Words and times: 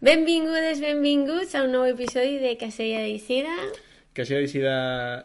Benvingudes, 0.00 0.78
benvinguts 0.78 1.56
a 1.58 1.64
un 1.66 1.72
nou 1.74 1.82
episodi 1.90 2.36
de 2.38 2.52
Casella 2.54 3.00
d'Isida. 3.02 3.54
hagi 4.14 4.36
decidit 4.38 4.66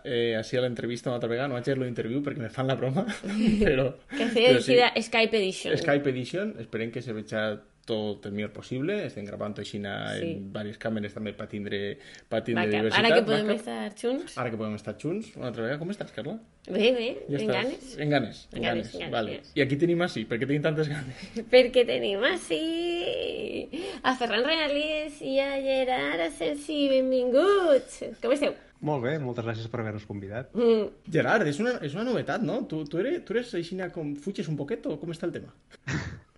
eh, 0.10 0.34
així 0.38 0.58
a 0.58 0.64
l'entrevista 0.64 1.12
una 1.12 1.20
altra 1.20 1.30
vegada, 1.30 1.52
no 1.52 1.60
vaig 1.60 1.70
fer 1.70 1.76
l'interviu 1.78 2.24
perquè 2.26 2.42
me 2.42 2.50
fan 2.50 2.72
la 2.72 2.76
broma, 2.78 3.04
però... 3.68 3.86
Casella 4.10 4.56
però 4.56 4.64
sí, 4.66 4.74
d'Isida 4.74 4.90
Skype 4.98 5.38
Edition. 5.38 5.78
Skype 5.78 6.10
Edition, 6.10 6.56
esperem 6.66 6.90
que 6.90 7.06
se 7.06 7.14
veja 7.14 7.44
tot 7.86 8.26
el 8.26 8.32
millor 8.32 8.52
possible, 8.56 9.06
estem 9.06 9.26
gravant 9.28 9.58
així 9.60 9.78
Sí. 9.78 9.84
en 9.84 10.46
diverses 10.54 10.78
càmeres 10.80 11.14
també 11.14 11.34
per 11.34 11.48
tindre, 11.52 11.98
per 12.30 12.42
tindre 12.44 12.64
que, 12.70 12.72
diversitat. 12.78 13.06
ara 13.06 13.16
que 13.16 13.24
podem 13.28 13.48
va, 13.48 13.54
estar 13.54 13.94
junts. 14.00 14.38
Ara 14.38 14.50
que 14.52 14.58
podem 14.58 14.76
estar 14.76 14.96
junts, 14.98 15.36
una 15.36 15.48
altra 15.48 15.64
vegada. 15.64 15.80
Com 15.80 15.90
estàs, 15.92 16.12
Carla? 16.16 16.40
Bé, 16.68 16.92
bé, 16.96 17.08
Ja 17.30 17.38
en 17.40 17.48
ganes. 17.48 17.98
En 17.98 18.10
ganes, 18.10 18.48
en 18.54 18.58
En 18.58 18.64
ganes, 18.64 18.94
ganes. 18.94 18.94
en 18.94 19.00
ganes, 19.00 19.12
vale. 19.12 19.32
yes. 19.40 19.52
I 19.56 19.62
aquí 19.62 19.76
tenim 19.76 20.02
així, 20.02 20.24
per 20.26 20.38
què 20.40 20.48
tenim 20.48 20.62
tantes 20.64 20.88
ganes? 20.88 21.16
Perquè 21.52 21.86
tenim 21.86 22.24
així 22.24 23.70
a 24.02 24.16
Ferran 24.16 24.46
Renalies 24.48 25.22
i 25.22 25.38
a 25.44 25.50
Gerard 25.62 26.22
Asensi. 26.30 26.88
Benvinguts. 26.90 28.00
Com 28.22 28.32
esteu? 28.32 28.56
Molt 28.84 29.04
bé, 29.04 29.18
moltes 29.20 29.46
gràcies 29.46 29.68
per 29.72 29.80
haver-nos 29.80 30.06
convidat. 30.06 30.50
Mm, 30.56 30.90
Gerard, 31.12 31.48
és 31.48 31.60
una, 31.60 31.78
és 31.82 31.94
una 31.96 32.04
novetat, 32.04 32.42
no? 32.44 32.62
Tu, 32.68 32.84
tu, 32.86 33.00
eres, 33.00 33.24
tu 33.26 33.34
eres 33.36 33.54
així 33.56 33.78
com 33.94 34.16
fuges 34.16 34.48
un 34.52 34.58
poquet 34.60 34.86
o 34.88 34.98
com 35.00 35.10
està 35.12 35.24
el 35.28 35.32
tema? 35.36 35.54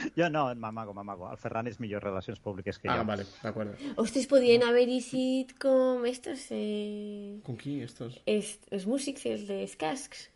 Jo 0.18 0.28
no, 0.32 0.46
m'amago, 0.54 0.94
m'amago. 0.96 1.28
El 1.30 1.36
Ferran 1.40 1.66
és 1.70 1.78
millor 1.80 2.02
relacions 2.02 2.38
públiques 2.40 2.78
que 2.78 2.88
Ah, 2.88 2.98
jo. 3.00 3.04
vale, 3.08 3.24
d'acord. 3.42 3.74
Ostres, 4.00 4.26
podien 4.30 4.62
haver-hi 4.66 5.00
sigut 5.04 5.54
com 5.60 6.04
estos, 6.06 6.46
eh... 6.50 7.40
¿Con 7.44 7.56
qui, 7.60 7.80
estos? 7.82 8.20
est, 8.26 8.66
els 8.70 8.86
músics, 8.86 9.26
els 9.26 9.46
dels 9.48 9.76
cascs. 9.76 10.28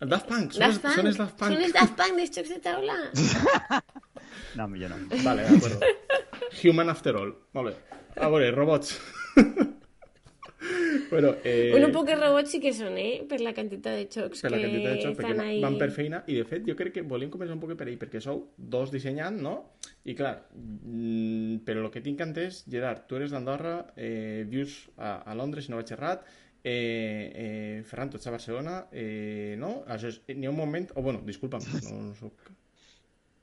El 0.00 0.08
Daft 0.12 0.28
Punk, 0.30 0.52
són, 0.54 0.62
Daft 0.62 0.82
Punk. 0.84 0.94
són 0.94 1.06
els 1.10 1.16
Daft 1.18 1.36
Punk. 1.40 1.52
Són 1.56 1.64
els 1.64 1.72
Daft 1.74 1.96
Punk 1.98 2.20
dels 2.20 2.36
jocs 2.36 2.52
de 2.54 2.60
taula. 2.62 2.98
No, 4.58 4.66
millor 4.68 4.90
no. 4.92 5.16
Vale, 5.24 5.44
d'acord. 5.48 5.82
Human 6.62 6.90
After 6.92 7.14
All. 7.16 7.30
Molt 7.56 7.70
bé. 7.70 7.98
A 8.20 8.28
veure, 8.30 8.50
robots. 8.52 8.94
Bueno, 11.10 11.34
eh, 11.44 11.68
Bueno, 11.70 11.86
un 11.88 11.92
poc 11.92 12.08
de 12.08 12.16
robots 12.16 12.50
sí 12.50 12.60
que 12.62 12.72
són, 12.74 12.96
eh? 12.98 13.22
Per 13.28 13.38
la 13.44 13.52
quantitat 13.54 13.94
de 13.98 14.08
xocs 14.10 14.42
per 14.42 14.50
la 14.52 14.60
quantitat 14.62 14.96
de 14.96 15.04
xoc, 15.04 15.16
perquè 15.20 15.44
ahí. 15.44 15.60
van 15.62 15.78
per 15.78 15.90
feina, 15.94 16.22
i 16.26 16.40
de 16.40 16.46
fet 16.48 16.66
jo 16.66 16.74
crec 16.78 16.96
que 16.98 17.06
volíem 17.06 17.30
començar 17.30 17.54
un 17.56 17.62
poc 17.62 17.76
per 17.78 17.86
ahí, 17.86 17.96
perquè 18.00 18.22
sou 18.24 18.48
dos 18.56 18.92
dissenyant, 18.94 19.38
no? 19.44 19.54
I 20.04 20.16
clar, 20.18 20.34
mm, 20.54 21.62
però 21.68 21.86
el 21.86 21.92
que 21.94 22.02
tinc 22.04 22.20
entès, 22.24 22.64
Gerard, 22.70 23.06
tu 23.06 23.20
eres 23.20 23.34
d'Andorra, 23.34 23.78
eh, 23.96 24.44
vius 24.48 24.88
a, 24.96 25.18
a 25.22 25.38
Londres, 25.38 25.66
si 25.66 25.74
no 25.74 25.80
vaig 25.80 25.94
errat, 25.94 26.26
eh, 26.64 27.32
eh, 27.34 27.82
Ferran, 27.84 28.10
tu 28.10 28.18
ets 28.18 28.26
a 28.26 28.34
Barcelona, 28.34 28.86
eh, 28.92 29.54
no? 29.58 29.84
Aleshores, 29.86 30.22
n'hi 30.34 30.46
ha 30.46 30.54
un 30.54 30.58
moment... 30.58 30.90
O, 30.94 31.00
oh, 31.00 31.02
bueno, 31.02 31.22
disculpa'm, 31.26 31.62
no, 31.86 32.00
no 32.10 32.14
soc... 32.18 32.50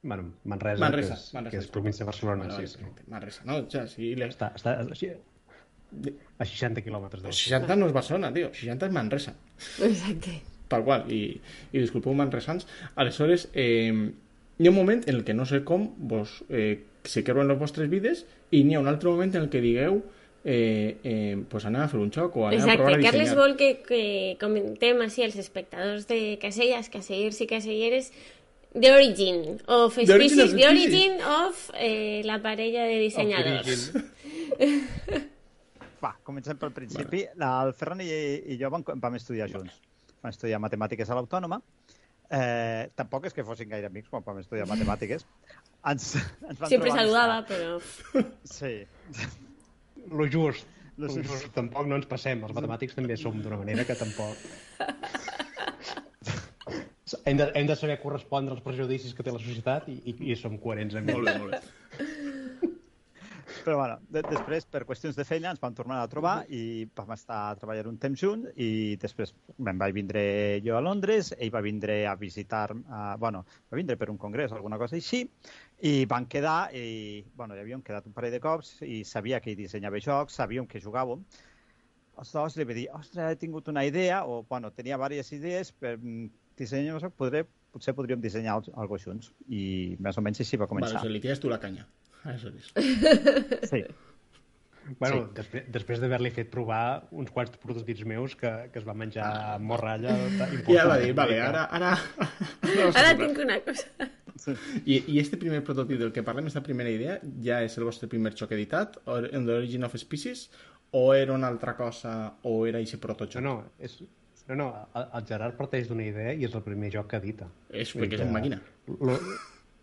Bueno, 0.05 0.35
Manresa, 0.43 0.83
Manresa, 0.83 1.15
que 1.15 1.21
és, 1.21 1.29
Manresa, 1.33 1.51
que 1.55 1.63
és 1.63 1.71
província 1.73 2.03
de 2.03 2.09
Barcelona. 2.11 2.49
Vale, 2.51 2.67
sí, 2.67 2.77
sí. 2.77 3.07
Manresa, 3.09 3.45
no? 3.47 3.63
O 3.63 3.69
sea, 3.71 3.87
sí, 3.89 4.11
les... 4.19 4.35
Està, 4.35 4.51
està 4.59 4.75
a 6.37 6.45
60 6.45 6.81
quilòmetres 6.85 7.23
de 7.23 7.31
60 7.31 7.75
no 7.79 7.87
és 7.87 7.93
Barcelona, 7.95 8.31
tio. 8.35 8.49
60 8.53 8.85
és 8.89 8.93
Manresa. 8.95 9.35
Exacte. 9.83 10.41
Tal 10.67 10.83
qual. 10.83 11.05
I, 11.13 11.39
i 11.71 11.77
disculpeu 11.79 12.13
manresans. 12.17 12.65
Aleshores, 12.95 13.49
eh, 13.53 13.93
hi 14.57 14.67
ha 14.67 14.71
un 14.71 14.75
moment 14.75 15.03
en 15.07 15.15
el 15.19 15.23
que 15.23 15.33
no 15.37 15.45
sé 15.45 15.63
com 15.63 15.89
vos 15.97 16.43
eh, 16.49 16.83
se 17.03 17.23
creuen 17.23 17.47
les 17.47 17.59
vostres 17.59 17.89
vides 17.91 18.25
i 18.51 18.63
n'hi 18.65 18.75
ha 18.75 18.79
un 18.81 18.87
altre 18.89 19.09
moment 19.11 19.35
en 19.35 19.43
el 19.43 19.49
que 19.53 19.61
digueu 19.61 19.99
eh, 20.45 20.97
eh, 21.03 21.35
pues 21.49 21.65
anem 21.65 21.83
a 21.83 21.89
fer 21.91 21.99
un 21.99 22.09
xoc 22.13 22.35
o 22.37 22.47
anem 22.47 22.61
a 22.61 22.63
Exacte. 22.63 22.77
provar 22.81 22.95
a 22.97 23.03
Carles 23.03 23.29
dissenyar. 23.29 23.43
vol 23.43 23.55
que, 23.59 23.69
que 23.85 24.01
comentem 24.41 25.01
així 25.05 25.25
als 25.25 25.37
espectadors 25.41 26.07
de 26.09 26.37
Caselles, 26.41 26.89
casellers 26.93 27.41
i 27.41 27.47
caselleres, 27.49 28.11
The 28.73 28.91
Origin 28.91 29.61
of 29.67 29.95
The 29.95 30.13
origin 30.13 30.39
Species, 30.39 30.43
of 30.43 30.55
The 30.55 30.63
species. 30.63 30.71
Origin 30.71 31.21
of 31.21 31.69
eh, 31.77 32.21
la 32.25 32.41
parella 32.41 32.83
de 32.89 32.99
dissenyadors. 33.05 33.91
Va, 36.05 36.11
comencem 36.27 36.57
pel 36.61 36.73
principi. 36.75 37.23
Vale. 37.33 37.51
El 37.65 37.73
Ferran 37.77 38.03
i, 38.05 38.09
i 38.53 38.59
jo 38.61 38.69
vam, 38.73 38.83
vam 39.01 39.17
estudiar 39.17 39.47
junts. 39.49 39.79
Vam 40.21 40.33
estudiar 40.33 40.59
matemàtiques 40.61 41.09
a 41.09 41.17
l'Autònoma. 41.17 41.57
Eh, 42.25 42.89
tampoc 42.97 43.27
és 43.29 43.35
que 43.37 43.45
fossin 43.45 43.69
gaire 43.69 43.89
amics 43.89 44.09
quan 44.11 44.23
vam 44.25 44.39
estudiar 44.41 44.67
matemàtiques. 44.69 45.25
Ens, 45.91 46.15
ens 46.49 46.57
vam 46.57 46.69
Sempre 46.71 46.89
saludava, 46.93 47.41
però... 47.45 47.75
Sí. 48.49 48.71
Lo 50.09 50.25
just. 50.25 50.65
Lo 50.97 51.05
Lo 51.09 51.13
just. 51.13 51.29
just. 51.29 51.51
Tampoc 51.53 51.85
no 51.89 51.99
ens 51.99 52.07
passem. 52.09 52.41
Els 52.47 52.55
matemàtics 52.57 52.97
també 52.97 53.17
som 53.21 53.37
d'una 53.41 53.59
manera 53.61 53.85
que 53.85 53.97
tampoc... 53.99 54.33
hem, 57.29 57.37
de, 57.37 57.51
hem 57.53 57.67
de 57.69 57.75
saber 57.77 57.99
correspondre 58.01 58.55
als 58.55 58.63
prejudicis 58.65 59.13
que 59.13 59.25
té 59.25 59.33
la 59.33 59.41
societat 59.41 59.89
i, 59.93 59.99
i, 60.09 60.15
i 60.31 60.37
som 60.39 60.57
coherents 60.61 60.97
amb 60.97 61.11
Molt 61.13 61.29
ells. 61.29 61.29
bé, 61.29 61.37
molt 61.43 61.53
bé. 61.53 61.61
Però 63.65 63.79
bueno, 63.79 63.95
de, 64.13 64.21
després, 64.29 64.67
per 64.69 64.83
qüestions 64.85 65.15
de 65.17 65.23
feina, 65.25 65.49
ens 65.49 65.61
vam 65.61 65.73
tornar 65.73 65.97
a 66.03 66.09
trobar 66.11 66.35
i 66.53 66.85
vam 66.93 67.15
estar 67.15 67.39
treballant 67.57 67.87
un 67.89 67.97
temps 68.03 68.19
junts 68.21 68.51
i 68.61 68.93
després 69.01 69.31
me'n 69.57 69.79
vaig 69.81 69.95
vindre 69.95 70.21
jo 70.61 70.75
a 70.77 70.83
Londres, 70.85 71.31
ell 71.39 71.49
va 71.55 71.63
vindre 71.65 71.95
a 72.05 72.13
visitar, 72.19 72.67
uh, 72.77 73.15
bueno, 73.17 73.41
va 73.71 73.79
vindre 73.79 73.97
per 73.97 74.11
un 74.13 74.19
congrés 74.21 74.53
o 74.53 74.59
alguna 74.59 74.77
cosa 74.77 74.99
així, 74.99 75.23
i 75.81 76.05
van 76.05 76.29
quedar, 76.29 76.69
i, 76.77 77.25
bueno, 77.33 77.57
ja 77.57 77.65
havíem 77.65 77.81
quedat 77.81 78.05
un 78.05 78.13
parell 78.13 78.37
de 78.37 78.43
cops 78.43 78.75
i 78.85 79.01
sabia 79.03 79.41
que 79.41 79.55
ell 79.55 79.59
dissenyava 79.63 79.97
jocs, 79.97 80.37
sabíem 80.37 80.69
que 80.69 80.83
jugàvem. 80.85 81.25
Els 82.21 82.31
dos 82.37 82.55
li 82.55 82.69
va 82.69 82.77
dir, 82.77 82.87
ostres, 82.93 83.33
he 83.33 83.41
tingut 83.41 83.67
una 83.73 83.81
idea, 83.83 84.21
o, 84.29 84.43
bueno, 84.47 84.69
tenia 84.77 84.95
diverses 85.01 85.33
idees 85.39 85.73
per 85.73 85.97
mm, 85.97 86.29
dissenyar 86.55 87.09
podré, 87.17 87.47
potser 87.73 87.97
podríem 87.97 88.21
dissenyar 88.21 88.59
al- 88.59 88.73
alguna 88.77 89.01
junts. 89.01 89.33
I 89.49 89.97
més 89.99 90.15
o 90.17 90.23
menys 90.23 90.45
així 90.45 90.61
va 90.61 90.69
començar. 90.69 91.01
o 91.01 91.03
sigui, 91.03 91.17
li 91.17 91.25
tires 91.25 91.41
tu 91.41 91.49
la 91.51 91.59
canya. 91.59 91.89
Aleshores. 92.31 92.73
Sí. 93.69 93.85
Bueno, 94.99 95.15
Sí. 95.25 95.31
després, 95.33 95.63
després 95.73 96.01
d'haver-li 96.01 96.29
fet 96.29 96.51
provar 96.53 97.07
uns 97.17 97.31
quants 97.33 97.49
prototips 97.57 98.03
meus 98.05 98.35
que, 98.37 98.51
que 98.69 98.77
es 98.81 98.85
va 98.85 98.93
menjar 98.93 99.29
morralla. 99.59 100.13
Ja 100.69 100.85
va 100.85 100.99
dir, 101.01 101.13
vale, 101.17 101.39
ara... 101.41 101.63
Ara, 101.73 101.95
Ara 102.99 103.15
tinc 103.17 103.39
una 103.41 103.57
cosa. 103.65 103.89
I, 104.85 104.99
I 105.07 105.17
este 105.23 105.39
primer 105.41 105.63
prototip 105.65 105.97
del 105.97 106.11
que 106.13 106.21
parlem, 106.27 106.45
esta 106.51 106.61
primera 106.61 106.91
idea, 106.91 107.17
ja 107.41 107.63
és 107.65 107.77
el 107.79 107.87
vostre 107.87 108.09
primer 108.11 108.35
xoc 108.37 108.53
editat, 108.53 108.99
o 109.09 109.17
en 109.25 109.47
The 109.47 109.55
Origin 109.63 109.87
of 109.87 109.95
Species, 109.97 110.49
o 110.93 111.07
era 111.15 111.33
una 111.33 111.49
altra 111.49 111.73
cosa, 111.79 112.35
o 112.43 112.59
era 112.69 112.77
aquest 112.83 113.01
protojoc? 113.01 113.41
No, 113.41 113.55
no, 113.63 113.73
és, 113.79 113.97
no, 114.51 114.59
no, 114.59 114.69
el, 115.01 115.25
Gerard 115.25 115.57
parteix 115.57 115.89
d'una 115.89 116.05
idea 116.05 116.35
i 116.37 116.45
és 116.45 116.53
el 116.53 116.61
primer 116.67 116.91
joc 116.93 117.09
que 117.09 117.23
edita. 117.23 117.49
És 117.73 117.95
perquè 117.97 118.19
és 118.19 118.27
en 118.27 118.35
màquina. 118.35 118.61
Lo, 118.99 119.17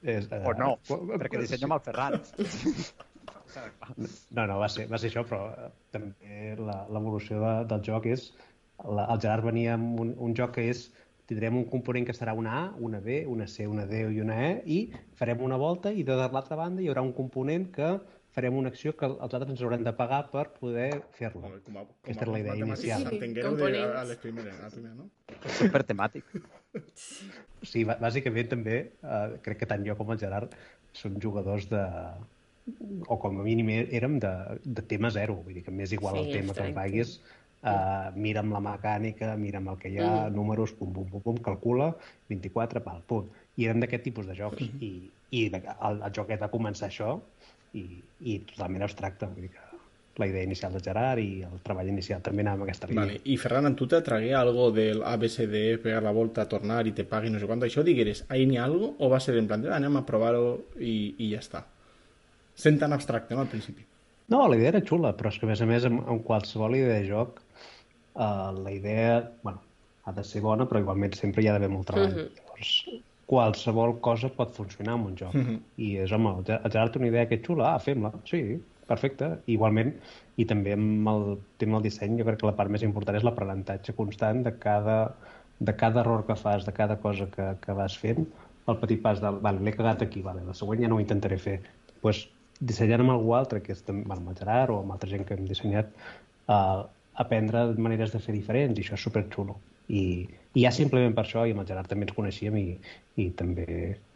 és, 0.02 0.28
eh, 0.32 0.42
O 0.46 0.52
no, 0.58 0.74
qu- 0.88 1.00
perquè 1.18 1.40
dissenya 1.40 1.68
amb 1.70 1.78
el 1.78 1.84
Ferran. 1.86 2.20
No, 4.32 4.46
no, 4.48 4.54
va 4.58 4.68
ser, 4.72 4.86
va 4.88 4.96
ser 4.96 5.10
això, 5.10 5.22
però 5.28 5.50
eh, 5.52 5.66
també 5.92 6.54
la- 6.56 6.86
l'evolució 6.88 7.40
de, 7.42 7.50
del 7.68 7.82
joc 7.84 8.06
és... 8.08 8.30
La, 8.82 9.04
el 9.12 9.20
Gerard 9.20 9.44
venia 9.44 9.74
amb 9.76 10.00
un, 10.00 10.14
un 10.18 10.32
joc 10.34 10.54
que 10.56 10.64
és 10.72 10.86
tindrem 11.30 11.58
un 11.60 11.66
component 11.70 12.06
que 12.08 12.14
serà 12.16 12.32
una 12.34 12.54
A, 12.58 12.62
una 12.82 12.98
B, 13.04 13.20
una 13.30 13.44
C, 13.46 13.66
una 13.70 13.84
D 13.86 14.00
i 14.16 14.22
una 14.24 14.38
E 14.48 14.48
i 14.66 14.78
farem 15.20 15.44
una 15.44 15.58
volta 15.60 15.92
i 15.94 16.02
de 16.02 16.16
l'altra 16.16 16.56
banda 16.58 16.82
hi 16.82 16.88
haurà 16.90 17.04
un 17.04 17.12
component 17.14 17.68
que 17.76 17.92
farem 18.32 18.56
una 18.56 18.70
acció 18.72 18.94
que 18.96 19.06
els 19.10 19.20
altres 19.34 19.50
ens 19.52 19.62
haurem 19.62 19.82
de 19.84 19.92
pagar 19.96 20.22
per 20.32 20.46
poder 20.58 20.90
fer-la. 21.18 21.50
Com, 21.66 21.76
a, 21.76 21.84
com 21.84 22.04
Aquesta 22.04 22.24
era 22.24 22.32
la 22.32 22.40
idea 22.40 22.54
inicial. 22.56 23.04
de, 23.04 23.08
a 23.12 24.04
les 24.08 24.18
primeres, 24.22 24.58
a 24.60 24.64
la 24.64 24.70
primera, 24.72 24.94
no? 24.96 25.08
Super 25.60 25.84
temàtic. 25.88 26.24
Sí, 27.62 27.84
bà- 27.86 27.94
bàsicament 28.00 28.48
també 28.50 28.76
eh, 29.06 29.34
crec 29.44 29.58
que 29.60 29.66
tant 29.70 29.84
jo 29.86 29.94
com 29.94 30.08
el 30.10 30.18
Gerard 30.18 30.54
som 30.98 31.14
jugadors 31.22 31.68
de 31.70 31.82
o 33.06 33.18
com 33.22 33.38
a 33.38 33.44
mínim 33.44 33.68
érem 33.74 34.16
de, 34.22 34.30
de 34.64 34.82
tema 34.90 35.10
zero, 35.14 35.36
vull 35.44 35.54
dir 35.58 35.62
que 35.66 35.70
m'és 35.74 35.92
igual 35.94 36.16
Sí, 36.16 36.24
el 36.24 36.32
tema 36.40 36.54
que 36.56 36.64
em 36.66 36.74
paguis, 36.74 37.12
uh, 37.62 38.10
mira'm 38.16 38.50
la 38.54 38.60
mecànica, 38.66 39.32
mira'm 39.38 39.68
el 39.74 39.78
que 39.82 39.90
hi 39.92 39.98
ha, 40.00 40.08
Mm. 40.28 40.34
números, 40.36 40.72
pum, 40.78 40.92
pum, 40.94 41.06
pum, 41.10 41.22
pum, 41.22 41.38
calcula, 41.42 41.92
24, 42.30 42.82
pal, 42.82 43.02
pum. 43.06 43.28
I 43.58 43.66
érem 43.70 43.82
d'aquest 43.82 44.04
tipus 44.08 44.26
de 44.30 44.34
jocs. 44.38 44.62
Mm-hmm. 44.62 44.82
I, 44.82 45.10
i 45.42 45.48
de- 45.54 45.62
el, 45.74 46.02
el 46.06 46.12
joc 46.18 46.30
va 46.40 46.50
començar 46.50 46.88
això 46.90 47.20
i, 47.78 47.84
i 48.20 48.38
totalment 48.52 48.84
abstracte. 48.86 49.26
Vull 49.26 49.46
dir 49.46 49.52
que 49.54 49.70
la 50.20 50.26
idea 50.28 50.44
inicial 50.44 50.74
de 50.76 50.80
Gerard 50.84 51.22
i 51.22 51.42
el 51.46 51.60
treball 51.64 51.88
inicial 51.88 52.20
també 52.24 52.44
anava 52.44 52.60
en 52.60 52.68
aquesta 52.68 52.88
línia. 52.88 53.06
Vale. 53.06 53.20
I 53.24 53.36
Ferran, 53.40 53.66
en 53.70 53.76
tu 53.76 53.86
te 53.88 54.00
tragué 54.04 54.34
algo 54.36 54.70
del 54.70 55.02
ABCD, 55.08 55.78
pegar 55.82 56.02
la 56.04 56.12
volta, 56.12 56.44
tornar 56.48 56.82
i 56.86 56.92
te 56.92 57.06
pagui 57.08 57.32
no 57.32 57.40
sé 57.40 57.48
quant, 57.48 57.62
això 57.64 57.84
digueres, 57.86 58.24
ahí 58.28 58.44
n'hi 58.46 58.58
ha 58.60 58.66
algo, 58.68 58.92
o 58.98 59.08
va 59.08 59.20
ser 59.20 59.38
en 59.40 59.48
plan 59.48 59.62
de, 59.62 59.70
"Ah, 59.70 59.76
anem 59.80 59.96
a 59.96 60.04
provar-ho 60.06 60.66
i, 60.78 61.14
i 61.18 61.30
ja 61.32 61.40
està? 61.40 61.64
Sent 62.54 62.78
tan 62.78 62.92
abstracte, 62.92 63.34
no, 63.34 63.40
al 63.40 63.48
principi? 63.48 63.86
No, 64.28 64.46
la 64.48 64.56
idea 64.56 64.68
era 64.68 64.84
xula, 64.84 65.16
però 65.16 65.28
és 65.32 65.38
que 65.38 65.46
a 65.46 65.48
més 65.48 65.60
a 65.60 65.66
més 65.66 65.84
amb, 65.84 66.06
amb 66.08 66.22
qualsevol 66.24 66.76
idea 66.76 67.00
de 67.00 67.08
joc 67.08 67.40
uh, 68.14 68.52
la 68.52 68.70
idea, 68.70 69.32
bueno, 69.42 69.62
ha 70.04 70.12
de 70.12 70.24
ser 70.24 70.42
bona, 70.42 70.66
però 70.68 70.80
igualment 70.80 71.14
sempre 71.14 71.42
hi 71.42 71.48
ha 71.48 71.52
d'haver 71.56 71.70
molt 71.70 71.86
treball. 71.86 72.12
Mhm. 72.12 72.28
Llavors, 72.36 72.72
qualsevol 73.32 73.96
cosa 74.04 74.28
pot 74.36 74.52
funcionar 74.52 74.98
en 74.98 75.06
un 75.08 75.16
joc. 75.16 75.34
Mhm. 75.34 75.60
I 75.80 75.96
és, 76.04 76.12
home, 76.12 76.34
el 76.36 76.44
Gerard 76.70 76.92
té 76.92 77.00
una 77.00 77.08
idea 77.08 77.28
que 77.28 77.38
és 77.38 77.46
xula, 77.46 77.74
ah, 77.74 77.78
fem-la. 77.80 78.12
Sí, 78.28 78.60
perfecte. 78.86 79.30
Igualment, 79.54 79.94
i 80.36 80.44
també 80.48 80.74
amb 80.76 81.08
el 81.08 81.24
tema 81.62 81.78
del 81.78 81.88
disseny, 81.88 82.18
jo 82.18 82.26
crec 82.28 82.42
que 82.42 82.50
la 82.50 82.56
part 82.58 82.70
més 82.70 82.84
important 82.84 83.16
és 83.16 83.24
l'aprenentatge 83.24 83.96
constant 83.96 84.42
de 84.44 84.52
cada, 84.64 84.98
de 85.60 85.76
cada 85.80 86.02
error 86.04 86.26
que 86.28 86.36
fas, 86.36 86.66
de 86.68 86.76
cada 86.76 86.98
cosa 87.00 87.28
que, 87.32 87.48
que 87.64 87.76
vas 87.78 87.96
fent, 88.04 88.26
el 88.68 88.78
petit 88.82 89.00
pas 89.02 89.20
de, 89.22 89.30
vale, 89.46 89.64
l'he 89.64 89.74
cagat 89.74 90.04
aquí, 90.04 90.22
vale, 90.22 90.44
la 90.46 90.54
següent 90.58 90.84
ja 90.84 90.92
no 90.92 91.00
ho 91.00 91.04
intentaré 91.04 91.38
fer. 91.40 91.58
Pues, 92.04 92.26
dissenyant 92.60 93.02
amb 93.06 93.16
algú 93.16 93.32
altre, 93.38 93.62
que 93.64 93.72
és 93.72 93.82
amb 93.88 94.12
el 94.12 94.36
Gerard 94.38 94.74
o 94.74 94.82
amb 94.82 94.92
altra 94.94 95.10
gent 95.10 95.24
que 95.26 95.38
hem 95.38 95.48
dissenyat, 95.48 95.88
uh, 96.52 96.84
aprendre 97.24 97.64
maneres 97.78 98.12
de 98.12 98.20
fer 98.22 98.36
diferents 98.36 98.78
i 98.78 98.84
això 98.84 98.98
és 98.98 99.08
superxulo. 99.08 99.56
I, 99.88 100.28
i 100.54 100.64
ja 100.64 100.72
simplement 100.74 101.14
per 101.16 101.24
això, 101.24 101.46
i 101.46 101.54
amb 101.54 101.62
el 101.62 101.68
Gerard 101.68 101.88
també 101.88 102.08
ens 102.08 102.16
coneixíem 102.16 102.56
i, 102.60 102.66
i 103.22 103.30
també 103.36 103.66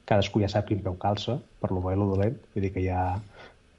cadascú 0.06 0.42
ja 0.42 0.50
sap 0.52 0.68
quin 0.68 0.82
peu 0.84 0.96
calça, 1.00 1.38
per 1.60 1.72
lo 1.72 1.82
bo 1.84 1.92
i 1.92 1.98
lo 1.98 2.10
dolent, 2.12 2.36
vull 2.54 2.66
dir 2.66 2.72
que 2.74 2.84
ja 2.84 3.20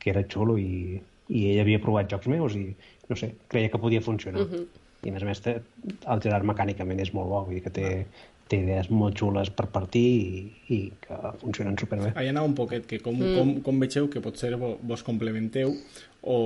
que 0.01 0.11
era 0.13 0.23
xulo 0.27 0.57
i, 0.61 0.97
i 1.29 1.43
ell 1.51 1.61
havia 1.63 1.81
provat 1.83 2.09
jocs 2.11 2.29
meus 2.31 2.55
i, 2.57 2.69
no 3.09 3.17
sé, 3.19 3.33
creia 3.51 3.71
que 3.71 3.81
podia 3.81 4.01
funcionar. 4.01 4.41
Uh 4.41 4.51
-huh. 4.51 4.65
I 5.03 5.09
a 5.09 5.13
més 5.13 5.23
a 5.23 5.25
més, 5.25 5.41
el 5.45 6.21
Gerard 6.21 6.45
mecànicament 6.45 6.99
és 6.99 7.13
molt 7.13 7.29
bo, 7.29 7.43
vull 7.45 7.53
dir 7.53 7.63
que 7.63 7.69
té, 7.69 8.05
té 8.47 8.57
idees 8.63 8.89
molt 8.89 9.17
xules 9.19 9.49
per 9.49 9.67
partir 9.67 10.01
i, 10.01 10.51
i 10.73 10.79
que 11.01 11.15
funcionen 11.41 11.77
superbé. 11.77 12.13
Allà 12.15 12.29
anava 12.29 12.47
un 12.47 12.55
poquet, 12.55 12.85
que 12.85 12.99
com, 12.99 13.15
mm. 13.15 13.35
com, 13.37 13.61
com 13.61 13.79
vegeu 13.79 14.09
que 14.09 14.21
potser 14.23 14.55
vos 14.57 15.03
complementeu 15.03 15.75
o, 16.21 16.37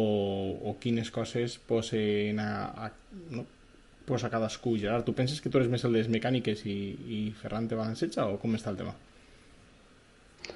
o 0.64 0.75
quines 0.80 1.12
coses 1.12 1.57
posen 1.57 2.40
a, 2.40 2.52
a, 2.88 2.92
no? 3.30 3.46
Posa 4.12 4.30
cadascú. 4.34 4.75
Gerard, 4.81 5.08
tu 5.08 5.16
penses 5.18 5.40
que 5.42 5.50
tu 5.50 5.62
eres 5.62 5.72
més 5.72 5.86
el 5.88 5.96
de 5.96 6.04
les 6.04 6.12
mecàniques 6.12 6.66
i, 6.68 6.78
i 7.18 7.22
Ferran 7.40 7.69
te 7.72 7.80
va 7.80 7.88
ensetjar 7.92 8.28
o 8.31 8.38
com 8.42 8.60
està 8.60 8.74
el 8.74 8.81
tema? 8.84 8.98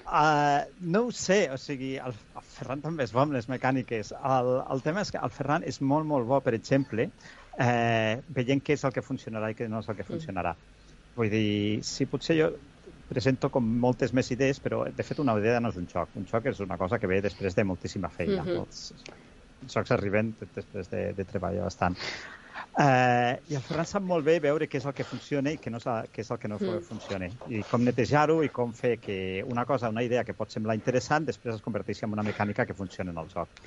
Uh, 0.06 0.66
no 0.82 1.06
ho 1.06 1.12
sé, 1.16 1.46
o 1.54 1.58
sigui, 1.62 1.96
el, 2.02 2.14
el 2.38 2.46
Ferran 2.58 2.84
també 2.84 3.06
és 3.06 3.14
bo 3.16 3.24
amb 3.24 3.36
les 3.38 3.48
mecàniques. 3.50 4.12
El, 4.36 4.52
el 4.76 4.86
tema 4.86 5.06
és 5.06 5.14
que 5.14 5.22
el 5.22 5.34
Ferran 5.34 5.66
és 5.66 5.82
molt, 5.82 6.08
molt 6.10 6.28
bo, 6.30 6.40
per 6.46 6.56
exemple, 6.58 7.08
eh, 7.58 8.22
veient 8.38 8.62
què 8.66 8.76
és 8.78 8.86
el 8.86 8.94
que 8.96 9.06
funcionarà 9.06 9.52
i 9.52 9.58
què 9.58 9.70
no 9.72 9.82
és 9.84 9.90
el 9.90 9.98
que 9.98 10.08
funcionarà. 10.08 10.56
Vull 11.16 11.32
dir, 11.32 11.84
si 11.88 12.08
potser 12.12 12.38
jo 12.40 12.52
presento 13.10 13.52
com 13.54 13.66
moltes 13.82 14.14
més 14.18 14.32
idees, 14.34 14.60
però 14.62 14.84
de 14.90 15.06
fet 15.06 15.22
una 15.22 15.36
idea 15.40 15.62
no 15.62 15.72
és 15.74 15.78
un 15.82 15.88
xoc. 15.90 16.16
Un 16.20 16.26
xoc 16.30 16.50
és 16.52 16.62
una 16.66 16.78
cosa 16.82 17.00
que 17.00 17.10
ve 17.10 17.22
després 17.26 17.56
de 17.56 17.64
moltíssima 17.64 18.10
feina. 18.10 18.44
Mm 18.44 18.48
-hmm. 18.48 18.66
Els 18.66 19.74
xocs 19.74 19.92
arriben 19.92 20.34
després 20.56 20.90
de, 20.90 21.14
de 21.14 21.26
treballar 21.26 21.64
bastant. 21.64 21.98
Eh, 22.78 23.40
I 23.48 23.56
el 23.56 23.62
Ferran 23.64 23.88
sap 23.88 24.04
molt 24.04 24.26
bé 24.28 24.36
veure 24.44 24.68
què 24.68 24.82
és 24.82 24.86
el 24.90 24.94
que 24.96 25.06
funciona 25.08 25.54
i 25.54 25.60
què, 25.62 25.72
no 25.72 25.80
és, 25.80 25.86
el, 25.88 26.10
què 26.12 26.26
és 26.26 26.32
el 26.34 26.40
que 26.42 26.50
no 26.52 26.58
mm. 26.60 26.82
funciona. 26.90 27.30
I 27.48 27.62
com 27.70 27.86
netejar-ho 27.88 28.42
i 28.44 28.52
com 28.52 28.74
fer 28.76 28.98
que 29.00 29.18
una 29.48 29.64
cosa, 29.66 29.92
una 29.94 30.04
idea 30.04 30.26
que 30.28 30.36
pot 30.36 30.52
semblar 30.52 30.76
interessant, 30.76 31.28
després 31.30 31.56
es 31.56 31.64
converteixi 31.64 32.04
en 32.08 32.16
una 32.18 32.26
mecànica 32.28 32.66
que 32.68 32.76
funciona 32.76 33.16
en 33.16 33.22
el 33.24 33.32
joc. 33.32 33.64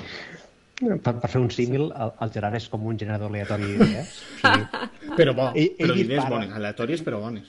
Per, 0.78 0.98
per 1.08 1.30
fer 1.32 1.40
un 1.40 1.48
símil, 1.50 1.88
el, 1.90 2.12
el 2.22 2.34
Gerard 2.34 2.58
és 2.60 2.68
com 2.70 2.84
un 2.86 2.98
generador 3.00 3.32
aleatori 3.32 3.70
d'idees. 3.70 4.12
Sí. 4.42 4.52
però 5.16 5.34
bo, 5.34 5.48
ell, 5.54 5.72
però 5.80 5.96
idees 6.04 6.28
bones, 6.28 6.52
aleatòries 6.60 7.06
però 7.06 7.22
bones. 7.24 7.48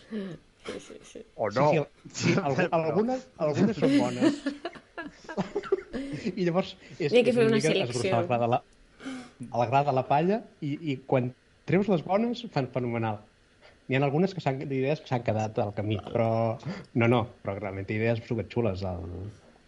Sí, 0.69 0.79
sí, 0.85 0.97
sí. 1.11 1.25
O 1.35 1.51
no. 1.51 1.67
Sí, 1.73 1.83
sí, 2.13 2.33
sí, 2.37 2.69
algunes, 2.79 3.27
algunes 3.37 3.83
són 3.83 3.97
bones. 3.99 4.39
I 6.39 6.47
llavors... 6.47 6.73
És, 6.97 7.11
N'hi 7.11 7.19
ha 7.19 7.27
que 7.27 7.35
fer 7.35 7.51
una 7.51 7.61
selecció. 7.63 8.15
A 8.15 8.39
la, 8.39 8.49
la, 8.55 8.63
a 9.51 9.61
la 9.61 9.69
gra 9.69 9.83
de 9.91 9.95
la 9.99 10.07
palla 10.07 10.41
i, 10.65 10.73
i 10.93 10.97
quan 11.09 11.29
treus 11.69 11.89
les 11.91 12.05
bones, 12.05 12.45
fan 12.53 12.69
fenomenal. 12.73 13.21
N'hi 13.89 13.97
ha 13.97 14.01
algunes 14.05 14.35
que 14.35 14.53
idees 14.65 15.01
que 15.01 15.09
s'han 15.09 15.25
quedat 15.25 15.57
al 15.61 15.73
camí, 15.77 15.97
però 16.11 16.31
no, 16.93 17.07
no, 17.07 17.21
però 17.41 17.55
realment 17.57 17.89
idees 17.89 18.21
superxules. 18.27 18.83
El, 18.85 19.05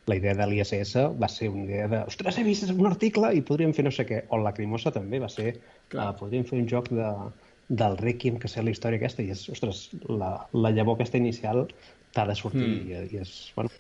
la 0.09 0.18
idea 0.18 0.33
de 0.38 0.45
l'ISS 0.50 0.95
va 1.21 1.30
ser 1.30 1.50
una 1.50 1.65
idea 1.65 1.88
de 1.88 2.01
ostres, 2.09 2.38
he 2.38 2.44
vist 2.45 2.69
un 2.69 2.88
article 2.89 3.31
i 3.38 3.42
podríem 3.45 3.74
fer 3.77 3.86
no 3.86 3.94
sé 3.94 4.06
què. 4.09 4.24
O 4.30 4.42
la 4.42 4.53
Crimosa 4.57 4.94
també 4.94 5.21
va 5.21 5.30
ser, 5.30 5.56
uh, 5.95 6.12
podríem 6.19 6.45
fer 6.45 6.59
un 6.59 6.68
joc 6.69 6.89
de, 6.94 7.09
del 7.81 7.98
Requiem, 8.01 8.38
que 8.42 8.50
sé 8.51 8.63
la 8.65 8.74
història 8.74 9.01
aquesta, 9.01 9.24
i 9.24 9.33
és, 9.33 9.48
ostres, 9.53 9.88
la, 10.09 10.33
la 10.53 10.74
llavor 10.75 10.98
aquesta 10.98 11.21
inicial 11.21 11.68
t'ha 12.15 12.27
de 12.27 12.36
sortir 12.36 12.68
mm. 12.68 12.89
i, 12.89 13.03
i 13.15 13.21
és, 13.24 13.36
bueno, 13.56 13.71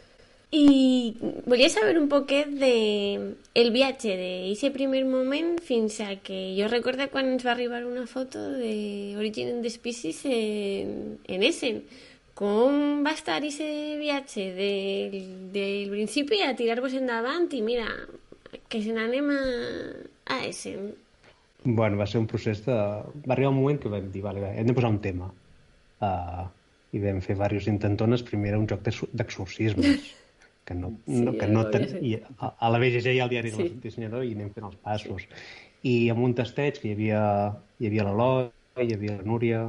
i 0.51 1.15
volia 1.47 1.69
saber 1.71 1.97
un 1.97 2.09
poquet 2.11 2.49
de 2.59 3.35
el 3.55 3.69
viatge 3.71 4.17
d'aquest 4.19 4.73
primer 4.75 5.05
moment 5.07 5.55
fins 5.63 6.01
a 6.03 6.17
que 6.19 6.51
jo 6.57 6.67
recordo 6.67 7.07
quan 7.07 7.31
ens 7.31 7.45
va 7.47 7.53
arribar 7.55 7.85
una 7.87 8.03
foto 8.03 8.41
de 8.59 9.15
Origin 9.17 9.55
and 9.55 9.63
the 9.63 9.71
Species 9.71 10.25
en, 10.27 11.19
en 11.23 11.43
Essen. 11.47 11.81
Com 12.35 12.99
va 13.05 13.15
estar 13.15 13.39
aquest 13.39 13.63
viatge 14.01 14.51
del, 14.57 15.17
del 15.55 15.89
principi 15.91 16.43
a 16.43 16.51
tirar-vos 16.59 16.99
endavant 16.99 17.47
i 17.55 17.63
mira, 17.63 17.87
que 18.67 18.83
se 18.83 18.91
n'anem 18.91 19.31
a, 19.31 19.41
a 20.35 20.43
Essen? 20.51 20.91
Bueno, 21.63 21.95
va 21.95 22.07
ser 22.09 22.19
un 22.19 22.27
procés 22.27 22.65
de... 22.65 22.75
Va 22.75 23.37
arribar 23.37 23.53
un 23.53 23.61
moment 23.61 23.79
que 23.79 23.91
vam 23.91 24.11
dir, 24.11 24.23
vale, 24.25 24.51
hem 24.51 24.67
de 24.67 24.75
posar 24.75 24.91
un 24.91 24.99
tema. 24.99 25.31
Uh, 26.01 26.47
I 26.91 26.99
vam 26.99 27.21
fer 27.23 27.37
diversos 27.37 27.69
intentones. 27.71 28.25
Primer 28.27 28.51
era 28.51 28.59
un 28.59 28.67
joc 28.67 28.83
d'exorcismes. 28.83 30.09
que 30.65 30.75
no, 30.75 30.93
sí, 31.05 31.21
no, 31.25 31.33
que 31.37 31.47
no 31.47 31.65
ten... 31.73 31.87
I 32.01 32.15
a, 32.37 32.53
a 32.57 32.71
la 32.71 32.79
BGG 32.81 33.15
hi 33.15 33.21
ha 33.21 33.27
el 33.27 33.33
diari 33.33 33.53
sí. 33.53 33.63
del 33.63 33.79
dissenyador 33.83 34.25
i 34.25 34.35
anem 34.37 34.51
fent 34.55 34.67
els 34.69 34.77
passos. 34.85 35.25
I 35.87 35.95
amb 36.13 36.25
un 36.27 36.35
testeig 36.37 36.77
que 36.81 36.91
hi 36.91 36.97
havia, 36.97 37.21
hi 37.81 37.89
havia 37.89 38.05
l'Eloi, 38.07 38.51
hi 38.85 38.93
havia 38.95 39.17
la 39.17 39.25
Núria, 39.27 39.63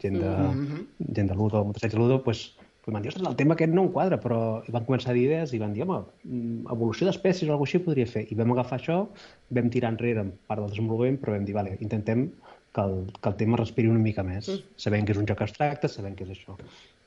gent 0.00 0.16
de, 0.20 0.30
mm 0.30 0.64
-hmm. 0.64 1.12
gent 1.14 1.28
de 1.28 1.34
Ludo, 1.34 1.62
un 1.62 1.72
testeig 1.72 1.92
de 1.92 1.98
Ludo, 1.98 2.22
pues, 2.22 2.56
pues 2.84 2.92
van 2.94 3.02
dir, 3.02 3.08
ostres, 3.08 3.28
el 3.28 3.36
tema 3.36 3.54
aquest 3.54 3.72
no 3.72 3.82
enquadra, 3.84 4.20
però 4.20 4.62
van 4.68 4.86
començar 4.86 5.10
a 5.10 5.14
dir 5.14 5.24
idees 5.24 5.52
i 5.52 5.58
van 5.58 5.72
dir, 5.74 5.82
home, 5.82 6.04
mm, 6.24 6.66
evolució 6.72 7.06
d'espècies 7.06 7.48
o 7.48 7.52
alguna 7.52 7.68
així 7.68 7.78
podria 7.78 8.06
fer. 8.06 8.26
I 8.32 8.34
vam 8.34 8.52
agafar 8.52 8.78
això, 8.78 9.08
vam 9.50 9.70
tirar 9.70 9.90
enrere 9.92 10.20
en 10.20 10.32
part 10.46 10.60
del 10.60 10.70
desenvolupament, 10.70 11.20
però 11.20 11.32
vam 11.32 11.44
dir, 11.44 11.54
vale, 11.54 11.76
intentem 11.80 12.30
que 12.74 12.84
el, 12.84 12.94
que 13.20 13.28
el 13.32 13.36
tema 13.40 13.58
respiri 13.60 13.88
una 13.88 14.02
mica 14.02 14.22
més, 14.26 14.48
mm. 14.48 14.78
sabent 14.84 15.06
que 15.06 15.16
és 15.16 15.20
un 15.20 15.28
joc 15.28 15.42
abstracte, 15.46 15.88
sabent 15.88 16.16
que 16.18 16.26
és 16.28 16.36
això 16.36 16.56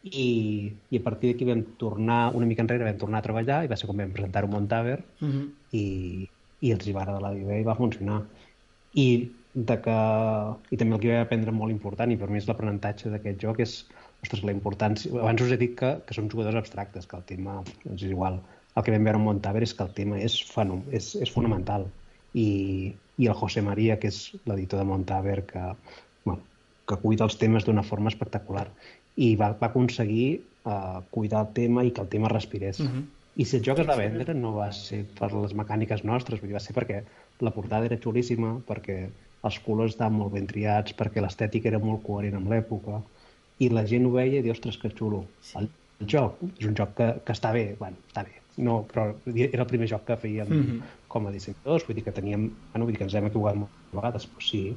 i, 0.04 0.74
i 0.90 0.98
a 0.98 1.04
partir 1.06 1.32
d'aquí 1.32 1.46
vam 1.46 1.62
tornar 1.78 2.34
una 2.38 2.48
mica 2.50 2.64
enrere, 2.66 2.88
vam 2.88 2.98
tornar 3.02 3.20
a 3.22 3.26
treballar 3.26 3.60
i 3.66 3.70
va 3.70 3.78
ser 3.78 3.90
com 3.90 4.00
vam 4.02 4.14
presentar 4.16 4.44
un 4.46 4.52
Montaver 4.56 5.04
mhm. 5.20 5.30
-huh. 5.32 5.50
i, 5.72 6.30
i 6.62 6.72
els 6.72 6.88
hi 6.88 6.94
va 6.94 7.04
agradar 7.04 7.22
la 7.22 7.38
idea 7.38 7.60
i 7.60 7.68
va 7.68 7.76
funcionar 7.76 8.24
i, 8.94 9.32
de 9.54 9.82
que, 9.82 9.98
i 10.72 10.78
també 10.78 10.96
el 10.96 11.02
que 11.02 11.12
vaig 11.12 11.22
aprendre 11.22 11.52
molt 11.52 11.72
important 11.72 12.12
i 12.12 12.18
per 12.18 12.30
mi 12.30 12.38
és 12.38 12.48
l'aprenentatge 12.48 13.10
d'aquest 13.10 13.40
joc 13.40 13.60
és 13.60 13.86
ostres, 14.24 14.44
la 14.44 14.52
importància 14.52 15.12
abans 15.12 15.42
us 15.42 15.52
he 15.52 15.58
dit 15.58 15.78
que, 15.78 16.02
que 16.06 16.14
som 16.14 16.30
jugadors 16.30 16.56
abstractes 16.56 17.06
que 17.06 17.18
el 17.18 17.24
tema 17.24 17.64
és 17.94 18.04
igual 18.04 18.42
el 18.76 18.84
que 18.84 18.92
vam 18.92 19.04
veure 19.04 19.18
en 19.18 19.24
Montaver 19.24 19.64
és 19.64 19.74
que 19.74 19.84
el 19.84 19.94
tema 19.94 20.18
és, 20.18 20.42
fenom, 20.54 20.84
és, 20.92 21.16
és 21.16 21.30
fonamental 21.30 21.88
i, 22.34 22.94
i 23.22 23.28
el 23.30 23.38
José 23.38 23.62
María 23.62 23.98
que 24.02 24.10
és 24.10 24.20
l'editor 24.50 24.82
de 24.82 24.88
Montaver 24.90 25.42
que, 25.50 25.64
bueno, 26.26 26.42
que 26.90 26.98
cuida 27.04 27.28
els 27.28 27.38
temes 27.42 27.68
d'una 27.68 27.86
forma 27.86 28.10
espectacular 28.10 28.68
i 29.16 29.36
va, 29.38 29.52
va 29.60 29.70
aconseguir 29.70 30.42
uh, 30.66 31.02
cuidar 31.14 31.46
el 31.46 31.52
tema 31.58 31.84
i 31.86 31.92
que 31.92 32.02
el 32.02 32.10
tema 32.10 32.32
respirés. 32.32 32.80
Uh 32.80 32.84
mhm. 32.84 33.00
-huh. 33.00 33.18
I 33.42 33.46
si 33.46 33.58
el 33.58 33.64
joc 33.64 33.80
es 33.80 33.88
va 33.88 33.96
vendre 33.96 34.34
no 34.34 34.54
va 34.54 34.72
ser 34.72 35.06
per 35.20 35.32
les 35.34 35.54
mecàniques 35.56 36.04
nostres, 36.04 36.42
vull 36.42 36.50
dir, 36.50 36.56
va 36.56 36.60
ser 36.60 36.76
perquè 36.76 37.04
la 37.40 37.52
portada 37.52 37.86
era 37.86 37.98
xulíssima, 37.98 38.60
perquè 38.68 39.08
els 39.44 39.60
colors 39.60 39.94
estaven 39.94 40.18
molt 40.18 40.34
ben 40.34 40.48
triats, 40.48 40.94
perquè 40.94 41.22
l'estètica 41.22 41.70
era 41.70 41.80
molt 41.80 42.04
coherent 42.04 42.36
amb 42.36 42.52
l'època, 42.52 43.02
i 43.60 43.70
la 43.70 43.86
gent 43.86 44.06
ho 44.06 44.12
veia 44.12 44.40
i 44.40 44.42
diu, 44.42 44.52
ostres, 44.52 44.78
que 44.78 44.90
xulo. 44.90 45.26
El, 45.56 45.70
el 46.02 46.08
joc 46.08 46.44
és 46.60 46.68
un 46.68 46.76
joc 46.76 46.94
que, 46.98 47.08
que 47.26 47.32
està 47.32 47.54
bé, 47.54 47.76
bueno, 47.80 47.96
està 48.10 48.24
bé, 48.24 48.41
no, 48.58 48.82
però 48.90 49.08
era 49.26 49.64
el 49.64 49.70
primer 49.70 49.88
joc 49.88 50.04
que 50.08 50.18
fèiem 50.18 50.50
mm 50.50 50.64
-hmm. 50.64 50.82
com 51.08 51.28
a 51.28 51.32
dissenyadors, 51.32 51.86
vull 51.88 51.96
dir 51.96 52.04
que 52.04 52.12
teníem, 52.12 52.52
bueno, 52.72 52.86
vull 52.86 52.94
dir 52.94 52.98
que 52.98 53.04
ens 53.04 53.14
hem 53.14 53.26
equivocat 53.26 53.56
moltes 53.56 53.94
vegades, 53.94 54.28
però 54.28 54.42
sí, 54.50 54.76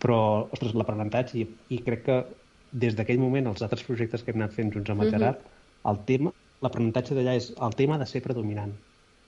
però, 0.00 0.48
ostres, 0.52 0.74
l'aprenentatge, 0.74 1.38
i, 1.38 1.46
i 1.68 1.78
crec 1.78 2.04
que 2.04 2.24
des 2.72 2.96
d'aquell 2.96 3.18
moment, 3.18 3.46
els 3.46 3.62
altres 3.62 3.82
projectes 3.82 4.22
que 4.22 4.32
hem 4.32 4.40
anat 4.40 4.52
fent 4.52 4.72
junts 4.72 4.90
amb 4.90 5.02
el 5.02 5.10
Gerard, 5.10 5.38
uh 5.38 5.42
-huh. 5.42 5.90
el 5.90 6.04
tema, 6.04 6.32
l'aprenentatge 6.62 7.14
d'allà 7.14 7.34
és 7.36 7.52
el 7.66 7.74
tema 7.74 7.98
de 7.98 8.06
ser 8.06 8.22
predominant 8.22 8.72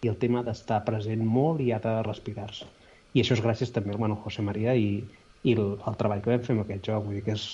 i 0.02 0.08
el 0.08 0.16
tema 0.16 0.42
d'estar 0.42 0.84
present 0.84 1.24
molt 1.24 1.60
i 1.60 1.72
ha 1.72 1.78
de 1.78 2.02
respirar-se. 2.02 2.66
I 3.14 3.20
això 3.20 3.36
és 3.36 3.42
gràcies 3.44 3.72
també 3.72 3.92
al 3.92 3.98
bueno, 3.98 4.16
José 4.24 4.42
María 4.42 4.74
i, 4.74 5.04
i 5.42 5.52
el, 5.52 5.78
el 5.86 5.98
treball 6.00 6.22
que 6.22 6.30
vam 6.30 6.40
fer 6.40 6.56
amb 6.56 6.64
aquest 6.64 6.88
joc. 6.88 7.04
Vull 7.04 7.14
dir 7.14 7.24
que 7.26 7.36
és, 7.36 7.46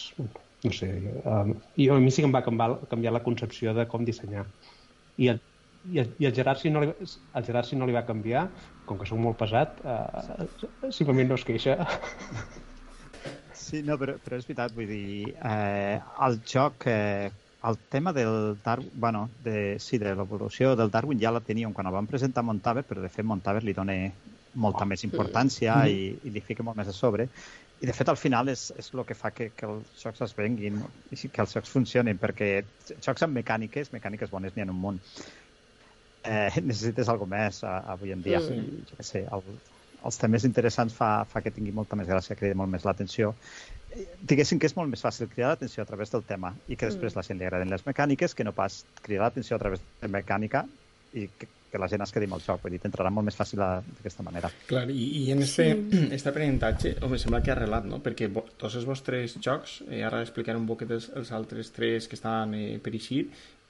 no 0.64 0.72
sé, 0.72 0.88
um, 1.24 1.54
i 1.76 1.88
a 1.88 1.98
mi 2.00 2.10
sí 2.10 2.22
que 2.22 2.26
em 2.26 2.34
va 2.34 2.44
canviar, 2.46 2.78
canviar 2.88 3.12
la 3.12 3.22
concepció 3.26 3.74
de 3.74 3.86
com 3.86 4.04
dissenyar. 4.04 4.46
I 5.18 5.28
el, 5.34 5.40
i 5.92 6.00
el, 6.02 6.12
i 6.20 6.28
el 6.28 6.34
Gerard, 6.36 6.60
si 6.60 6.70
no 6.70 6.82
li, 6.84 6.92
el 7.00 7.44
Gerard, 7.44 7.68
si 7.68 7.76
no 7.76 7.88
li 7.88 7.96
va 7.96 8.06
canviar, 8.08 8.46
com 8.88 9.00
que 9.00 9.08
sóc 9.08 9.20
molt 9.20 9.38
pesat, 9.40 9.80
uh, 9.84 10.90
simplement 10.94 11.32
no 11.32 11.38
es 11.38 11.46
queixa. 11.48 11.78
Sí, 13.58 13.82
no, 13.84 13.98
però, 14.00 14.14
però 14.24 14.38
és 14.38 14.46
veritat, 14.48 14.72
vull 14.72 14.88
dir, 14.88 15.34
eh, 15.44 15.98
el 16.24 16.38
joc, 16.48 16.86
eh, 16.88 17.28
el 17.68 17.76
tema 17.92 18.14
del 18.16 18.56
Darwin, 18.64 18.90
bueno, 18.94 19.28
de, 19.44 19.76
sí, 19.82 19.98
de 20.00 20.14
l'evolució 20.16 20.74
del 20.78 20.92
Darwin 20.94 21.20
ja 21.20 21.34
la 21.34 21.42
teníem 21.44 21.74
quan 21.76 21.90
el 21.90 21.92
vam 21.92 22.08
presentar 22.08 22.40
a 22.40 22.48
Montaver, 22.48 22.84
però 22.88 23.02
de 23.02 23.10
fet 23.12 23.26
Montaver 23.28 23.64
li 23.66 23.74
dona 23.76 23.96
molta 24.54 24.86
oh. 24.86 24.88
més 24.88 25.04
importància 25.04 25.82
mm. 25.82 25.90
i, 25.92 26.30
i 26.30 26.32
li 26.32 26.44
fica 26.44 26.64
molt 26.64 26.78
més 26.78 26.88
a 26.88 26.94
sobre. 26.96 27.28
I 27.78 27.86
de 27.86 27.94
fet 27.94 28.08
al 28.10 28.18
final 28.18 28.48
és, 28.50 28.70
és 28.78 28.88
el 28.94 29.04
que 29.06 29.14
fa 29.14 29.30
que, 29.34 29.50
que 29.54 29.66
els 29.68 30.00
jocs 30.00 30.24
es 30.24 30.32
venguin 30.38 30.80
i 31.14 31.18
que 31.28 31.44
els 31.44 31.52
jocs 31.54 31.70
funcionin, 31.70 32.18
perquè 32.18 32.48
jocs 33.04 33.26
amb 33.26 33.36
mecàniques, 33.38 33.92
mecàniques 33.94 34.32
bones 34.32 34.56
n'hi 34.56 34.64
ha 34.64 34.70
un 34.70 34.80
munt. 34.86 35.02
Eh, 36.24 36.60
necessites 36.70 37.08
alguna 37.08 37.44
més 37.44 37.62
a, 37.64 37.78
avui 37.94 38.14
en 38.14 38.22
dia. 38.24 38.40
Mm. 38.42 38.84
Jo 38.90 38.98
què 38.98 39.06
sé, 39.06 39.24
el, 39.24 39.58
els 40.08 40.20
temes 40.20 40.46
interessants 40.48 40.94
fa, 40.94 41.10
fa 41.28 41.42
que 41.44 41.52
tingui 41.54 41.74
molta 41.74 41.98
més 41.98 42.08
gràcia, 42.10 42.36
crida 42.38 42.58
molt 42.58 42.72
més 42.72 42.86
l'atenció. 42.86 43.34
Diguéssim 44.30 44.60
que 44.60 44.68
és 44.68 44.76
molt 44.76 44.90
més 44.92 45.02
fàcil 45.02 45.30
cridar 45.30 45.54
l'atenció 45.54 45.82
a 45.82 45.88
través 45.88 46.12
del 46.12 46.26
tema 46.28 46.52
i 46.68 46.76
que 46.76 46.90
després 46.90 47.14
mm. 47.14 47.18
la 47.18 47.24
gent 47.26 47.38
li 47.40 47.46
agraden 47.48 47.72
les 47.72 47.86
mecàniques 47.86 48.34
que 48.36 48.46
no 48.46 48.52
pas 48.56 48.82
cridar 49.02 49.28
l'atenció 49.28 49.56
a 49.56 49.62
través 49.62 49.80
de 50.02 50.10
mecànica 50.12 50.66
i 51.16 51.24
que, 51.38 51.48
que 51.72 51.80
la 51.80 51.88
gent 51.88 52.04
es 52.04 52.12
quedi 52.12 52.28
amb 52.28 52.36
el 52.36 52.44
joc. 52.44 52.60
Vull 52.62 52.74
dir, 52.74 52.80
t'entrarà 52.82 53.10
molt 53.12 53.26
més 53.28 53.36
fàcil 53.36 53.62
a- 53.64 53.80
d'aquesta 53.80 54.24
manera. 54.26 54.50
Clar, 54.68 54.84
i, 54.92 55.06
i 55.22 55.24
en 55.32 55.42
este, 55.44 55.68
sí. 55.74 56.02
este 56.16 56.32
aprenentatge, 56.32 56.94
home, 57.04 57.18
sembla 57.20 57.42
que 57.44 57.52
ha 57.52 57.56
arrelat, 57.56 57.88
no? 57.88 58.00
Perquè 58.04 58.30
tots 58.32 58.76
els 58.78 58.86
vostres 58.88 59.38
jocs, 59.44 59.80
eh, 59.88 60.02
ara 60.06 60.22
explicaré 60.24 60.60
un 60.60 60.68
poquet 60.68 60.92
els, 60.98 61.10
els 61.18 61.32
altres 61.36 61.72
tres 61.76 62.08
que 62.08 62.18
estan 62.18 62.54
eh, 62.58 62.76
per 62.84 62.94
eixir, 62.96 63.26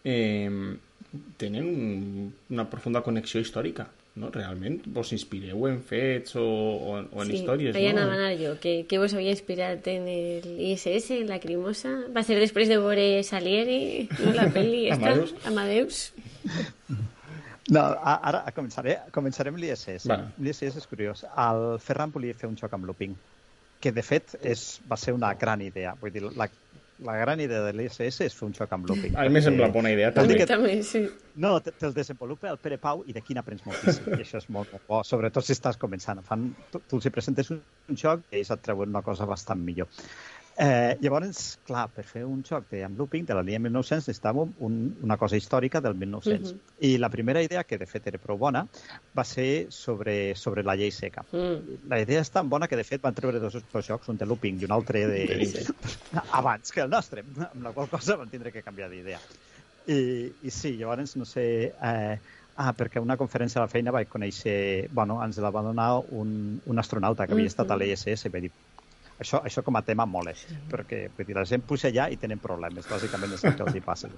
eh, 0.09 0.77
tenen 1.41 1.67
un, 1.69 2.35
una 2.53 2.65
profunda 2.71 3.00
connexió 3.05 3.41
històrica, 3.41 3.87
no? 4.19 4.31
Realment 4.35 4.81
vos 4.93 5.12
inspireu 5.15 5.67
en 5.69 5.79
fets 5.87 6.35
o, 6.41 6.43
o, 6.45 6.95
en- 6.99 7.07
o 7.15 7.23
en 7.23 7.31
històries, 7.37 7.77
ahí 7.79 7.87
no? 7.93 8.00
anava 8.00 8.17
a 8.17 8.19
anar 8.19 8.33
jo, 8.41 8.55
que, 8.61 8.73
que 8.91 8.99
vos 8.99 9.15
havia 9.15 9.31
inspirat 9.37 9.87
en 9.93 10.09
el 10.11 10.49
ISS, 10.73 11.12
en 11.21 11.29
la 11.31 11.38
Crimosa. 11.43 11.93
Va 12.15 12.25
ser 12.27 12.41
després 12.43 12.69
de 12.73 12.81
veure 12.83 13.07
Salieri, 13.25 14.09
no, 14.19 14.35
la 14.37 14.49
pel·li 14.55 14.87
esta, 14.93 15.12
Amadeus. 15.15 15.35
Amadeus. 15.53 16.03
No, 17.69 17.83
ara 18.00 18.47
començaré, 18.57 18.95
començaré 19.12 19.50
amb 19.53 19.61
l'ISS. 19.61 20.07
Vale. 20.09 20.31
L'ISS 20.41 20.79
és 20.81 20.87
curiós. 20.88 21.25
El 21.37 21.75
Ferran 21.85 22.12
volia 22.15 22.37
fer 22.37 22.49
un 22.49 22.57
joc 22.57 22.73
amb 22.73 22.88
looping, 22.88 23.12
que 23.79 23.93
de 23.95 24.03
fet 24.03 24.38
és, 24.41 24.62
va 24.88 24.97
ser 24.97 25.12
una 25.15 25.35
gran 25.38 25.61
idea. 25.62 25.93
Vull 26.00 26.15
dir, 26.15 26.23
la, 26.33 26.49
la 27.05 27.17
gran 27.17 27.40
idea 27.40 27.61
de 27.62 27.73
l'ISS 27.73 28.21
és 28.26 28.35
fer 28.35 28.47
un 28.49 28.52
joc 28.55 28.73
amb 28.75 28.88
looping. 28.88 29.14
A 29.17 29.23
mi 29.23 29.28
me 29.28 29.38
perquè- 29.38 29.45
sembla 29.45 29.69
bona 29.69 29.90
idea, 29.93 30.12
també. 30.12 30.37
que- 30.37 30.47
També, 30.47 30.83
sí. 30.83 31.05
No, 31.37 31.61
te- 31.61 31.71
te'l 31.73 31.93
desenvolupa 31.95 32.49
el 32.50 32.59
Pere 32.59 32.78
Pau 32.78 33.05
i 33.07 33.12
d'aquí 33.12 33.35
n'aprens 33.35 33.64
moltíssim. 33.67 34.09
I 34.19 34.23
això 34.25 34.38
és 34.38 34.49
molt, 34.50 34.69
bo, 34.88 35.02
sobretot 35.05 35.45
si 35.45 35.52
estàs 35.52 35.78
començant. 35.78 36.23
Fan, 36.25 36.49
tu, 36.73 36.81
tu 36.88 36.97
els 36.97 37.07
hi 37.07 37.11
presentes 37.11 37.50
un, 37.55 37.61
un 37.88 37.97
joc 37.97 38.21
i 38.33 38.37
ells 38.40 38.50
et 38.50 38.61
treuen 38.62 38.88
una 38.88 39.02
cosa 39.02 39.25
bastant 39.26 39.61
millor. 39.62 39.87
Eh, 40.59 40.97
llavors, 40.99 41.61
clar, 41.62 41.85
per 41.95 42.03
fer 42.03 42.25
un 42.27 42.41
joc 42.43 42.65
de, 42.73 42.81
amb 42.83 42.99
looping 42.99 43.27
de 43.29 43.35
la 43.38 43.45
línia 43.47 43.61
1900 43.62 44.09
necessitàvem 44.09 44.57
un, 44.67 44.79
una 45.07 45.17
cosa 45.21 45.38
històrica 45.38 45.79
del 45.85 45.95
1900. 45.95 46.50
Mhm. 46.50 46.73
I 46.88 46.97
la 46.99 47.11
primera 47.12 47.43
idea, 47.47 47.62
que 47.62 47.79
de 47.79 47.87
fet 47.87 48.09
era 48.11 48.19
prou 48.19 48.41
bona, 48.41 48.65
va 49.15 49.25
ser 49.25 49.69
sobre, 49.71 50.35
sobre 50.35 50.65
la 50.67 50.75
llei 50.75 50.91
seca. 50.91 51.23
Mm. 51.31 51.77
La 51.93 52.00
idea 52.03 52.25
és 52.25 52.33
tan 52.35 52.50
bona 52.50 52.67
que, 52.67 52.79
de 52.81 52.87
fet, 52.88 53.03
van 53.05 53.15
treure 53.15 53.38
dos, 53.38 53.61
dos 53.71 53.87
jocs, 53.87 54.11
un 54.11 54.19
de 54.19 54.27
looping 54.27 54.59
i 54.59 54.67
un 54.67 54.75
altre 54.75 55.05
de... 55.07 55.23
abans 56.41 56.75
que 56.75 56.83
el 56.83 56.91
nostre, 56.91 57.23
amb 57.23 57.62
la 57.62 57.73
qual 57.77 57.87
cosa 57.93 58.17
van 58.19 58.33
tindre 58.33 58.50
que 58.50 58.65
canviar 58.67 58.91
d'idea. 58.91 59.21
I, 59.87 60.00
I 60.43 60.50
sí, 60.50 60.75
llavors, 60.81 61.15
no 61.17 61.29
sé... 61.29 61.47
Eh, 61.71 62.19
ah, 62.59 62.73
perquè 62.75 62.99
una 62.99 63.17
conferència 63.17 63.62
a 63.62 63.69
la 63.69 63.71
feina 63.71 63.95
vaig 63.95 64.11
conèixer... 64.11 64.88
Bueno, 64.91 65.21
ens 65.23 65.38
la 65.38 65.55
va 65.55 65.62
donar 65.62 65.93
un, 66.19 66.59
un 66.67 66.83
astronauta 66.83 67.29
que 67.29 67.38
havia 67.38 67.55
estat 67.55 67.71
a 67.71 67.79
l'ISS 67.79 68.27
i 68.27 68.35
vaig 68.35 68.49
dir 68.49 68.53
això, 69.20 69.40
això 69.44 69.62
com 69.64 69.76
a 69.76 69.82
tema 69.82 70.06
mola, 70.06 70.32
perquè 70.70 71.08
vull 71.16 71.26
dir, 71.26 71.34
la 71.37 71.44
gent 71.44 71.62
puja 71.66 71.88
allà 71.88 72.08
i 72.12 72.16
tenen 72.16 72.38
problemes, 72.38 72.87
bàsicament 72.88 73.32
és 73.34 73.44
el 73.44 73.54
que 73.56 73.62
els 73.66 73.75
hi 73.75 73.80
passa. 73.80 74.08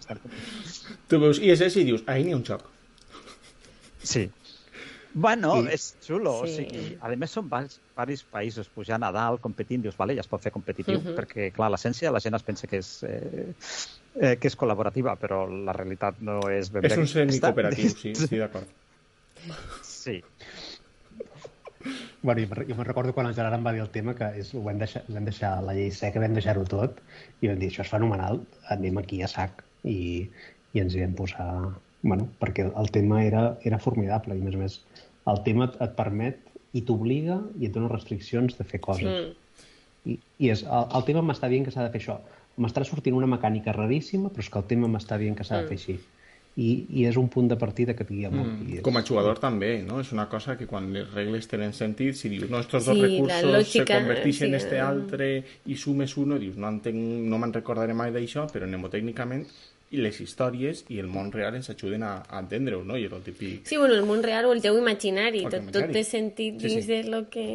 Tu 1.09 1.19
veus 1.19 1.39
ISS 1.39 1.77
i 1.77 1.85
dius, 1.85 2.03
ahir 2.07 2.25
n'hi 2.27 2.33
ha 2.33 2.37
un 2.37 2.45
joc. 2.45 2.63
Sí. 4.03 4.31
Bueno, 5.13 5.57
Sí. 5.63 5.69
és 5.73 5.97
xulo, 6.07 6.47
sí. 6.47 6.53
o 6.53 6.55
sigui, 6.55 6.99
a 7.03 7.09
més 7.19 7.31
són 7.35 7.49
varis 7.51 8.21
països 8.31 8.69
pujant 8.71 9.03
a 9.03 9.11
dalt, 9.11 9.41
competint, 9.43 9.83
dius, 9.83 9.97
vale, 9.99 10.15
ja 10.15 10.21
es 10.23 10.29
pot 10.31 10.41
fer 10.41 10.53
competitiu, 10.53 10.99
uh 10.99 11.03
Mhm. 11.03 11.09
-huh. 11.09 11.17
perquè, 11.19 11.53
clar, 11.53 11.71
l'essència 11.71 12.13
la 12.13 12.21
gent 12.21 12.35
es 12.37 12.43
pensa 12.43 12.67
que 12.69 12.79
és, 12.79 13.03
eh, 13.03 13.53
eh, 14.21 14.37
que 14.39 14.47
és 14.49 14.57
col·laborativa, 14.57 15.17
però 15.19 15.49
la 15.65 15.73
realitat 15.73 16.21
no 16.21 16.49
és 16.49 16.71
ben 16.71 16.85
És 16.85 16.93
un 16.93 16.99
aquesta. 17.03 17.19
semi-cooperatiu, 17.19 17.89
sí, 17.91 18.15
sí, 18.15 18.37
d'acord. 18.37 18.67
Sí, 19.83 20.23
Bueno, 22.23 22.43
jo, 22.43 22.49
me'n- 22.51 22.67
jo 22.69 22.75
me'n 22.77 22.85
recordo 22.87 23.15
quan 23.17 23.27
el 23.27 23.35
Gerard 23.35 23.55
em 23.57 23.65
va 23.65 23.73
dir 23.73 23.81
el 23.81 23.89
tema 23.91 24.15
que 24.15 24.27
és, 24.43 24.53
ho 24.55 24.61
vam 24.63 24.79
deixar, 24.79 25.03
vam 25.09 25.25
deixar 25.25 25.55
la 25.65 25.73
llei 25.77 25.91
seca, 25.91 26.21
vam 26.21 26.35
deixar-ho 26.37 26.65
tot 26.69 26.99
i 27.41 27.49
vam 27.49 27.59
dir, 27.59 27.71
això 27.71 27.81
és 27.87 27.89
fenomenal, 27.93 28.43
anem 28.69 28.99
aquí 29.01 29.23
a 29.25 29.29
sac 29.29 29.65
i, 29.85 30.29
i 30.75 30.81
ens 30.83 30.95
hi 30.95 31.01
vam 31.01 31.15
posar 31.17 31.47
bueno, 32.03 32.29
perquè 32.41 32.67
el 32.77 32.91
tema 32.93 33.23
era, 33.25 33.57
era 33.65 33.79
formidable 33.79 34.37
i 34.37 34.41
a 34.41 34.45
més 34.45 34.55
a 34.55 34.59
més 34.59 34.77
el 35.33 35.43
tema 35.45 35.67
et, 35.71 35.81
et 35.85 35.97
permet 35.97 36.39
i 36.77 36.83
t'obliga 36.87 37.41
i 37.59 37.67
et 37.67 37.73
dona 37.75 37.89
restriccions 37.93 38.57
de 38.59 38.65
fer 38.65 38.81
coses 38.81 39.05
Mm. 39.09 39.37
I, 40.09 40.15
i 40.41 40.49
és, 40.49 40.63
el, 40.65 40.87
el 40.97 41.03
tema 41.05 41.21
m'està 41.21 41.49
dient 41.53 41.65
que 41.67 41.71
s'ha 41.75 41.83
de 41.85 41.91
fer 41.93 42.01
això. 42.01 42.15
M'està 42.57 42.81
sortint 42.89 43.13
una 43.19 43.27
mecànica 43.29 43.73
raríssima, 43.77 44.31
però 44.33 44.41
és 44.41 44.49
que 44.49 44.59
el 44.59 44.65
tema 44.71 44.89
m'està 44.89 45.19
dient 45.21 45.37
que 45.37 45.45
s'ha 45.45 45.59
de 45.61 45.69
fer 45.69 45.77
així. 45.77 45.97
I, 46.61 46.69
I 47.01 47.07
és 47.09 47.17
un 47.17 47.31
punt 47.33 47.47
de 47.49 47.57
partida 47.57 47.95
que 47.97 48.05
et 48.05 48.11
guia 48.13 48.29
molt. 48.33 48.51
Mm. 48.59 48.75
és, 48.77 48.83
Com 48.85 48.99
a 49.01 49.03
jugador 49.07 49.39
també, 49.41 49.71
no? 49.87 50.01
És 50.05 50.11
una 50.13 50.27
cosa 50.29 50.59
que 50.61 50.67
quan 50.69 50.91
les 50.93 51.09
regles 51.15 51.49
tenen 51.49 51.73
sentit, 51.73 52.19
si 52.19 52.29
dius, 52.29 52.51
no, 52.53 52.61
estos 52.61 52.85
dos 52.85 52.97
Sí, 52.99 53.03
recursos 53.07 53.47
lògica, 53.49 53.87
se 53.87 54.01
converteixen 54.03 54.53
en 54.53 54.59
sí, 54.59 54.65
este 54.65 54.77
eh. 54.77 54.85
altre 54.85 55.29
i 55.73 55.77
sumes 55.81 56.17
uno, 56.21 56.37
dius, 56.43 56.59
no, 56.61 56.69
entenc, 56.69 57.01
no 57.31 57.39
me'n 57.41 57.55
recordaré 57.57 57.95
mai 57.97 58.13
d'això, 58.13 58.45
però 58.53 58.69
mnemotècnicament 58.69 59.47
i 59.91 59.99
les 60.05 60.21
històries 60.23 60.85
i 60.95 61.01
el 61.03 61.09
món 61.11 61.33
real 61.35 61.57
ens 61.59 61.71
ajuden 61.73 62.05
a, 62.07 62.13
a 62.29 62.39
entendre-ho, 62.45 62.85
no? 62.87 62.95
I 63.01 63.09
és 63.09 63.13
el 63.17 63.25
típic... 63.27 63.65
Sí, 63.67 63.79
bueno, 63.81 63.95
el 63.97 64.05
món 64.07 64.21
real 64.23 64.47
o 64.47 64.53
el 64.55 64.61
teu 64.63 64.77
imaginari, 64.79 65.41
El 65.47 65.51
tot, 65.51 65.63
imaginari. 65.65 65.89
tot 65.89 65.97
té 65.97 66.05
sentit 66.07 66.61
Sí, 66.61 66.69
dins 66.69 66.85
sí. 66.85 66.93
de 66.93 67.01
lo 67.11 67.25
que... 67.33 67.47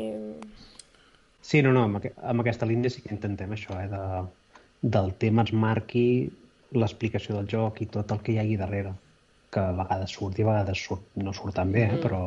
Sí, 1.45 1.61
no, 1.61 1.71
no, 1.71 1.83
amb, 1.85 1.99
aqu 2.01 2.09
amb 2.25 2.41
aquesta 2.41 2.65
línia 2.65 2.89
sí 2.89 3.03
que 3.05 3.13
intentem 3.13 3.53
això, 3.53 3.77
eh, 3.79 3.87
de, 3.91 4.01
del 4.97 5.13
tema 5.21 5.45
es 5.45 5.53
marqui 5.53 6.07
l'explicació 6.73 7.37
del 7.37 7.49
joc 7.51 7.81
i 7.81 7.89
tot 7.91 8.11
el 8.11 8.21
que 8.25 8.33
hi 8.33 8.39
hagi 8.41 8.57
darrere, 8.57 8.93
que 9.53 9.61
a 9.61 9.75
vegades 9.75 10.15
surt 10.17 10.39
i 10.39 10.45
a 10.45 10.49
vegades 10.49 10.81
surt, 10.87 11.11
no 11.21 11.33
surt 11.33 11.55
tan 11.59 11.71
bé, 11.71 11.85
eh, 11.87 11.99
però 12.01 12.21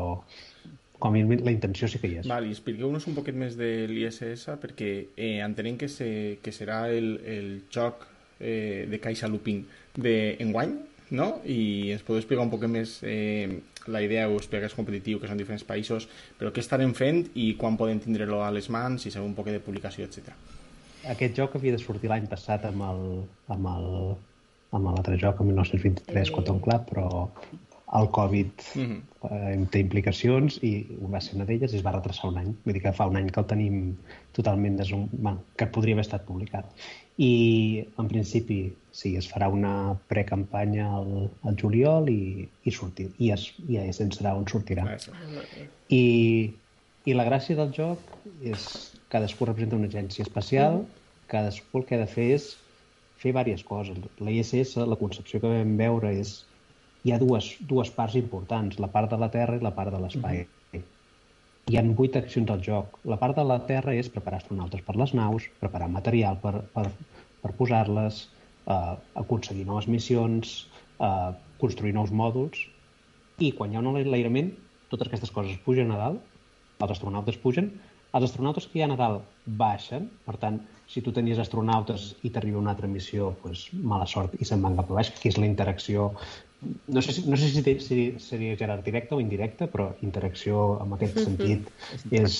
com 0.99 1.13
a 1.13 1.15
mínim 1.15 1.45
la 1.45 1.55
intenció 1.55 1.89
sí 1.89 2.01
que 2.03 2.11
hi 2.11 2.21
és. 2.23 2.29
Vale, 2.29 2.51
expliqueu-nos 2.51 3.07
un 3.11 3.17
poquet 3.19 3.37
més 3.39 3.57
de 3.59 3.87
l'ISS 3.91 4.49
perquè 4.63 4.93
eh, 5.15 5.39
entenem 5.45 5.79
que, 5.79 5.89
se, 5.93 6.11
que 6.43 6.55
serà 6.55 6.87
el, 6.91 7.17
el 7.25 7.51
joc 7.75 8.07
eh, 8.41 8.87
de 8.91 9.01
Caixa 9.03 9.31
Looping 9.31 9.65
d'enguany, 9.99 10.75
no? 11.19 11.29
I 11.47 11.95
ens 11.95 12.05
podeu 12.07 12.23
explicar 12.23 12.45
un 12.45 12.53
poquet 12.53 12.73
més 12.73 12.99
eh, 13.07 13.61
la 13.89 14.03
idea, 14.05 14.29
ho 14.29 14.37
explica 14.37 14.67
que 14.67 14.73
és 14.73 14.77
competitiu, 14.77 15.21
que 15.21 15.31
són 15.31 15.41
diferents 15.41 15.65
països, 15.67 16.09
però 16.39 16.53
què 16.53 16.63
estarem 16.65 16.93
fent 16.97 17.25
i 17.39 17.53
quan 17.61 17.79
podem 17.81 18.03
tindre-lo 18.03 18.43
a 18.45 18.51
les 18.55 18.69
mans, 18.73 19.03
si 19.03 19.15
sabeu 19.15 19.29
un 19.29 19.37
poquet 19.39 19.57
de 19.57 19.65
publicació, 19.65 20.09
etc. 20.09 20.35
Aquest 21.09 21.37
joc 21.39 21.55
havia 21.57 21.73
de 21.77 21.81
sortir 21.83 22.11
l'any 22.11 22.27
passat 22.29 22.65
amb 22.69 22.85
el, 22.85 23.05
amb 23.55 23.71
el, 23.71 23.89
amb 24.77 24.91
l'altre 24.91 25.17
joc, 25.21 25.41
el 25.41 25.49
1923, 25.53 26.31
Cotton 26.37 26.61
Club, 26.65 26.85
però 26.91 27.09
el 27.97 28.11
Covid 28.13 28.51
Mhm. 28.77 28.97
eh, 29.31 29.67
té 29.73 29.81
implicacions 29.81 30.59
i 30.63 30.73
va 31.09 31.21
ser 31.25 31.37
una 31.37 31.47
d'elles 31.49 31.73
i 31.73 31.79
es 31.79 31.85
va 31.87 31.95
retrasar 31.95 32.29
un 32.29 32.37
any. 32.37 32.51
Vull 32.65 32.75
dir 32.77 32.83
que 32.83 32.93
fa 32.93 33.07
un 33.09 33.17
any 33.17 33.31
que 33.33 33.41
el 33.41 33.47
tenim 33.47 33.97
totalment 34.37 34.77
desum... 34.77 35.07
bueno, 35.13 35.41
que 35.57 35.67
podria 35.67 35.95
haver 35.97 36.05
estat 36.05 36.27
publicat. 36.27 36.69
I 37.17 37.87
en 37.99 38.09
principi 38.09 38.59
sí, 38.93 39.17
es 39.17 39.27
farà 39.33 39.49
una 39.51 39.97
precampanya 40.07 40.91
al, 40.99 41.31
al 41.43 41.57
juliol 41.61 42.11
i, 42.13 42.47
i, 42.65 42.71
sortir, 42.71 43.09
i, 43.19 43.33
es, 43.33 43.49
i 43.67 43.81
se'n 43.97 44.13
serà 44.15 44.37
on 44.37 44.45
sortirà. 44.47 44.85
Ah, 44.85 44.99
sí. 45.01 45.65
I, 45.89 46.05
I 47.09 47.17
la 47.17 47.25
gràcia 47.25 47.57
del 47.57 47.73
joc 47.73 47.99
és 48.45 48.69
cadascú 49.09 49.49
representa 49.49 49.77
una 49.81 49.89
agència 49.89 50.23
espacial, 50.23 50.83
cadascú 51.31 51.81
el 51.81 51.87
que 51.89 51.97
ha 51.97 52.03
de 52.03 52.11
fer 52.11 52.29
és 52.37 52.51
fer 53.19 53.33
diverses 53.33 53.65
coses. 53.67 53.99
La 54.23 54.35
ISS, 54.35 54.77
la 54.89 54.99
concepció 55.01 55.41
que 55.43 55.51
vam 55.51 55.75
veure 55.81 56.13
és 56.21 56.39
hi 57.05 57.13
ha 57.15 57.19
dues, 57.23 57.51
dues 57.71 57.91
parts 57.95 58.17
importants, 58.21 58.79
la 58.83 58.91
part 58.95 59.11
de 59.11 59.19
la 59.21 59.31
Terra 59.35 59.59
i 59.59 59.65
la 59.65 59.75
part 59.75 59.95
de 59.95 60.01
l'espai. 60.03 60.47
Hi 61.69 61.77
han 61.77 61.93
vuit 61.97 62.15
accions 62.17 62.51
al 62.51 62.63
joc. 62.65 62.97
La 63.13 63.19
part 63.21 63.37
de 63.37 63.45
la 63.45 63.59
Terra 63.69 63.95
és 63.95 64.09
preparar 64.13 64.41
astronautes 64.41 64.85
per 64.87 64.97
les 64.97 65.13
naus, 65.17 65.49
preparar 65.61 65.91
material 65.93 66.39
per, 66.41 66.55
per, 66.75 66.87
per 67.43 67.53
posar-les, 67.59 68.23
eh, 68.65 68.95
aconseguir 69.23 69.67
noves 69.69 69.89
missions, 69.89 70.55
eh, 70.97 71.31
construir 71.61 71.93
nous 71.97 72.15
mòduls, 72.23 72.65
i 73.45 73.53
quan 73.59 73.71
hi 73.71 73.79
ha 73.79 73.85
un 73.85 74.01
enlairament, 74.01 74.55
totes 74.89 75.11
aquestes 75.11 75.35
coses 75.35 75.61
pugen 75.67 75.93
a 75.93 76.01
dalt, 76.01 76.25
els 76.81 76.95
astronautes 76.95 77.37
pugen, 77.43 77.71
els 78.17 78.31
astronautes 78.31 78.67
que 78.67 78.81
hi 78.81 78.87
ha 78.87 78.91
a 78.95 78.99
dalt 78.99 79.47
baixen, 79.61 80.09
per 80.25 80.39
tant, 80.41 80.63
si 80.89 81.03
tu 81.05 81.13
tenies 81.13 81.39
astronautes 81.39 82.15
i 82.25 82.31
t'arriba 82.33 82.61
una 82.61 82.73
altra 82.73 82.89
missió, 82.89 83.35
doncs, 83.43 83.69
mala 83.85 84.07
sort 84.09 84.35
i 84.41 84.47
se'n 84.49 84.63
van 84.65 84.77
cap 84.79 84.91
a 84.91 85.01
baix, 85.01 85.13
que 85.21 85.29
és 85.29 85.37
la 85.41 85.49
interacció 85.49 86.13
no 86.89 87.03
sé, 87.03 87.13
si, 87.13 87.25
no 87.29 87.37
sé 87.37 87.49
si, 87.49 87.63
si 87.81 87.99
seria 88.19 88.57
Gerard 88.57 88.85
directe 88.85 89.15
o 89.15 89.21
indirecte, 89.23 89.69
però 89.71 89.93
interacció 90.03 90.79
en 90.83 90.95
aquest 90.97 91.21
sentit 91.23 91.69
és, 92.11 92.39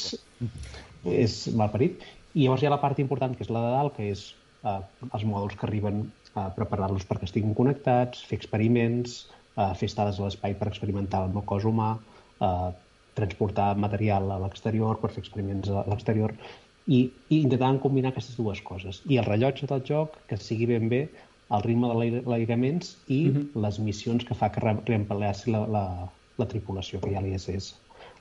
és 1.07 1.37
malparit. 1.55 2.03
I 2.35 2.47
llavors 2.47 2.65
hi 2.65 2.69
ha 2.69 2.75
la 2.75 2.81
part 2.83 2.99
important, 3.03 3.37
que 3.37 3.47
és 3.47 3.53
la 3.53 3.63
de 3.63 3.71
dalt, 3.77 3.95
que 3.97 4.11
és 4.11 4.25
eh, 4.65 4.81
els 5.13 5.27
mòduls 5.29 5.55
que 5.59 5.69
arriben 5.69 6.09
a 6.39 6.49
preparar-los 6.57 7.07
perquè 7.09 7.29
estiguin 7.29 7.55
connectats, 7.59 8.25
fer 8.27 8.41
experiments, 8.41 9.21
eh, 9.55 9.71
fer 9.79 9.89
estades 9.91 10.19
a 10.19 10.27
l'espai 10.27 10.59
per 10.59 10.71
experimentar 10.73 11.25
amb 11.29 11.39
el 11.39 11.47
cos 11.49 11.67
humà, 11.69 11.95
eh, 12.43 12.71
transportar 13.19 13.73
material 13.79 14.31
a 14.31 14.41
l'exterior 14.43 14.99
per 14.99 15.13
fer 15.15 15.25
experiments 15.25 15.71
a 15.71 15.87
l'exterior 15.91 16.35
i, 16.89 17.01
i 17.29 17.41
intentant 17.43 17.79
combinar 17.83 18.13
aquestes 18.13 18.37
dues 18.41 18.61
coses. 18.65 19.03
I 19.13 19.21
el 19.21 19.27
rellotge 19.29 19.69
del 19.71 19.83
joc, 19.85 20.17
que 20.29 20.39
sigui 20.41 20.69
ben 20.71 20.89
bé 20.89 21.03
el 21.55 21.65
ritme 21.65 21.89
de 21.91 22.23
l'aïraments 22.29 22.95
i 23.09 23.21
uh 23.29 23.35
-huh. 23.35 23.63
les 23.65 23.79
missions 23.79 24.25
que 24.25 24.35
fa 24.35 24.51
que 24.53 24.61
re 24.61 24.77
reempleassi 24.87 25.53
la, 25.53 25.67
la, 25.67 25.85
la 26.39 26.47
tripulació 26.49 27.01
que 27.01 27.11
hi 27.11 27.15
ha 27.15 27.19
a 27.19 27.23
l'ISS. 27.23 27.75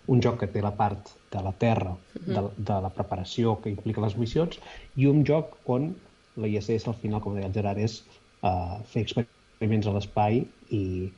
Un 0.07 0.21
joc 0.21 0.39
que 0.39 0.47
té 0.47 0.61
la 0.61 0.71
part 0.71 1.09
de 1.31 1.41
la 1.43 1.51
Terra, 1.51 1.91
uh 1.91 2.21
-huh. 2.21 2.33
de, 2.35 2.63
de 2.71 2.81
la 2.81 2.89
preparació 2.89 3.59
que 3.61 3.69
implica 3.69 4.01
les 4.01 4.17
missions, 4.17 4.59
i 4.95 5.07
un 5.07 5.25
joc 5.25 5.57
on 5.65 5.95
la 6.35 6.47
ISS 6.47 6.87
al 6.87 6.93
final, 6.93 7.21
com 7.21 7.35
deia 7.35 7.47
el 7.47 7.53
Gerard, 7.53 7.79
és 7.79 8.03
uh, 8.43 8.79
fer 8.85 9.01
experiments 9.01 9.87
a 9.87 9.91
l'espai 9.91 10.45
i, 10.69 11.11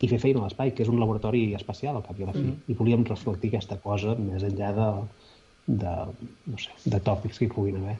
i 0.00 0.08
fer 0.08 0.18
feina 0.18 0.40
a 0.40 0.42
l'espai, 0.44 0.74
que 0.74 0.82
és 0.82 0.88
un 0.88 1.00
laboratori 1.00 1.54
espacial 1.54 1.96
al 1.96 2.02
cap 2.02 2.18
i 2.18 2.22
a 2.22 2.26
la 2.26 2.32
fi. 2.32 2.38
Mhm. 2.38 2.56
I 2.68 2.74
volíem 2.74 3.04
reflectir 3.04 3.48
aquesta 3.48 3.76
cosa 3.76 4.14
més 4.14 4.42
enllà 4.42 4.72
de, 4.74 4.90
de, 5.66 5.94
no 6.46 6.58
sé, 6.58 6.70
de 6.84 7.00
tòpics 7.00 7.38
que 7.38 7.48
hi 7.48 7.54
puguin 7.54 7.82
haver. 7.82 7.96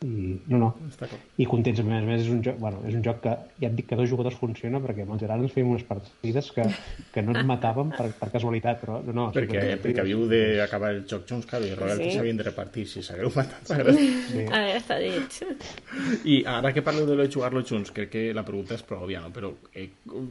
I, 0.00 0.38
no, 0.48 0.56
no, 0.56 0.68
clar. 0.96 1.10
i 1.36 1.44
contents. 1.44 1.82
A 1.82 1.84
més 1.84 1.98
a 2.00 2.06
més, 2.06 2.22
és 2.22 2.28
un 2.32 2.38
joc, 2.40 2.54
bueno, 2.56 2.78
és 2.88 2.94
un 2.96 3.02
joc 3.04 3.18
que 3.20 3.34
ja 3.60 3.68
et 3.68 3.74
dic 3.76 3.84
que 3.90 3.98
dos 3.98 4.08
jugadors 4.08 4.38
funciona 4.40 4.78
perquè 4.80 5.04
amb 5.04 5.12
el 5.12 5.18
Gerard 5.20 5.44
ens 5.44 5.52
fèiem 5.52 5.68
unes 5.74 5.82
partides 5.84 6.46
que, 6.56 6.64
que 7.12 7.20
no 7.26 7.34
ens 7.36 7.44
matàvem 7.44 7.90
per, 7.92 8.06
per 8.16 8.30
casualitat, 8.32 8.80
però 8.80 9.02
no, 9.04 9.12
no. 9.18 9.26
Perquè, 9.34 9.60
sí, 9.60 9.74
perquè 9.82 10.00
havíeu 10.00 10.22
d'acabar 10.30 10.94
el 10.94 11.02
joc 11.10 11.26
junts, 11.28 11.44
claro, 11.50 11.68
i 11.68 11.74
royalties 11.76 12.14
Sí. 12.14 12.16
s'havien 12.16 12.40
de 12.40 12.46
repartir, 12.48 12.86
si 12.88 13.02
s'hagueu 13.04 13.28
matat. 13.36 13.60
m'agrada. 13.68 13.92
Sí. 14.30 14.46
A 14.46 14.62
veure, 14.64 14.80
està 14.80 14.98
dit. 15.04 16.24
I 16.32 16.40
ara 16.48 16.72
que 16.72 16.86
parleu 16.86 17.04
de 17.04 17.18
lo 17.20 17.26
de 17.28 17.34
jugar-lo 17.36 17.60
junts, 17.68 17.92
crec 17.92 18.08
que 18.16 18.24
la 18.32 18.46
pregunta 18.48 18.80
és 18.80 18.86
prou 18.88 19.04
òbvia, 19.04 19.20
no? 19.20 19.34
Però 19.36 19.52
eh, 19.76 19.90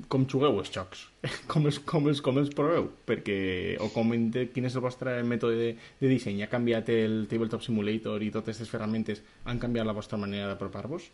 com 0.10 0.26
jugueu 0.26 0.58
els 0.64 0.74
jocs? 0.74 1.06
Com 1.52 1.66
els, 1.68 1.80
com 1.84 2.06
els, 2.08 2.22
com 2.24 2.38
els 2.40 2.52
proveu? 2.56 2.86
Perquè, 3.08 3.40
o 3.84 3.90
com, 3.92 4.12
de, 4.32 4.46
quin 4.54 4.68
és 4.70 4.76
el 4.80 4.84
vostre 4.86 5.18
mètode 5.28 5.58
de, 5.60 5.72
de 6.00 6.12
disseny? 6.12 6.40
Ha 6.46 6.52
canviat 6.52 6.92
el 6.94 7.26
Tabletop 7.32 7.66
Simulator 7.66 8.24
i 8.24 8.30
totes 8.32 8.54
aquestes 8.54 8.72
ferramentes 8.72 9.20
han 9.44 9.60
canviat 9.60 9.90
la 9.90 9.96
vostra 9.98 10.20
manera 10.22 10.48
d'apropar-vos? 10.48 11.10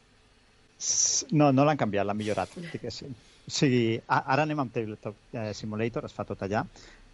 No, 1.34 1.50
no 1.56 1.66
l'han 1.66 1.80
canviat, 1.82 2.06
l'han 2.06 2.20
millorat, 2.20 2.54
diguéssim. 2.74 3.16
O 3.46 3.54
sigui, 3.54 3.82
ara 4.06 4.46
anem 4.46 4.62
amb 4.62 4.76
Tabletop 4.76 5.18
eh, 5.34 5.50
Simulator, 5.58 6.06
es 6.06 6.14
fa 6.14 6.28
tot 6.28 6.46
allà, 6.46 6.62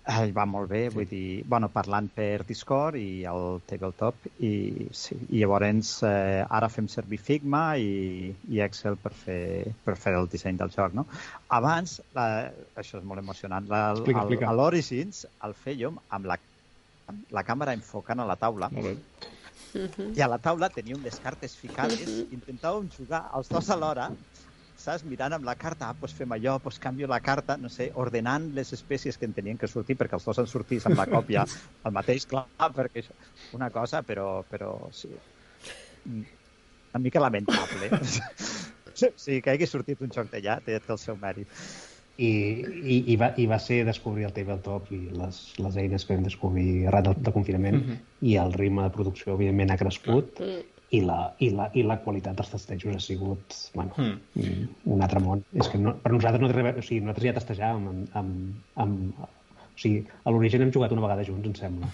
eh, 0.08 0.28
i 0.30 0.34
va 0.36 0.46
molt 0.50 0.70
bé, 0.72 0.82
vull 0.94 1.08
dir, 1.10 1.44
bueno, 1.48 1.70
parlant 1.74 2.08
per 2.16 2.44
Discord 2.48 2.98
i 3.00 3.24
el 3.30 3.60
Tabletop, 3.70 4.28
i, 4.40 4.88
sí, 4.98 5.18
i 5.30 5.42
llavors 5.42 5.98
eh, 6.08 6.42
ara 6.48 6.70
fem 6.74 6.88
servir 6.92 7.20
Figma 7.22 7.64
i, 7.78 8.32
i 8.50 8.62
Excel 8.66 8.98
per 9.02 9.14
fer, 9.14 9.42
per 9.86 9.96
fer 10.00 10.16
el 10.18 10.30
disseny 10.32 10.58
del 10.60 10.74
joc, 10.74 10.96
no? 10.98 11.06
Abans, 11.50 12.00
la, 12.18 12.28
això 12.76 13.00
és 13.02 13.06
molt 13.06 13.22
emocionant, 13.24 13.68
la, 13.70 13.84
Explica, 13.96 14.24
el, 14.24 14.32
explica. 14.32 14.50
a 14.50 14.58
l'Origins 14.58 15.26
el 15.48 15.54
fèiem 15.66 16.00
amb 16.10 16.32
la, 16.34 16.40
la 17.38 17.46
càmera 17.48 17.78
enfocant 17.78 18.20
a 18.24 18.28
la 18.30 18.40
taula, 18.40 18.72
Molt 18.74 18.90
bé. 18.90 18.98
i 20.18 20.20
a 20.20 20.28
la 20.28 20.40
taula 20.42 20.68
teníem 20.74 21.00
les 21.06 21.20
cartes 21.24 21.54
ficades, 21.56 22.10
intentàvem 22.34 22.90
jugar 22.92 23.26
els 23.38 23.48
dos 23.52 23.70
alhora, 23.72 24.10
saps? 24.84 25.04
Mirant 25.08 25.34
amb 25.38 25.46
la 25.48 25.56
carta, 25.56 25.90
ah, 25.90 25.96
doncs 25.98 26.14
fem 26.18 26.32
allò, 26.36 26.58
doncs 26.64 26.80
canvio 26.82 27.08
la 27.08 27.20
carta, 27.22 27.58
no 27.58 27.70
sé, 27.70 27.92
ordenant 27.96 28.50
les 28.58 28.74
espècies 28.74 29.18
que 29.18 29.26
en 29.30 29.34
tenien 29.38 29.58
que 29.58 29.68
sortir, 29.72 29.98
perquè 30.00 30.18
els 30.18 30.26
dos 30.26 30.40
han 30.42 30.48
sortit 30.50 30.86
amb 30.90 30.98
la 30.98 31.08
còpia 31.10 31.46
el 31.86 31.96
mateix, 31.96 32.26
clar, 32.30 32.48
perquè 32.76 33.04
això, 33.06 33.16
una 33.58 33.70
cosa, 33.72 34.04
però, 34.04 34.44
però 34.50 34.74
sí, 34.92 35.10
Mm, 36.06 36.24
una 36.94 37.02
mica 37.04 37.20
lamentable. 37.22 37.90
Sí, 38.94 39.38
que 39.42 39.54
hagi 39.54 39.66
sortit 39.70 40.02
un 40.04 40.10
joc 40.12 40.28
d'allà 40.34 40.58
té, 40.66 40.76
té 40.84 40.92
el 40.92 40.98
seu 41.00 41.16
mèrit. 41.18 41.48
I, 42.18 42.28
i, 42.28 42.98
i, 43.14 43.16
va, 43.18 43.30
i 43.40 43.46
va 43.48 43.58
ser 43.62 43.80
descobrir 43.88 44.26
el 44.28 44.34
tabletop 44.36 44.90
i 44.94 45.00
les, 45.16 45.38
les 45.64 45.78
eines 45.80 46.04
que 46.06 46.18
vam 46.18 46.26
descobrir 46.26 46.88
arran 46.90 47.08
del, 47.08 47.16
del 47.24 47.34
confinament 47.34 47.78
Mhm. 47.80 47.96
i 48.28 48.36
el 48.42 48.52
ritme 48.54 48.84
de 48.84 48.92
producció, 48.98 49.38
evidentment, 49.38 49.72
ha 49.72 49.78
crescut 49.80 50.42
Mm. 50.44 50.60
I 50.92 51.00
la, 51.08 51.18
i, 51.40 51.50
la, 51.56 51.70
i 51.80 51.84
la 51.88 51.96
qualitat 52.04 52.36
dels 52.36 52.50
testejos 52.52 52.96
ha 52.98 53.00
sigut 53.00 53.56
bueno, 53.74 53.94
Mm. 53.96 54.18
mm. 54.36 54.70
un 54.92 55.02
altre 55.02 55.22
món. 55.24 55.44
És 55.56 55.70
que 55.72 55.80
no, 55.80 55.96
per 56.04 56.12
nosaltres 56.12 56.42
no 56.42 56.50
té 56.50 56.56
res 56.58 56.66
a 56.66 56.68
veure, 56.68 56.84
o 56.84 56.88
sigui, 56.88 57.02
nosaltres 57.06 57.28
ja 57.30 57.36
testejàvem 57.40 57.86
amb, 57.92 58.16
amb, 58.20 58.80
amb, 58.84 59.22
o 59.22 59.80
sigui, 59.80 60.02
a 60.24 60.34
l'origen 60.34 60.66
hem 60.66 60.74
jugat 60.76 60.92
una 60.92 61.06
vegada 61.06 61.24
junts, 61.28 61.48
em 61.48 61.56
sembla. 61.56 61.92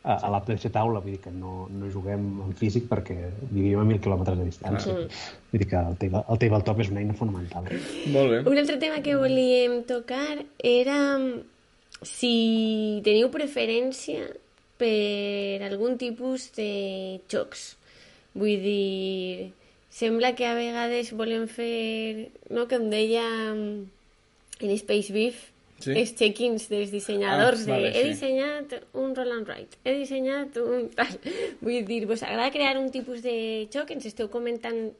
A, 0.00 0.14
a 0.14 0.30
la 0.32 0.38
mateixa 0.38 0.70
taula, 0.72 1.02
vull 1.04 1.12
dir 1.12 1.20
que 1.20 1.32
no, 1.34 1.66
no 1.76 1.90
juguem 1.92 2.28
en 2.46 2.54
físic 2.56 2.86
perquè 2.88 3.16
vivim 3.50 3.82
a 3.82 3.84
mil 3.84 3.98
quilòmetres 4.00 4.38
de 4.38 4.46
distància. 4.48 4.94
Vull 5.50 5.60
dir 5.60 5.68
que 5.68 5.76
el, 5.82 5.98
table, 6.00 6.22
el 6.30 6.40
tabletop 6.44 6.80
és 6.86 6.92
una 6.94 7.02
eina 7.02 7.16
fonamental. 7.18 7.66
Molt 8.14 8.30
bé. 8.32 8.38
Un 8.48 8.62
altre 8.62 8.78
tema 8.80 9.02
que 9.04 9.18
volíem 9.18 9.82
tocar 9.90 10.38
era 10.62 11.00
si 12.06 13.02
teniu 13.04 13.28
preferència 13.34 14.30
per 14.80 15.60
algun 15.66 15.98
tipus 16.00 16.48
de 16.56 16.70
jocs. 17.28 17.74
Vull 18.34 18.60
dir, 18.62 19.52
sembla 19.90 20.34
que 20.38 20.46
a 20.46 20.54
vegades 20.54 21.10
volem 21.18 21.48
fer, 21.50 22.28
no, 22.50 22.68
com 22.70 22.90
deia 22.92 23.24
en 23.50 24.76
Space 24.78 25.12
Beef, 25.12 25.48
Sí. 25.80 25.94
els 25.96 26.10
check-ins 26.12 26.66
dels 26.68 26.90
dissenyadors 26.92 27.62
Ah, 27.64 27.70
vale, 27.70 27.88
de 27.88 27.98
he 27.98 28.02
sí. 28.02 28.08
dissenyat 28.10 28.74
un 28.92 29.14
roll 29.16 29.30
and 29.32 29.48
write, 29.48 29.78
he 29.82 29.94
dissenyat 29.96 30.58
un 30.60 30.90
tal. 30.92 31.08
Vull 31.64 31.86
dir, 31.88 32.02
vos 32.06 32.20
agrada 32.22 32.50
crear 32.52 32.76
un 32.76 32.90
tipus 32.92 33.22
de 33.24 33.66
joc? 33.72 33.88
Ens 33.94 34.04
esteu 34.04 34.28
comentant 34.28 34.92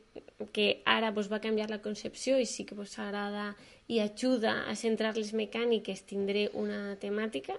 que 0.57 0.81
ara 0.89 1.11
vos 1.13 1.29
va 1.31 1.39
canviar 1.45 1.69
la 1.69 1.83
concepció 1.85 2.39
i 2.41 2.47
sí 2.49 2.65
que 2.65 2.75
vos 2.75 2.97
agrada 2.99 3.51
i 3.93 4.01
ajuda 4.01 4.65
a 4.71 4.75
centrar 4.75 5.13
les 5.19 5.35
mecàniques, 5.37 6.01
tindré 6.09 6.49
una 6.55 6.97
temàtica 6.97 7.59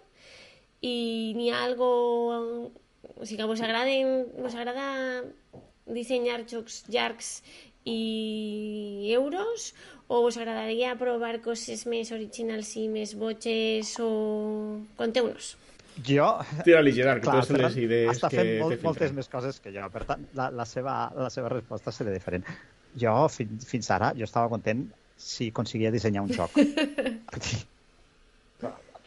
i 0.81 1.33
n'hi 1.37 1.51
ha 1.53 1.61
algo 1.63 2.71
o 3.15 3.25
sigui 3.25 3.41
que 3.41 3.49
vos 3.49 3.61
agraden 3.61 4.27
vos 4.37 4.55
agrada 4.55 5.23
dissenyar 5.85 6.43
jocs 6.49 6.83
llargs 6.87 7.41
i 7.85 9.09
euros 9.15 9.73
o 10.07 10.21
us 10.27 10.37
agradaria 10.37 10.93
provar 10.99 11.39
coses 11.41 11.85
més 11.87 12.11
originals 12.11 12.75
i 12.77 12.87
més 12.91 13.15
boges 13.17 13.95
o... 14.03 14.11
Conteu-nos. 14.99 15.55
Jo, 16.07 16.27
Tira-li, 16.65 16.93
Gerard, 16.95 17.23
que 17.23 17.29
Clar, 17.29 17.45
tu 17.47 17.57
les 17.57 17.77
idees 17.79 18.11
està 18.13 18.29
que 18.31 18.39
fent 18.39 18.49
té 18.49 18.59
molt, 18.61 18.83
moltes 18.85 19.15
més 19.15 19.27
coses 19.31 19.59
que 19.63 19.73
jo, 19.75 19.87
per 19.93 20.03
tant, 20.07 20.23
la, 20.37 20.49
la, 20.55 20.65
seva, 20.67 20.95
la 21.17 21.29
seva 21.33 21.51
resposta 21.51 21.93
serà 21.95 22.13
diferent. 22.13 22.45
Jo, 22.99 23.15
fins, 23.31 23.67
fins 23.67 23.91
ara, 23.95 24.11
jo 24.17 24.27
estava 24.27 24.51
content 24.51 24.85
si 25.21 25.51
aconseguia 25.51 25.91
dissenyar 25.93 26.25
un 26.27 26.33
joc. 26.35 26.55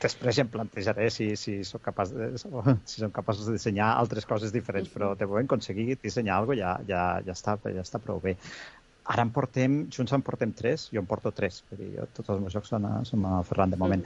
Després 0.04 0.36
ja 0.36 0.44
em 0.44 0.50
plantejaré 0.52 1.08
si, 1.12 1.30
si, 1.40 1.56
soc 1.64 1.82
capaç 1.86 2.12
de, 2.12 2.30
si 2.36 3.00
som 3.00 3.12
capaços 3.14 3.48
de 3.48 3.54
dissenyar 3.56 3.94
altres 3.96 4.26
coses 4.28 4.52
diferents, 4.52 4.90
però 4.92 5.14
de 5.16 5.28
moment 5.30 5.48
aconseguir 5.48 5.96
dissenyar 6.02 6.38
alguna 6.42 6.56
cosa 6.56 6.60
ja, 6.60 6.72
ja, 6.90 7.04
ja, 7.24 7.36
està, 7.36 7.56
ja 7.72 7.84
està 7.84 8.00
prou 8.02 8.20
bé. 8.20 8.36
Ara 9.14 9.24
en 9.26 9.32
portem, 9.36 9.78
junts 9.92 10.12
en 10.16 10.24
portem 10.24 10.52
tres, 10.56 10.88
jo 10.92 11.02
en 11.02 11.08
porto 11.08 11.32
tres, 11.36 11.62
vull 11.70 11.80
dir, 11.80 11.90
jo, 11.98 12.08
tots 12.16 12.32
els 12.34 12.42
meus 12.44 12.56
jocs 12.56 12.72
són 12.72 12.88
a, 12.88 12.92
són 13.08 13.24
a 13.28 13.38
Ferran 13.48 13.72
de 13.72 13.80
moment. 13.80 14.04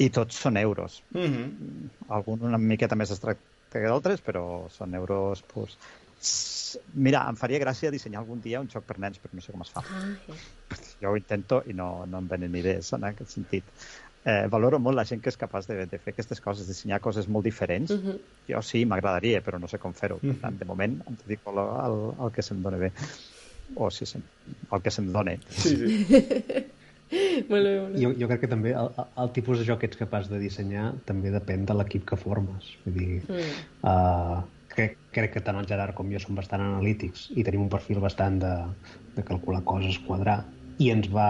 I 0.00 0.08
tots 0.14 0.38
són 0.44 0.56
euros 0.56 1.02
Mhm. 1.12 1.88
algun 2.08 2.44
una 2.48 2.58
miqueta 2.58 2.96
més 2.96 3.10
abstracte 3.10 3.48
que 3.72 3.88
d'altres, 3.88 4.22
però 4.22 4.68
són 4.72 4.94
euros 4.94 5.42
purs. 5.50 5.76
Mira, 6.94 7.24
em 7.30 7.36
faria 7.36 7.60
gràcia 7.62 7.90
dissenyar 7.90 8.20
algun 8.22 8.40
dia 8.40 8.60
un 8.60 8.68
joc 8.68 8.84
per 8.86 8.98
nens, 8.98 9.20
però 9.20 9.34
no 9.34 9.44
sé 9.44 9.52
com 9.52 9.62
es 9.64 9.72
fa. 9.74 9.84
Ah, 9.84 10.08
ja. 10.26 10.38
Jo 11.00 11.10
ho 11.12 11.16
intento 11.18 11.62
i 11.66 11.74
no, 11.76 12.04
no 12.06 12.18
em 12.18 12.28
venen 12.28 12.54
idees 12.60 12.92
en 12.96 13.06
aquest 13.08 13.36
sentit. 13.36 13.70
Eh, 14.24 14.46
valoro 14.52 14.78
molt 14.78 14.98
la 14.98 15.04
gent 15.08 15.22
que 15.24 15.30
és 15.32 15.36
capaç 15.40 15.64
de, 15.70 15.86
de 15.88 15.98
fer 15.98 16.12
aquestes 16.12 16.40
coses, 16.44 16.66
dissenyar 16.68 16.98
coses 17.00 17.28
molt 17.28 17.46
diferents. 17.46 17.92
Mhm. 17.94 18.18
Jo 18.50 18.60
sí, 18.62 18.84
m'agradaria, 18.84 19.40
però 19.42 19.58
no 19.60 19.68
sé 19.70 19.78
com 19.80 19.94
fer-ho. 19.96 20.18
Per 20.20 20.34
tant, 20.42 20.58
de 20.60 20.66
moment 20.68 20.98
em 21.08 21.16
dedico 21.24 21.54
al, 21.54 21.62
al, 21.86 21.96
al 22.26 22.32
que 22.34 22.42
se'm 22.44 22.60
dona 22.62 22.76
bé. 22.82 22.92
O 23.76 23.88
si 23.90 24.04
se'm, 24.06 24.22
el 24.72 24.82
que 24.82 24.90
se'm 24.90 25.08
dona. 25.14 25.36
Sí, 25.48 25.76
sí. 25.76 25.88
Molt 27.50 27.64
bé, 27.66 27.70
molt 27.80 27.94
bé. 27.96 28.00
Jo, 28.04 28.12
jo 28.14 28.26
crec 28.30 28.44
que 28.44 28.48
també 28.50 28.70
el, 28.78 28.92
el 29.18 29.30
tipus 29.34 29.58
de 29.58 29.64
joc 29.66 29.80
que 29.82 29.88
ets 29.90 29.98
capaç 29.98 30.28
de 30.30 30.38
dissenyar 30.38 30.92
també 31.08 31.32
depèn 31.34 31.64
de 31.66 31.74
l'equip 31.74 32.04
que 32.06 32.18
formes. 32.20 32.68
Vull 32.84 32.94
dir, 32.94 33.16
Mm. 33.26 33.48
uh, 33.82 34.44
crec, 34.70 34.94
crec 35.10 35.32
que 35.34 35.40
tant 35.42 35.58
el 35.58 35.66
Gerard 35.66 35.96
com 35.98 36.06
jo 36.12 36.20
som 36.22 36.36
bastant 36.38 36.62
analítics 36.62 37.24
i 37.34 37.42
tenim 37.42 37.64
un 37.64 37.72
perfil 37.72 37.98
bastant 38.04 38.38
de, 38.38 38.52
de 39.16 39.24
calcular 39.26 39.64
coses, 39.66 39.98
quadrar, 40.06 40.44
i 40.80 40.90
ens 40.94 41.10
va... 41.12 41.28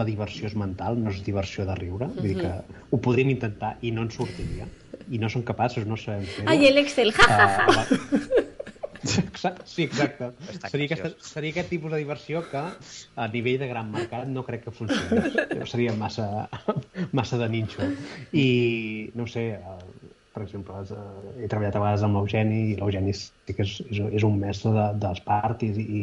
La 0.00 0.06
diversió 0.08 0.50
és 0.50 0.56
mental, 0.58 0.98
no 1.00 1.12
és 1.14 1.22
diversió 1.26 1.66
de 1.68 1.76
riure. 1.78 2.10
Vull 2.18 2.28
dir 2.32 2.36
que 2.42 2.52
ho 2.90 3.00
podríem 3.04 3.32
intentar 3.36 3.76
i 3.82 3.92
no 3.94 4.04
ens 4.06 4.18
sortiria. 4.18 4.68
I 5.08 5.20
no 5.22 5.30
som 5.32 5.44
capaços, 5.46 5.86
no 5.88 5.96
sabem 5.96 6.26
fer-ho. 6.28 6.50
Ai, 6.52 6.68
l'Excel, 6.74 7.14
ja, 7.16 7.28
ja, 7.32 7.48
ja. 7.56 7.78
Ah. 7.78 8.44
Exacte, 8.98 9.64
sí, 9.70 9.84
exacte. 9.86 10.32
Està 10.50 10.70
Seria, 10.72 10.88
aquesta, 10.90 11.10
seria 11.22 11.54
aquest 11.54 11.70
tipus 11.70 11.92
de 11.94 12.00
diversió 12.02 12.42
que 12.50 12.64
a 12.66 13.28
nivell 13.32 13.60
de 13.62 13.68
gran 13.70 13.92
mercat 13.94 14.28
no 14.28 14.42
crec 14.46 14.66
que 14.66 14.74
funcionés. 14.74 15.38
Seria 15.70 15.94
massa, 15.96 16.48
massa 17.16 17.38
de 17.40 17.48
ninxo. 17.52 17.86
I, 18.32 18.48
no 19.14 19.24
ho 19.24 19.30
sé, 19.30 19.46
per 20.34 20.44
exemple, 20.44 20.82
eh, 20.82 21.44
he 21.44 21.50
treballat 21.50 21.78
a 21.78 21.84
vegades 21.84 22.06
amb 22.06 22.18
l'Eugeni 22.18 22.62
i 22.72 22.78
l'Eugeni 22.78 23.14
sí 23.16 23.54
que 23.54 23.64
és, 23.64 23.78
és, 23.88 24.02
és 24.20 24.26
un 24.26 24.38
mestre 24.42 24.74
de, 24.74 24.88
dels 25.06 25.22
partis 25.26 25.78
i, 25.80 25.86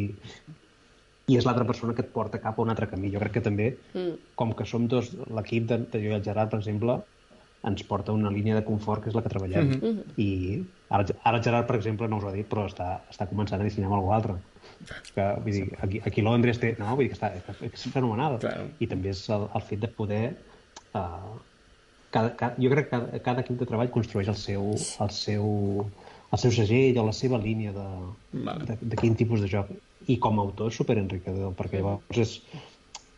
és 1.34 1.44
l'altra 1.44 1.66
persona 1.66 1.94
que 1.94 2.04
et 2.06 2.12
porta 2.14 2.38
cap 2.38 2.58
a 2.58 2.62
un 2.62 2.70
altre 2.70 2.86
camí. 2.86 3.10
Jo 3.10 3.18
crec 3.18 3.32
que 3.32 3.40
també, 3.42 3.76
Mm. 3.94 4.14
com 4.36 4.52
que 4.54 4.64
som 4.64 4.86
dos, 4.86 5.12
l'equip 5.26 5.66
de, 5.66 5.78
de 5.78 5.98
jo 5.98 6.10
i 6.10 6.14
el 6.14 6.22
Gerard, 6.22 6.50
per 6.50 6.60
exemple, 6.60 7.02
ens 7.64 7.82
porta 7.82 8.12
una 8.12 8.30
línia 8.30 8.54
de 8.54 8.62
confort 8.62 9.02
que 9.02 9.08
és 9.10 9.14
la 9.16 9.22
que 9.22 9.28
treballem. 9.28 9.66
Mm 9.66 9.80
-hmm. 9.80 10.02
I 10.16 10.64
ara, 10.88 11.04
ara 11.24 11.36
el 11.38 11.42
Gerard, 11.42 11.66
per 11.66 11.76
exemple, 11.76 12.06
no 12.08 12.18
us 12.18 12.24
ho 12.24 12.28
ha 12.28 12.32
dit, 12.32 12.48
però 12.48 12.66
està, 12.66 13.00
està 13.10 13.26
començant 13.26 13.60
a 13.60 13.64
dissenyar 13.64 13.90
amb 13.90 13.96
algú 13.96 14.12
altre. 14.12 14.34
Que, 15.14 15.34
vull 15.42 15.52
dir, 15.52 15.72
aquí, 15.80 16.00
aquí 16.04 16.22
Londres 16.22 16.60
té... 16.60 16.76
No, 16.78 16.94
vull 16.94 17.08
dir 17.08 17.08
que 17.08 17.16
està, 17.16 17.32
és 17.62 17.88
fenomenal. 17.92 18.38
Claro. 18.38 18.68
I 18.78 18.86
també 18.86 19.08
és 19.08 19.28
el, 19.30 19.48
el 19.54 19.62
fet 19.62 19.80
de 19.80 19.88
poder... 19.88 20.36
Uh, 20.94 21.38
cada, 22.10 22.36
cada, 22.36 22.54
jo 22.58 22.70
crec 22.70 22.84
que 22.84 22.90
cada, 22.90 23.18
cada 23.18 23.40
equip 23.40 23.58
de 23.58 23.66
treball 23.66 23.90
construeix 23.90 24.28
el 24.28 24.36
seu, 24.36 24.70
el 25.00 25.10
seu, 25.10 25.90
el 26.32 26.38
seu 26.38 26.52
segell 26.52 26.98
o 26.98 27.06
la 27.06 27.12
seva 27.12 27.38
línia 27.38 27.72
de, 27.72 27.88
Vale. 28.32 28.64
de, 28.64 28.78
de 28.80 28.96
quin 28.96 29.16
tipus 29.16 29.40
de 29.40 29.48
joc. 29.48 29.66
I 30.12 30.18
com 30.22 30.38
a 30.38 30.46
autor 30.46 30.70
és 30.70 30.78
superenriquidor, 30.78 31.54
perquè 31.58 31.80
llavors 31.80 32.20
és, 32.22 32.34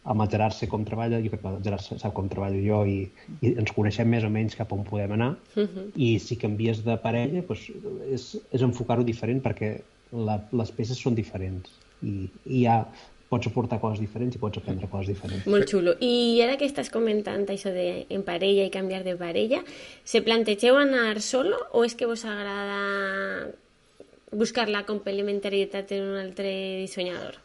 amb 0.08 0.24
el 0.24 0.30
Gerard 0.32 0.56
sé 0.56 0.68
com 0.72 0.86
treballa, 0.88 1.20
jo 1.20 1.32
crec 1.32 1.42
que 1.42 1.52
el 1.52 1.60
Gerard 1.64 1.84
sap 2.00 2.14
com 2.16 2.30
treballo 2.32 2.62
jo 2.64 2.80
i, 2.88 2.98
i 3.42 3.52
ens 3.60 3.74
coneixem 3.76 4.08
més 4.08 4.24
o 4.24 4.32
menys 4.32 4.56
cap 4.58 4.72
on 4.72 4.86
podem 4.88 5.12
anar 5.18 5.34
Uh 5.54 5.66
-huh. 5.66 5.90
i 5.96 6.18
si 6.18 6.36
canvies 6.36 6.84
de 6.84 6.96
parella 6.96 7.42
doncs 7.42 7.70
és, 8.10 8.36
és 8.52 8.62
enfocar-ho 8.62 9.04
diferent 9.04 9.42
perquè 9.42 9.80
la, 10.12 10.40
les 10.52 10.70
peces 10.72 10.98
són 10.98 11.14
diferents 11.14 11.68
i, 12.02 12.28
i 12.46 12.64
ja 12.64 12.86
pots 13.28 13.46
aportar 13.46 13.78
coses 13.80 14.00
diferents 14.00 14.36
i 14.36 14.38
pots 14.38 14.58
aprendre 14.58 14.88
coses 14.88 15.12
diferents. 15.12 15.46
Molt 15.46 15.68
xulo. 15.68 15.94
I 16.00 16.40
ara 16.44 16.56
que 16.56 16.64
estàs 16.64 16.90
comentant 16.90 17.44
això 17.52 17.72
de 17.74 18.06
en 18.08 18.22
parella 18.22 18.64
i 18.64 18.70
canviar 18.72 19.02
de 19.04 19.16
parella, 19.20 19.62
se 20.04 20.22
plantegeu 20.22 20.76
anar 20.80 21.20
solo 21.20 21.56
o 21.72 21.84
és 21.84 21.94
que 21.94 22.06
vos 22.06 22.24
agrada 22.24 23.52
buscar 24.32 24.68
la 24.68 24.84
complementarietat 24.86 25.92
en 25.96 26.02
un 26.12 26.18
altre 26.20 26.50
dissenyador? 26.82 27.38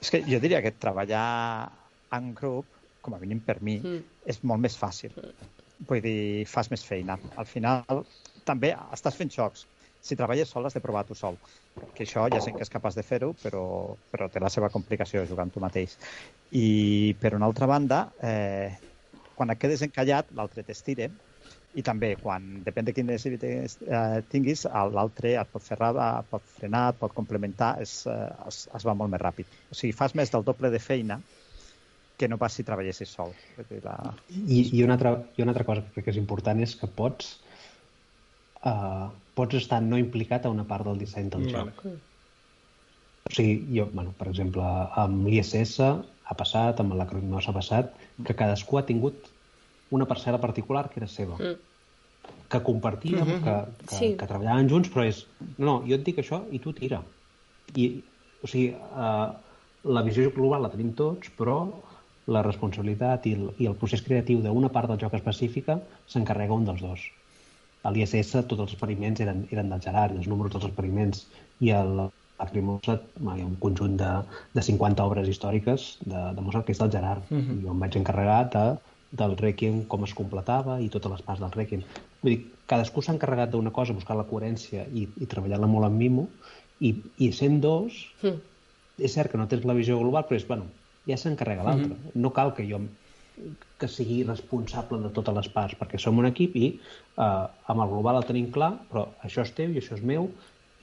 És 0.00 0.10
que 0.12 0.20
jo 0.26 0.38
diria 0.40 0.60
que 0.62 0.72
treballar 0.72 1.70
en 2.12 2.34
grup, 2.36 2.66
com 3.04 3.14
a 3.16 3.18
mínim 3.20 3.40
per 3.40 3.60
mi, 3.62 3.78
Mm. 3.78 4.02
és 4.26 4.42
molt 4.44 4.60
més 4.60 4.76
fàcil. 4.78 5.12
Vull 5.88 6.00
dir, 6.00 6.46
fas 6.46 6.70
més 6.70 6.84
feina. 6.84 7.18
Al 7.36 7.46
final, 7.46 8.04
també 8.44 8.74
estàs 8.92 9.16
fent 9.16 9.30
xocs. 9.30 9.66
Si 10.00 10.16
treballes 10.16 10.48
sol, 10.48 10.66
has 10.66 10.74
de 10.74 10.80
provar 10.80 11.06
tu 11.06 11.14
sol. 11.14 11.36
Que 11.94 12.04
això 12.04 12.28
ja 12.32 12.40
sé 12.40 12.52
que 12.52 12.62
és 12.62 12.70
capaç 12.70 12.94
de 12.94 13.02
fer-ho, 13.02 13.34
però, 13.42 13.96
però 14.12 14.28
té 14.30 14.38
la 14.40 14.50
seva 14.50 14.68
complicació 14.68 15.24
jugar 15.26 15.44
amb 15.44 15.52
tu 15.52 15.60
mateix. 15.60 15.96
I, 16.52 17.14
per 17.20 17.34
una 17.34 17.46
altra 17.46 17.66
banda, 17.66 18.12
eh, 18.22 18.76
quan 19.34 19.50
et 19.50 19.58
quedes 19.58 19.82
encallat, 19.82 20.26
l'altre 20.36 20.62
t'estira, 20.62 21.08
i 21.74 21.82
també, 21.82 22.12
quan 22.20 22.44
depèn 22.66 22.86
de 22.86 22.94
quines 22.94 23.24
idees 23.26 23.78
eh, 23.82 24.20
tinguis, 24.30 24.64
l'altre 24.94 25.34
et 25.40 25.48
pot 25.50 25.62
fer 25.62 25.78
et 25.80 26.28
pot 26.30 26.44
frenar, 26.58 26.84
et 26.92 27.00
pot 27.00 27.14
complementar, 27.14 27.74
es, 27.82 28.04
eh, 28.06 28.28
es, 28.48 28.68
es 28.74 28.86
va 28.86 28.94
molt 28.94 29.10
més 29.10 29.22
ràpid. 29.22 29.50
O 29.70 29.78
sigui, 29.78 29.92
fas 29.92 30.14
més 30.14 30.30
del 30.30 30.46
doble 30.46 30.70
de 30.70 30.78
feina 30.78 31.18
que 32.16 32.28
no 32.30 32.38
pas 32.38 32.54
si 32.54 32.62
treballessis 32.62 33.10
sol. 33.10 33.34
La... 33.82 33.96
I, 34.30 34.70
i, 34.70 34.82
una 34.84 34.94
altra, 34.94 35.16
I 35.34 35.42
una 35.42 35.50
altra 35.50 35.66
cosa 35.66 35.82
que 35.82 35.96
crec 35.96 36.06
que 36.06 36.14
és 36.14 36.20
important 36.20 36.62
és 36.62 36.76
que 36.78 36.86
pots 36.86 37.34
uh, 38.62 39.10
pots 39.34 39.58
estar 39.58 39.82
no 39.82 39.98
implicat 39.98 40.46
a 40.46 40.52
una 40.54 40.66
part 40.68 40.86
del 40.86 41.00
disseny 41.02 41.30
del 41.32 41.48
Vale. 41.50 41.74
joc. 41.74 41.86
O 43.24 43.32
sigui, 43.34 43.56
jo, 43.74 43.88
bueno, 43.92 44.14
per 44.18 44.28
exemple, 44.30 44.64
amb 45.00 45.26
l'ISS 45.26 45.80
ha 45.82 46.36
passat, 46.38 46.80
amb 46.80 46.94
la 46.94 47.06
Cronos 47.08 47.48
ha 47.48 47.56
passat, 47.56 47.94
que 48.24 48.36
cadascú 48.36 48.78
ha 48.78 48.86
tingut 48.86 49.33
una 49.94 50.06
parcel·la 50.10 50.40
particular 50.42 50.88
que 50.90 51.00
era 51.02 51.08
seva. 51.08 51.36
Mm. 51.38 51.56
que 52.48 52.60
compartíem, 52.62 53.20
Mhm. 53.26 53.42
que, 53.44 53.54
que, 53.88 53.96
Sí. 53.96 54.08
que 54.16 54.26
treballaven 54.26 54.68
junts, 54.70 54.88
però 54.92 55.02
és, 55.08 55.26
no, 55.58 55.64
no, 55.66 55.72
jo 55.88 55.94
et 55.96 56.04
dic 56.06 56.18
això 56.22 56.42
i 56.52 56.58
tu 56.62 56.72
tira. 56.72 57.00
I, 57.74 58.02
o 58.42 58.46
sigui, 58.46 58.68
eh, 58.76 59.28
la 59.84 60.02
visió 60.06 60.30
global 60.32 60.62
la 60.62 60.70
tenim 60.70 60.92
tots, 60.94 61.28
però 61.36 61.56
la 62.26 62.42
responsabilitat 62.42 63.26
i 63.26 63.32
el, 63.34 63.50
i 63.58 63.66
el 63.66 63.74
procés 63.74 64.02
creatiu 64.06 64.40
d'una 64.40 64.70
part 64.72 64.88
del 64.88 64.98
joc 65.02 65.14
específica 65.18 65.80
s'encarrega 66.06 66.54
un 66.54 66.64
dels 66.64 66.80
dos. 66.80 67.00
A 67.82 67.90
l'ISS 67.90 68.46
tots 68.46 68.60
els 68.60 68.72
experiments 68.72 69.20
eren, 69.20 69.46
eren 69.50 69.68
del 69.68 69.80
Gerard, 69.84 70.16
els 70.16 70.26
números 70.30 70.52
dels 70.52 70.64
experiments, 70.64 71.26
i 71.60 71.70
a 71.70 71.82
la 71.84 72.10
Lacrimosa 72.38 73.00
hi 73.20 73.40
ha 73.42 73.46
un 73.46 73.56
conjunt 73.60 73.96
de, 73.98 74.22
de 74.54 74.62
50 74.62 75.04
obres 75.04 75.28
històriques 75.28 75.98
de, 76.04 76.22
de 76.34 76.40
Mozart 76.40 76.64
que 76.66 76.72
és 76.72 76.78
del 76.78 76.90
Gerard. 76.90 77.22
Mhm. 77.30 77.58
I 77.58 77.62
jo 77.66 77.70
em 77.72 77.80
vaig 77.80 77.96
encarregar 77.96 78.50
de, 78.50 78.64
del 79.14 79.36
Requiem, 79.38 79.84
com 79.90 80.04
es 80.06 80.14
completava 80.16 80.80
i 80.82 80.90
totes 80.90 81.12
les 81.12 81.22
parts 81.26 81.42
del 81.44 81.54
Requiem. 81.54 81.84
Vull 82.22 82.34
dir, 82.34 82.40
cadascú 82.70 83.02
s'ha 83.04 83.14
encarregat 83.14 83.52
d'una 83.52 83.72
cosa, 83.74 83.94
buscar 83.94 84.16
la 84.18 84.26
coherència 84.26 84.86
i, 84.92 85.06
i 85.20 85.30
treballar-la 85.30 85.70
molt 85.70 85.86
en 85.86 85.96
mimo, 86.00 86.28
i, 86.80 86.94
i 87.22 87.30
sent 87.32 87.60
dos, 87.62 88.00
Mm. 88.24 88.40
és 88.98 89.14
cert 89.14 89.30
que 89.30 89.38
no 89.38 89.46
tens 89.50 89.64
la 89.66 89.74
visió 89.74 89.98
global, 89.98 90.26
però 90.26 90.38
és, 90.38 90.46
bueno, 90.46 90.66
ja 91.06 91.16
s'encarrega 91.18 91.64
l'altre. 91.66 91.96
No 92.14 92.30
cal 92.32 92.54
que 92.54 92.66
jo 92.68 92.80
que 93.78 93.88
sigui 93.90 94.22
responsable 94.22 95.00
de 95.02 95.10
totes 95.10 95.34
les 95.34 95.48
parts, 95.50 95.74
perquè 95.74 95.98
som 95.98 96.18
un 96.18 96.28
equip 96.28 96.54
i 96.56 96.66
eh, 96.70 97.46
amb 97.66 97.82
el 97.82 97.90
global 97.90 98.20
el 98.20 98.26
tenim 98.28 98.50
clar, 98.54 98.72
però 98.90 99.08
això 99.26 99.42
és 99.42 99.50
teu 99.56 99.72
i 99.74 99.80
això 99.80 99.96
és 99.98 100.04
meu, 100.06 100.28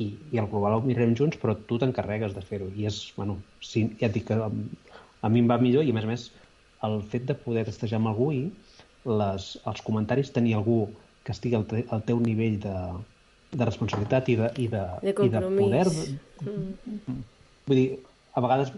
i, 0.03 0.09
i 0.33 0.41
el 0.41 0.49
global 0.51 0.75
el 0.79 0.83
mirarem 0.89 1.15
junts, 1.15 1.37
però 1.39 1.55
tu 1.55 1.77
t'encarregues 1.79 2.35
de 2.35 2.43
fer-ho. 2.43 2.67
I 2.75 2.87
és, 2.91 2.99
bueno, 3.15 3.37
sí, 3.63 3.85
ja 4.01 4.09
et 4.09 4.17
dic 4.17 4.27
que 4.27 4.35
a, 4.35 4.49
a 5.21 5.29
mi 5.31 5.39
em 5.39 5.47
va 5.47 5.59
millor 5.63 5.87
i, 5.87 5.93
a 5.93 5.95
més 5.95 6.07
a 6.07 6.11
més, 6.11 6.27
el 6.87 7.01
fet 7.11 7.27
de 7.29 7.37
poder 7.37 7.65
testejar 7.69 7.99
amb 8.01 8.11
algú 8.11 8.31
i 8.35 8.43
les, 9.05 9.53
els 9.69 9.81
comentaris 9.85 10.33
tenir 10.33 10.55
algú 10.57 10.83
que 11.25 11.33
estigui 11.35 11.57
al, 11.57 11.65
te, 11.69 11.85
al 11.93 12.03
teu 12.05 12.19
nivell 12.21 12.59
de, 12.61 12.75
de 13.51 13.67
responsabilitat 13.67 14.29
i 14.33 14.37
de, 14.39 14.51
i 14.57 14.67
de, 14.71 14.83
De 15.01 15.15
i 15.25 15.33
de 15.33 15.41
poder 15.57 15.87
Mm. 16.41 17.19
Vull 17.67 17.77
dir, 17.77 17.89
a 18.33 18.41
vegades, 18.41 18.71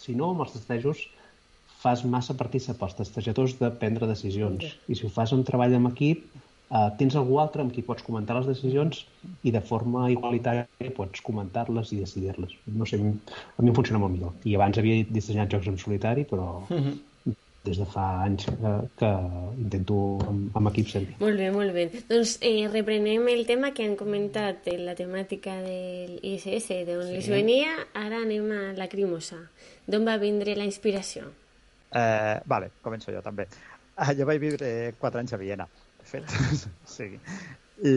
si 0.00 0.14
no, 0.16 0.30
amb 0.32 0.46
els 0.46 0.54
testejos 0.54 1.02
fas 1.82 2.04
massa 2.04 2.36
partícip 2.36 2.80
als 2.82 2.94
testejadors 2.96 3.58
de 3.58 3.68
prendre 3.82 4.08
decisions. 4.08 4.64
I 4.88 4.96
si 4.96 5.04
ho 5.04 5.10
fas 5.12 5.34
en 5.36 5.42
treball 5.48 5.76
amb 5.76 5.90
equip, 5.90 6.22
eh, 6.70 6.88
tens 7.00 7.16
algú 7.16 7.38
altre 7.42 7.64
amb 7.64 7.74
qui 7.74 7.84
pots 7.84 8.04
comentar 8.06 8.36
les 8.38 8.48
decisions 8.48 9.02
i 9.44 9.52
de 9.52 9.60
forma 9.60 10.06
igualitària 10.12 10.92
pots 10.96 11.24
comentar-les 11.26 11.92
i 11.92 12.00
decidir-les. 12.00 12.56
No 12.80 12.88
sé, 12.88 13.00
a 13.00 13.62
mi 13.62 13.68
em 13.68 13.76
funciona 13.76 14.02
molt 14.02 14.16
millor. 14.16 14.36
I 14.44 14.56
abans 14.56 14.80
havia 14.80 15.04
dissenyat 15.08 15.52
jocs 15.52 15.68
en 15.72 15.80
solitari, 15.80 16.24
però 16.32 16.62
des 17.64 17.76
de 17.76 17.84
fa 17.84 18.06
anys 18.24 18.46
que, 18.48 18.72
que 18.96 19.10
intento 19.60 19.98
amb, 20.24 20.56
amb 20.56 20.70
equip 20.70 20.88
sempre. 20.88 21.16
Molt 21.20 21.36
bé, 21.42 21.50
molt 21.52 21.74
bé. 21.76 21.84
Doncs 22.08 22.38
eh, 22.46 22.64
reprenem 22.72 23.28
el 23.28 23.44
tema 23.48 23.74
que 23.76 23.84
han 23.84 23.98
comentat, 24.00 24.70
eh, 24.72 24.78
la 24.80 24.96
temàtica 24.96 25.58
del 25.64 26.16
ISS, 26.24 26.80
d'on 26.88 27.04
sí. 27.04 27.18
les 27.18 27.28
venia, 27.32 27.76
ara 28.00 28.22
anem 28.24 28.48
a 28.56 28.62
la 28.78 28.88
Crimosa. 28.92 29.42
D'on 29.90 30.08
va 30.08 30.16
vindre 30.22 30.56
la 30.56 30.64
inspiració? 30.68 31.28
Eh, 31.90 32.36
vale, 32.48 32.72
començo 32.84 33.12
jo 33.12 33.20
també. 33.24 33.48
Ah, 34.00 34.14
jo 34.16 34.24
vaig 34.28 34.40
viure 34.40 34.68
quatre 35.00 35.20
anys 35.20 35.36
a 35.36 35.40
Viena, 35.40 35.68
de 36.00 36.08
fet. 36.08 36.36
sí. 36.96 37.12
I, 37.80 37.92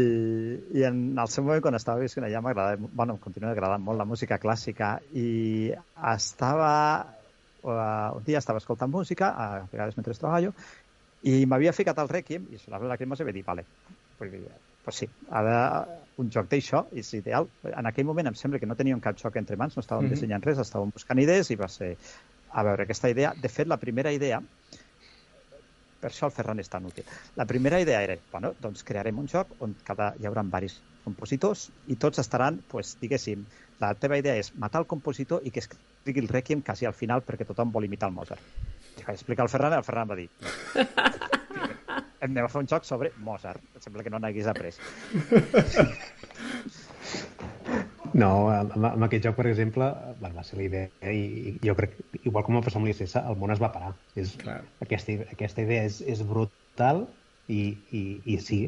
I 0.79 0.85
en 0.87 1.03
el 1.19 1.27
seu 1.31 1.43
moment, 1.43 1.63
quan 1.63 1.75
estava 1.79 2.03
visquent 2.03 2.27
allà, 2.27 2.43
m'agradava, 2.43 2.91
bueno, 2.91 3.15
em 3.15 3.23
continua 3.23 3.51
agradant 3.55 3.83
molt 3.83 3.99
la 3.99 4.07
música 4.07 4.41
clàssica 4.43 4.97
i 5.15 5.71
estava... 6.13 6.73
Uh, 7.63 8.11
un 8.17 8.23
dia 8.27 8.41
estava 8.41 8.59
escoltant 8.59 8.91
música, 8.91 9.29
a 9.31 9.45
vegades 9.71 9.95
mentre 9.95 10.13
treballo, 10.19 10.51
i 11.23 11.45
m'havia 11.47 11.71
ficat 11.71 11.99
al 12.01 12.09
Requiem 12.11 12.49
i 12.51 12.59
sonava 12.59 12.89
la 12.89 12.97
cremosa 12.99 13.23
i 13.23 13.27
vaig 13.29 13.37
dir, 13.37 13.43
vale, 13.47 13.63
dir, 14.19 14.41
pues 14.83 14.97
sí, 14.99 15.07
ara 15.31 15.55
un 16.19 16.29
joc 16.35 16.49
d'això 16.51 16.81
és 16.91 17.13
ideal. 17.15 17.47
En 17.71 17.87
aquell 17.87 18.05
moment 18.09 18.27
em 18.27 18.35
sembla 18.35 18.59
que 18.59 18.67
no 18.67 18.75
teníem 18.75 18.99
cap 18.99 19.15
joc 19.21 19.39
entre 19.39 19.55
mans, 19.55 19.77
no 19.77 19.83
estàvem 19.85 20.09
Mhm. 20.09 20.11
dissenyant 20.11 20.43
res, 20.43 20.59
estàvem 20.59 20.91
buscant 20.91 21.19
idees 21.23 21.51
i 21.51 21.55
va 21.55 21.69
ser 21.71 21.93
a 22.51 22.63
veure 22.67 22.83
aquesta 22.83 23.09
idea. 23.09 23.33
De 23.37 23.47
fet, 23.47 23.67
la 23.67 23.79
primera 23.79 24.11
idea, 24.11 24.41
per 26.03 26.09
això 26.11 26.27
el 26.27 26.35
Ferran 26.35 26.59
és 26.59 26.67
tan 26.69 26.85
útil, 26.85 27.05
la 27.35 27.45
primera 27.45 27.79
idea 27.79 28.03
era, 28.03 28.17
bueno, 28.31 28.53
doncs 28.59 28.83
crearem 28.83 29.17
un 29.19 29.27
joc 29.27 29.55
on 29.63 29.77
cada, 29.85 30.13
hi 30.19 30.25
haurà 30.27 30.43
diversos 30.43 30.83
compositors 31.03 31.71
i 31.85 31.95
tots 31.95 32.19
estaran, 32.19 32.61
pues, 32.67 32.97
diguéssim, 32.99 33.45
la 33.79 33.93
teva 33.95 34.17
idea 34.17 34.35
és 34.35 34.53
matar 34.55 34.81
el 34.81 34.87
compositor 34.87 35.39
i 35.43 35.51
que 35.51 35.63
escrigui 36.03 36.25
el 36.25 36.27
Requiem 36.27 36.61
quasi 36.61 36.85
al 36.85 36.93
final 36.93 37.23
perquè 37.23 37.47
tothom 37.47 37.71
vol 37.71 37.87
imitar 37.87 38.11
el 38.11 38.15
Mozart. 38.15 38.43
I 38.99 39.07
vaig 39.07 39.15
explicar 39.15 39.47
al 39.47 39.51
Ferran 39.51 39.73
i 39.73 39.79
el 39.79 39.87
Ferran 39.87 40.11
va 40.11 40.19
dir 40.19 40.27
anem 42.23 42.45
a 42.45 42.49
fer 42.51 42.61
un 42.63 42.69
joc 42.71 42.85
sobre 42.87 43.11
Mozart. 43.23 43.63
Em 43.75 43.83
sembla 43.83 44.03
que 44.03 44.11
no 44.13 44.19
n'hagués 44.19 44.49
après. 44.51 44.79
No, 48.13 48.27
amb, 48.53 48.75
amb 48.77 49.05
aquest 49.07 49.23
joc, 49.25 49.33
per 49.39 49.47
exemple, 49.49 49.87
bueno, 50.19 50.35
va 50.37 50.43
ser 50.45 50.59
la 50.59 50.65
idea 50.67 51.09
i, 51.09 51.23
i 51.49 51.53
jo 51.65 51.73
crec, 51.73 51.95
igual 52.19 52.43
com 52.45 52.59
va 52.59 52.61
passar 52.61 52.77
amb 52.77 52.85
l'ISS, 52.85 53.15
el 53.17 53.39
món 53.41 53.49
es 53.49 53.61
va 53.63 53.71
parar. 53.73 53.89
És, 54.13 54.35
Clar. 54.37 54.59
aquesta, 54.85 55.15
aquesta 55.33 55.65
idea 55.65 55.87
és, 55.87 55.97
és 56.13 56.21
brutal 56.29 57.07
i, 57.49 57.63
i, 57.89 58.03
i 58.29 58.37
sí, 58.37 58.59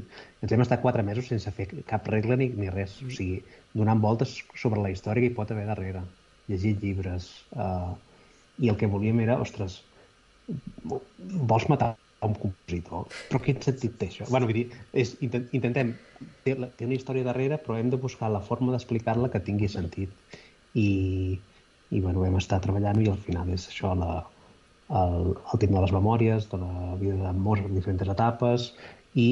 ens 0.42 0.56
hem 0.56 0.66
estat 0.66 0.82
quatre 0.82 1.06
mesos 1.06 1.30
sense 1.30 1.54
fer 1.54 1.68
cap 1.86 2.10
regla 2.10 2.40
ni, 2.42 2.50
ni 2.58 2.74
res. 2.74 2.98
O 3.06 3.12
sigui, 3.14 3.44
donant 3.78 4.02
voltes 4.02 4.34
sobre 4.58 4.82
la 4.82 4.90
història 4.96 5.28
que 5.28 5.30
hi 5.30 5.38
pot 5.38 5.54
haver 5.54 5.68
darrere, 5.70 6.02
llegint 6.50 6.82
llibres. 6.84 7.30
Uh, 7.56 7.94
I 8.62 8.72
el 8.72 8.78
que 8.80 8.90
volíem 8.92 9.20
era, 9.24 9.38
ostres, 9.44 9.82
vols 10.48 11.68
matar 11.72 11.96
un 12.26 12.36
compositor? 12.40 13.10
Però 13.30 13.42
quin 13.44 13.60
sentit 13.64 13.98
té 14.00 14.10
això? 14.12 14.28
Bueno, 14.30 14.50
vull 14.50 14.62
dir, 14.62 14.68
és, 14.94 15.16
intent, 15.26 15.50
intentem... 15.58 15.96
Té, 16.46 16.56
té 16.56 16.88
una 16.88 16.96
història 16.96 17.26
darrere, 17.28 17.58
però 17.62 17.76
hem 17.78 17.90
de 17.92 18.00
buscar 18.02 18.30
la 18.32 18.42
forma 18.44 18.72
d'explicar-la 18.74 19.30
que 19.34 19.44
tingui 19.44 19.68
sentit. 19.72 20.14
I, 20.80 20.88
i 21.92 22.00
bueno, 22.00 22.24
vam 22.24 22.38
estar 22.40 22.62
treballant 22.64 23.02
i 23.04 23.10
al 23.12 23.20
final 23.26 23.52
és 23.54 23.68
això, 23.72 23.92
la, 24.00 24.24
el, 24.90 25.34
el 25.36 25.62
tema 25.62 25.80
de 25.80 25.86
les 25.86 25.96
memòries, 25.96 26.50
de 26.52 26.62
la 26.62 26.96
vida 27.02 27.20
de 27.20 27.34
Mozart 27.38 27.70
en 27.70 27.78
diferents 27.80 28.16
etapes 28.16 28.72
i 29.16 29.30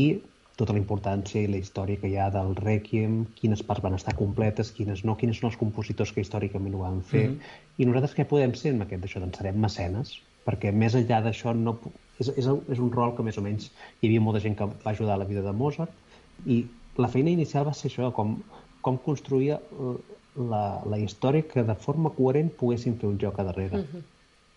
tota 0.56 0.74
la 0.74 0.80
importància 0.80 1.42
i 1.42 1.48
la 1.48 1.58
història 1.58 1.98
que 1.98 2.08
hi 2.08 2.18
ha 2.18 2.30
del 2.30 2.56
Requiem, 2.56 3.26
quines 3.40 3.64
parts 3.64 3.82
van 3.82 3.96
estar 3.96 4.14
completes, 4.16 4.72
quines 4.72 5.04
no, 5.04 5.16
quins 5.18 5.40
són 5.40 5.50
els 5.50 5.58
compositors 5.58 6.12
que 6.14 6.22
històricament 6.22 6.76
ho 6.76 6.80
van 6.84 7.02
fer. 7.02 7.30
Mm 7.30 7.34
-hmm. 7.34 7.62
I 7.78 7.86
nosaltres 7.86 8.16
què 8.18 8.26
podem 8.26 8.54
ser 8.54 8.72
amb 8.74 8.82
aquest 8.84 9.02
d'això? 9.04 9.20
Doncs 9.20 9.38
serem 9.38 9.58
mecenes, 9.60 10.20
perquè 10.46 10.72
més 10.72 10.94
enllà 10.96 11.24
d'això 11.24 11.56
no, 11.56 11.80
és, 12.20 12.28
és, 12.30 12.46
és 12.70 12.80
un 12.80 12.92
rol 12.92 13.16
que 13.16 13.24
més 13.24 13.38
o 13.38 13.42
menys 13.42 13.72
hi 14.02 14.08
havia 14.08 14.22
molta 14.22 14.40
gent 14.40 14.56
que 14.58 14.66
va 14.66 14.92
ajudar 14.92 15.14
a 15.14 15.18
la 15.18 15.26
vida 15.26 15.42
de 15.42 15.52
Mozart 15.52 15.92
i 16.46 16.66
la 16.98 17.08
feina 17.08 17.30
inicial 17.30 17.66
va 17.66 17.74
ser 17.74 17.90
això, 17.92 18.12
com, 18.14 18.38
com 18.82 18.98
construir 18.98 19.50
l- 19.52 19.98
la, 20.36 20.82
la 20.86 20.98
història 21.00 21.42
que 21.48 21.64
de 21.64 21.76
forma 21.76 22.10
coherent 22.10 22.50
poguessin 22.60 22.96
fer 23.00 23.08
un 23.10 23.18
joc 23.20 23.40
a 23.40 23.44
darrere. 23.44 23.78
Mm 23.78 23.82
-hmm. 23.84 24.02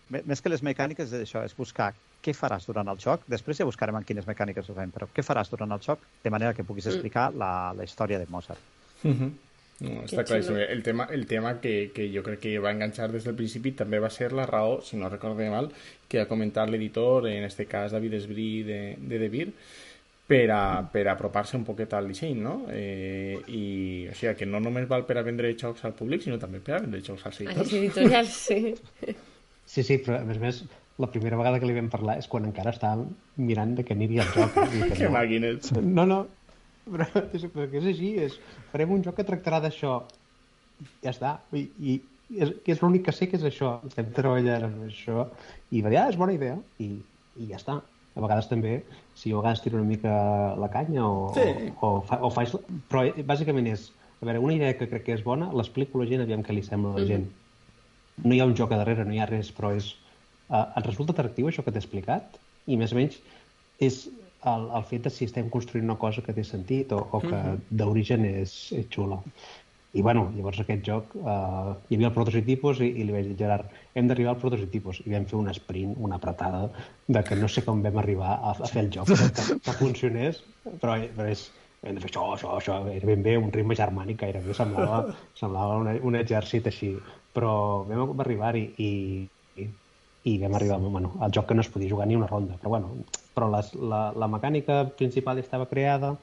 Mé- 0.09 0.23
Més 0.25 0.41
que 0.41 0.49
les 0.49 0.61
mecàniques 0.63 1.11
és 1.13 1.21
això, 1.33 1.43
és 1.45 1.55
buscar 1.57 1.93
què 2.23 2.33
faràs 2.35 2.65
durant 2.67 2.87
el 2.91 2.97
joc. 2.99 3.23
Després 3.27 3.57
ja 3.61 3.65
buscarem 3.65 3.95
en 3.95 4.03
quines 4.07 4.27
mecàniques 4.27 4.69
ho 4.69 4.75
fem, 4.75 4.91
però 4.91 5.07
què 5.13 5.23
faràs 5.23 5.49
durant 5.53 5.71
el 5.71 5.79
joc 5.81 5.99
de 6.23 6.29
manera 6.33 6.53
que 6.53 6.63
puguis 6.67 6.87
explicar 6.91 7.29
la, 7.33 7.73
la 7.77 7.83
història 7.87 8.19
de 8.19 8.27
Mozart. 8.29 8.59
Mhm. 9.03 9.33
No, 9.79 9.91
està 10.07 10.23
claríssim. 10.25 10.55
xulo. 10.55 10.63
El 10.73 10.81
tema, 10.81 11.05
el 11.13 11.27
tema 11.29 11.51
que, 11.61 11.91
que 11.93 12.07
jo 12.09 12.23
crec 12.25 12.39
que 12.41 12.55
va 12.57 12.71
enganxar 12.73 13.11
des 13.13 13.23
del 13.27 13.35
principi 13.37 13.75
també 13.77 13.99
va 14.01 14.09
ser 14.09 14.31
la 14.33 14.47
raó, 14.49 14.79
si 14.81 14.97
no 14.97 15.07
recorde 15.09 15.45
mal, 15.53 15.69
que 16.09 16.19
ha 16.19 16.25
comentat 16.27 16.69
l'editor, 16.69 17.27
en 17.29 17.43
este 17.45 17.67
cas 17.69 17.91
David 17.93 18.15
Esbrí 18.17 18.63
de, 18.65 18.79
de 18.97 19.19
De 19.21 19.29
Beer, 19.29 19.51
per 20.27 20.49
a, 20.51 20.81
per 20.91 21.05
a 21.07 21.13
apropar-se 21.13 21.55
un 21.55 21.63
poquet 21.63 21.93
al 21.93 22.07
disseny, 22.09 22.41
no? 22.41 22.65
Eh, 22.73 23.37
I, 23.47 23.61
o 24.09 24.15
sigui, 24.17 24.33
que 24.41 24.49
no 24.49 24.59
només 24.59 24.89
val 24.89 25.05
per 25.05 25.19
a 25.21 25.23
vendre 25.23 25.53
jocs 25.55 25.85
al 25.85 25.93
públic, 25.93 26.25
sinó 26.25 26.39
també 26.41 26.59
per 26.59 26.73
a 26.79 26.81
vendre 26.81 26.99
jocs 27.05 27.27
als 27.29 27.37
A 27.37 27.45
les 27.45 27.51
editors. 27.53 27.73
editorials, 27.83 28.33
sí. 28.49 28.75
Sí, 29.67 29.83
sí, 29.83 29.97
però 29.99 30.21
a 30.21 30.25
més 30.25 30.37
a 30.37 30.41
més, 30.41 30.63
la 30.97 31.07
primera 31.13 31.37
vegada 31.37 31.59
que 31.61 31.67
li 31.69 31.75
vam 31.77 31.89
parlar 31.93 32.17
és 32.17 32.27
quan 32.31 32.45
encara 32.49 32.71
estàvem 32.73 33.07
mirant 33.37 33.75
de 33.77 33.83
què 33.85 33.93
aniria 33.95 34.23
el 34.25 34.31
joc. 34.33 34.55
Dir 34.73 34.83
que 34.89 34.95
Que 34.97 35.09
no. 35.09 35.13
màquines. 35.17 35.71
No, 35.81 36.05
no, 36.09 36.19
però 36.89 37.05
és, 37.37 37.43
perquè 37.53 37.81
és 37.81 37.89
així, 37.93 38.13
és, 38.27 38.37
farem 38.71 38.93
un 38.95 39.03
joc 39.05 39.19
que 39.19 39.27
tractarà 39.27 39.59
d'això. 39.63 39.99
Ja 41.03 41.11
està. 41.13 41.35
I, 41.57 41.67
i 41.79 41.99
és, 42.37 42.55
que 42.65 42.73
és 42.73 42.81
l'únic 42.83 43.05
que 43.07 43.13
sé 43.15 43.27
que 43.29 43.37
és 43.39 43.45
això. 43.47 43.75
Estem 43.87 44.09
treballant 44.15 44.65
amb 44.69 44.87
això. 44.89 45.27
I 45.73 45.83
va 45.85 45.93
dir, 45.93 45.99
ah, 46.01 46.09
és 46.11 46.17
bona 46.19 46.33
idea. 46.35 46.57
I, 46.83 46.89
i 47.37 47.51
ja 47.51 47.59
està. 47.61 47.77
A 48.17 48.21
vegades 48.23 48.47
també, 48.49 48.79
si 49.13 49.29
a 49.29 49.37
vegades 49.37 49.61
tiro 49.61 49.77
una 49.77 49.85
mica 49.85 50.11
la 50.57 50.71
canya 50.73 51.03
o, 51.05 51.27
Sí. 51.37 51.43
o, 51.77 51.99
o, 51.99 52.01
fa, 52.01 52.17
o 52.25 52.31
faig... 52.33 52.55
Però 52.89 53.03
eh, 53.05 53.21
bàsicament 53.21 53.67
és, 53.69 53.91
a 54.17 54.25
veure, 54.25 54.41
una 54.41 54.55
idea 54.57 54.73
que 54.79 54.87
crec 54.89 55.03
que 55.05 55.13
és 55.13 55.21
bona, 55.25 55.51
l'explico 55.53 55.99
a 55.99 56.01
la 56.01 56.09
gent, 56.09 56.23
aviam 56.25 56.41
què 56.41 56.55
li 56.57 56.63
sembla 56.65 56.95
a 56.95 56.97
la 56.97 57.05
gent. 57.05 57.27
No 58.25 58.33
hi 58.33 58.39
ha 58.41 58.47
un 58.49 58.55
joc 58.57 58.73
a 58.73 58.79
darrere, 58.81 59.05
no 59.05 59.13
hi 59.13 59.21
ha 59.21 59.27
res, 59.29 59.51
però 59.53 59.69
és... 59.77 59.91
Uh, 60.47 60.63
et 60.79 60.85
resulta 60.87 61.15
atractiu 61.15 61.49
això 61.49 61.63
que 61.65 61.73
t'he 61.75 61.83
explicat? 61.83 62.39
I 62.67 62.79
més 62.79 62.93
o 62.93 62.99
menys 62.99 63.19
és 63.83 64.05
el, 64.47 64.67
el 64.77 64.83
fet 64.87 65.07
de 65.07 65.11
si 65.13 65.27
estem 65.27 65.49
construint 65.53 65.85
una 65.87 65.97
cosa 65.99 66.23
que 66.23 66.35
té 66.35 66.43
sentit 66.47 66.93
o, 66.95 67.01
o 67.11 67.21
que 67.23 67.39
d'origen 67.81 68.25
és, 68.29 68.57
és 68.75 68.87
xula. 68.93 69.19
I 69.97 70.03
bueno, 70.05 70.27
llavors 70.35 70.59
aquest 70.61 70.83
joc, 70.85 71.13
eh, 71.17 71.73
hi 71.89 71.97
havia 71.97 72.09
el 72.09 72.15
prototipus 72.15 72.81
i, 72.85 72.89
i 73.01 73.05
li 73.07 73.13
vaig 73.15 73.29
dir, 73.31 73.37
Gerard, 73.39 73.71
hem 73.97 74.09
d'arribar 74.09 74.35
al 74.35 74.41
prototipus. 74.41 74.99
I 75.05 75.13
vam 75.15 75.25
fer 75.29 75.37
un 75.39 75.47
sprint, 75.55 75.95
una 76.03 76.19
apretada, 76.21 76.67
de 77.07 77.23
que 77.25 77.37
no 77.39 77.49
sé 77.49 77.63
com 77.65 77.81
vam 77.85 77.97
arribar 78.03 78.35
a, 78.35 78.53
a 78.53 78.69
fer 78.69 78.83
el 78.83 78.91
joc, 78.93 79.09
que, 79.13 79.29
que, 79.39 79.57
que 79.63 79.75
funcionés, 79.79 80.43
però, 80.83 80.99
però 81.15 81.31
és, 81.31 81.47
hem 81.81 81.97
de 81.97 82.03
fer 82.03 82.11
això, 82.11 82.27
això, 82.35 82.53
això, 82.59 82.77
era 82.91 83.09
ben 83.09 83.23
bé 83.25 83.37
un 83.39 83.49
ritme 83.55 83.77
germànic, 83.79 84.19
gairebé 84.21 84.53
semblava, 84.59 85.01
semblava 85.39 85.79
un, 85.81 85.89
un 86.11 86.19
exèrcit 86.19 86.69
així. 86.69 86.93
Però 87.33 87.53
vam 87.87 88.21
arribar-hi 88.21 88.67
i, 88.83 88.91
i, 89.57 89.69
i 90.27 90.37
vam 90.41 90.57
arribar 90.57 90.79
bueno, 90.83 91.13
al 91.21 91.31
joc 91.31 91.47
que 91.49 91.55
no 91.55 91.63
es 91.63 91.69
podia 91.71 91.89
jugar 91.89 92.07
ni 92.07 92.17
una 92.17 92.27
ronda. 92.27 92.57
Però, 92.59 92.73
bueno, 92.75 92.91
però 93.35 93.47
les, 93.53 93.71
la, 93.75 94.01
la 94.11 94.27
mecànica 94.31 94.83
principal 94.99 95.39
ja 95.39 95.45
estava 95.45 95.69
creada, 95.71 96.15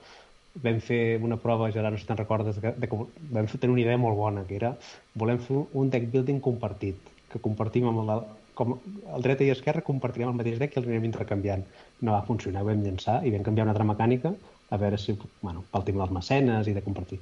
vam 0.63 0.79
fer 0.85 1.19
una 1.25 1.39
prova, 1.41 1.71
Gerard, 1.75 1.95
no 1.95 1.99
sé 1.99 2.05
si 2.05 2.11
te'n 2.11 2.21
recordes, 2.21 2.61
de, 2.61 2.73
que 2.79 2.99
vam 2.99 3.49
fer, 3.51 3.61
tenir 3.61 3.75
una 3.75 3.83
idea 3.83 4.01
molt 4.01 4.19
bona, 4.19 4.45
que 4.49 4.59
era 4.61 4.75
volem 5.19 5.41
fer 5.43 5.65
un 5.73 5.91
deck 5.95 6.11
building 6.13 6.43
compartit, 6.45 7.13
que 7.33 7.41
compartim 7.43 7.89
amb 7.91 8.05
la, 8.07 8.19
com 8.59 8.77
el 8.77 9.25
dreta 9.25 9.47
i 9.47 9.51
esquerra 9.55 9.83
compartirem 9.87 10.31
el 10.31 10.39
mateix 10.39 10.61
deck 10.61 10.77
i 10.77 10.81
el 10.81 10.89
anirem 10.89 11.09
intercanviant. 11.11 11.65
No 12.03 12.15
va 12.15 12.27
funcionar, 12.29 12.63
ho 12.63 12.71
vam 12.71 12.85
llançar 12.85 13.21
i 13.27 13.33
vam 13.35 13.47
canviar 13.47 13.67
una 13.67 13.75
altra 13.75 13.89
mecànica 13.89 14.35
a 14.71 14.81
veure 14.81 14.99
si, 15.01 15.17
bueno, 15.43 15.65
pel 15.73 15.87
tema 15.89 16.05
dels 16.05 16.15
mecenes 16.19 16.71
i 16.71 16.77
de 16.77 16.85
compartir. 16.85 17.21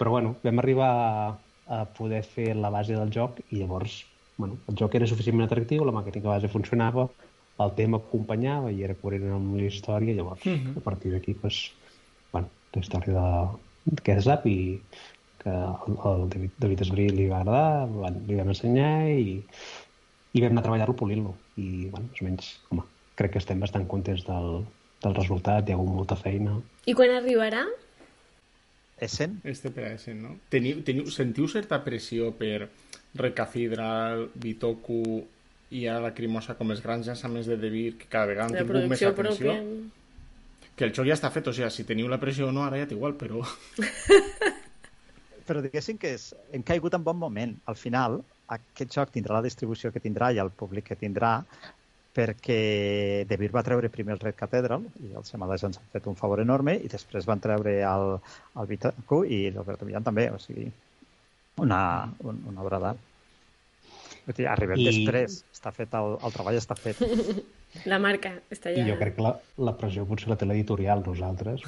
Però 0.00 0.14
bueno, 0.14 0.36
vam 0.44 0.62
arribar 0.62 0.88
a, 0.94 1.34
a 1.80 1.82
poder 1.98 2.22
fer 2.24 2.54
la 2.56 2.72
base 2.72 2.96
del 2.96 3.12
joc 3.12 3.42
i 3.50 3.60
llavors 3.60 4.00
bueno, 4.40 4.56
el 4.68 4.78
joc 4.80 4.96
era 4.98 5.06
suficientment 5.06 5.46
atractiu, 5.46 5.84
la 5.86 5.94
mecànica 5.94 6.32
base 6.32 6.50
funcionava, 6.52 7.06
el 7.60 7.74
tema 7.76 8.00
acompanyava 8.00 8.72
i 8.72 8.82
era 8.86 8.96
coherent 8.96 9.36
amb 9.36 9.56
la 9.58 9.68
història, 9.68 10.16
llavors 10.16 10.46
a 10.48 10.82
partir 10.84 11.12
d'aquí 11.12 11.36
pues, 11.42 11.60
bueno, 12.32 12.48
la 12.74 12.82
història 12.82 13.24
de 13.86 14.14
és 14.14 14.24
Zap 14.24 14.46
i 14.46 14.80
que 15.40 15.50
el, 15.50 15.96
el 16.10 16.26
David, 16.32 16.56
David 16.60 16.82
Esbrí 16.84 17.08
li 17.16 17.28
va 17.28 17.40
agradar, 17.40 17.88
van, 17.92 18.18
li 18.28 18.36
vam 18.36 18.52
ensenyar 18.52 19.08
i, 19.08 19.38
i 20.36 20.42
vam 20.44 20.52
anar 20.52 20.64
a 20.64 20.66
treballar-lo 20.68 20.96
polint-lo 20.96 21.34
i 21.56 21.88
bueno, 21.92 22.08
més 22.10 22.20
o 22.20 22.28
menys, 22.28 22.50
home, 22.70 22.84
crec 23.16 23.34
que 23.34 23.42
estem 23.42 23.60
bastant 23.62 23.86
contents 23.88 24.26
del, 24.28 24.60
del 25.04 25.16
resultat, 25.16 25.68
hi 25.68 25.74
ha 25.74 25.78
hagut 25.78 25.94
molta 25.96 26.18
feina. 26.20 26.58
I 26.86 26.96
quan 26.96 27.16
arribarà? 27.16 27.64
Essen? 29.00 29.40
Este 29.44 29.72
per 29.74 29.88
a 29.88 29.92
Essen, 29.96 30.22
no? 30.22 30.36
Teniu, 30.52 30.82
teniu, 30.86 31.08
sentiu 31.12 31.48
certa 31.48 31.80
pressió 31.84 32.30
per 32.36 32.68
Recafidral, 33.18 34.28
Bitoku 34.34 35.02
i 35.70 35.86
ara 35.86 36.02
la 36.08 36.12
Crimosa 36.14 36.56
com 36.58 36.70
els 36.74 36.82
grans 36.82 37.06
llançaments 37.06 37.48
de 37.50 37.56
De 37.60 37.70
Beer 37.72 37.96
que 37.98 38.08
cada 38.10 38.30
vegada 38.30 38.50
han 38.50 38.66
tingut 38.66 38.90
més 38.90 39.02
atenció? 39.02 39.54
pròpia? 39.54 39.90
Que 40.76 40.88
el 40.88 40.94
joc 40.96 41.08
ja 41.08 41.16
està 41.18 41.30
fet, 41.32 41.48
o 41.50 41.54
sigui, 41.54 41.70
si 41.74 41.86
teniu 41.88 42.08
la 42.08 42.20
pressió 42.22 42.48
o 42.48 42.54
no, 42.54 42.64
ara 42.64 42.80
ja 42.80 42.88
t'igual, 42.90 43.16
però... 43.20 43.42
Però 45.50 45.58
diguéssim 45.64 45.96
que 45.98 46.12
és, 46.14 46.28
hem 46.54 46.62
caigut 46.62 46.94
en 46.94 47.02
bon 47.02 47.16
moment. 47.18 47.56
Al 47.66 47.74
final, 47.74 48.20
aquest 48.54 48.92
joc 48.94 49.10
tindrà 49.10 49.34
la 49.34 49.42
distribució 49.42 49.90
que 49.90 50.02
tindrà 50.02 50.28
i 50.30 50.38
el 50.38 50.52
públic 50.54 50.86
que 50.92 50.96
tindrà 51.00 51.40
perquè 52.20 53.24
De 53.28 53.38
Beer 53.40 53.52
va 53.54 53.64
treure 53.64 53.88
primer 53.92 54.14
el 54.18 54.22
Red 54.22 54.36
Cathedral 54.36 54.84
i 55.00 55.14
els 55.16 55.32
Semalès 55.32 55.64
ens 55.66 55.80
han 55.80 55.90
fet 55.94 56.08
un 56.10 56.18
favor 56.18 56.42
enorme 56.44 56.76
i 56.76 56.90
després 56.92 57.28
van 57.28 57.40
treure 57.40 57.78
el, 57.80 58.06
el 58.60 58.68
Vitaku 58.70 59.22
i 59.24 59.46
l'Alberto 59.54 59.88
Millán 59.88 60.04
també, 60.06 60.28
o 60.30 60.38
sigui, 60.42 60.68
una, 61.64 61.80
un, 62.24 62.42
una 62.52 62.66
obra 62.66 62.82
d'art. 62.84 63.06
Arribem 64.30 64.78
I- 64.78 64.84
I... 64.84 64.90
després, 64.92 65.40
està 65.56 65.72
fet 65.74 65.96
el, 65.98 66.14
el 66.20 66.36
treball 66.36 66.58
està 66.60 66.76
fet. 66.78 67.00
La 67.90 67.98
marca 68.02 68.32
està 68.50 68.70
I 68.74 68.80
ja... 68.82 68.86
jo 68.92 68.96
crec 69.00 69.16
que 69.16 69.24
la, 69.24 69.34
la 69.62 69.74
pressió 69.78 70.04
potser 70.06 70.30
la 70.30 70.36
té 70.38 70.46
l'editorial, 70.46 71.02
nosaltres. 71.06 71.62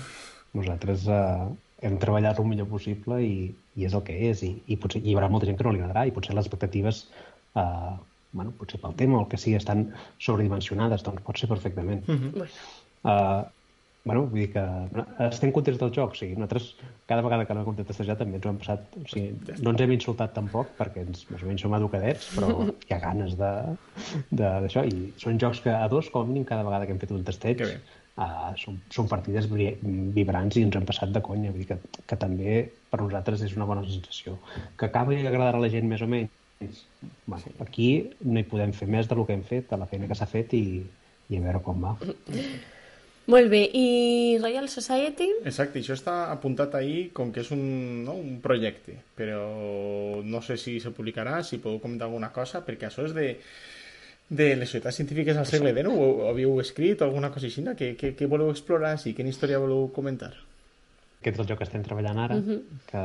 Nosaltres 0.59 1.05
eh, 1.09 1.49
hem 1.87 1.99
treballat 2.03 2.41
el 2.43 2.49
millor 2.51 2.69
possible 2.71 3.21
i, 3.25 3.49
i 3.79 3.87
és 3.88 3.95
el 3.97 4.03
que 4.07 4.17
és. 4.29 4.43
I, 4.47 4.53
i 4.67 4.79
potser 4.83 5.03
hi 5.03 5.15
haurà 5.17 5.31
molta 5.33 5.49
gent 5.49 5.59
que 5.59 5.67
no 5.67 5.73
li 5.75 5.81
agradarà 5.83 6.05
i 6.11 6.15
potser 6.15 6.35
les 6.37 6.47
expectatives, 6.49 7.05
eh, 7.59 7.93
bueno, 8.33 8.53
potser 8.59 8.81
pel 8.81 8.95
tema 8.97 9.18
o 9.18 9.25
el 9.25 9.29
que 9.33 9.38
sigui, 9.40 9.57
estan 9.61 9.88
sobredimensionades, 10.18 11.03
doncs 11.07 11.23
pot 11.27 11.38
ser 11.38 11.49
perfectament. 11.53 12.05
Bueno, 12.09 12.47
Uh, 13.03 13.42
bueno, 14.05 14.21
vull 14.31 14.40
dir 14.45 14.53
que 14.53 14.62
estem 15.27 15.51
contents 15.55 15.79
del 15.81 15.90
joc, 15.95 16.12
o 16.14 16.18
sigui, 16.18 16.37
nosaltres 16.38 16.68
cada 17.11 17.23
vegada 17.23 17.45
que 17.47 17.55
l'hem 17.55 17.64
contestat 17.66 18.12
també 18.21 18.38
ens 18.38 18.47
ho 18.47 18.51
hem 18.53 18.59
passat, 18.61 18.85
o 18.99 19.03
sigui, 19.11 19.33
no 19.62 19.73
ens 19.73 19.81
hem 19.83 19.95
insultat 19.97 20.33
tampoc 20.37 20.71
perquè 20.79 21.03
ens, 21.03 21.25
més 21.31 21.42
o 21.42 21.49
menys 21.51 21.64
som 21.66 21.75
educadets, 21.79 22.29
però 22.37 22.51
hi 22.87 22.95
ha 22.95 23.01
ganes 23.03 23.35
de 23.40 23.51
de- 24.31 24.53
d'això, 24.64 24.85
i 24.87 25.12
són 25.23 25.38
jocs 25.42 25.62
que 25.64 25.75
a 25.75 25.88
dos, 25.90 26.11
com 26.14 26.23
a 26.23 26.31
mínim, 26.31 26.45
cada 26.47 26.62
vegada 26.66 26.87
que 26.87 26.95
hem 26.95 27.03
fet 27.03 27.11
un 27.14 27.25
bé. 27.27 27.81
uh, 28.23 28.53
són, 28.59 28.79
són 28.90 29.09
partides 29.11 29.49
vibrants 29.51 30.57
i 30.59 30.62
ens 30.66 30.77
hem 30.79 30.87
passat 30.87 31.11
de 31.14 31.23
conya, 31.23 31.51
vull 31.51 31.62
dir 31.64 31.71
que, 31.73 31.79
que 32.07 32.16
també 32.16 32.61
per 32.90 33.01
nosaltres 33.03 33.42
és 33.42 33.57
una 33.57 33.66
bona 33.66 33.83
sensació. 33.87 34.38
Que 34.79 34.87
acaba 34.90 35.14
i 35.14 35.27
agradarà 35.27 35.59
a 35.59 35.62
la 35.66 35.71
gent 35.73 35.87
més 35.90 36.03
o 36.03 36.07
menys, 36.07 36.31
bueno, 37.27 37.55
aquí 37.64 37.88
no 38.25 38.40
hi 38.40 38.46
podem 38.48 38.75
fer 38.77 38.88
més 38.90 39.09
del 39.11 39.25
que 39.27 39.37
hem 39.37 39.44
fet, 39.48 39.68
de 39.70 39.79
la 39.81 39.88
feina 39.90 40.09
que 40.11 40.18
s'ha 40.18 40.29
fet 40.31 40.55
i, 40.59 40.64
i 41.31 41.38
a 41.38 41.42
veure 41.44 41.62
com 41.64 41.83
va. 41.85 41.96
molt 43.33 43.53
bé. 43.53 43.62
I 43.79 43.87
Royal 44.42 44.68
Society? 44.72 45.29
Exacte, 45.48 45.83
això 45.83 45.96
està 45.98 46.16
apuntat 46.33 46.75
ahí 46.79 47.11
com 47.16 47.33
que 47.35 47.44
és 47.44 47.53
un, 47.55 47.62
no, 48.07 48.16
un 48.18 48.40
projecte, 48.44 48.98
però 49.18 49.42
no 50.25 50.42
sé 50.42 50.59
si 50.61 50.79
se 50.81 50.94
publicarà, 50.94 51.42
si 51.46 51.61
podeu 51.62 51.81
comentar 51.83 52.11
alguna 52.11 52.33
cosa, 52.35 52.64
perquè 52.66 52.88
això 52.88 53.07
és 53.09 53.16
de, 53.16 53.29
de 54.33 54.48
les 54.57 54.68
societats 54.70 54.96
científiques 54.96 55.37
al 55.37 55.46
segle 55.46 55.75
XIX, 55.75 55.92
ho, 55.92 56.09
ho 56.25 56.31
havíeu 56.31 56.59
escrit 56.62 57.03
o 57.03 57.09
alguna 57.09 57.31
cosa 57.35 57.48
així, 57.51 57.64
no? 57.66 57.77
què, 57.79 57.92
què, 58.01 58.14
què 58.18 58.29
voleu 58.31 58.51
explorar, 58.53 58.96
sí? 59.01 59.12
quina 59.16 59.33
història 59.33 59.61
voleu 59.62 59.90
comentar? 59.94 60.33
Aquest 61.20 61.37
és 61.37 61.42
el 61.44 61.51
joc 61.53 61.61
que 61.61 61.66
estem 61.68 61.85
treballant 61.87 62.18
ara, 62.18 62.38
que, 62.88 63.03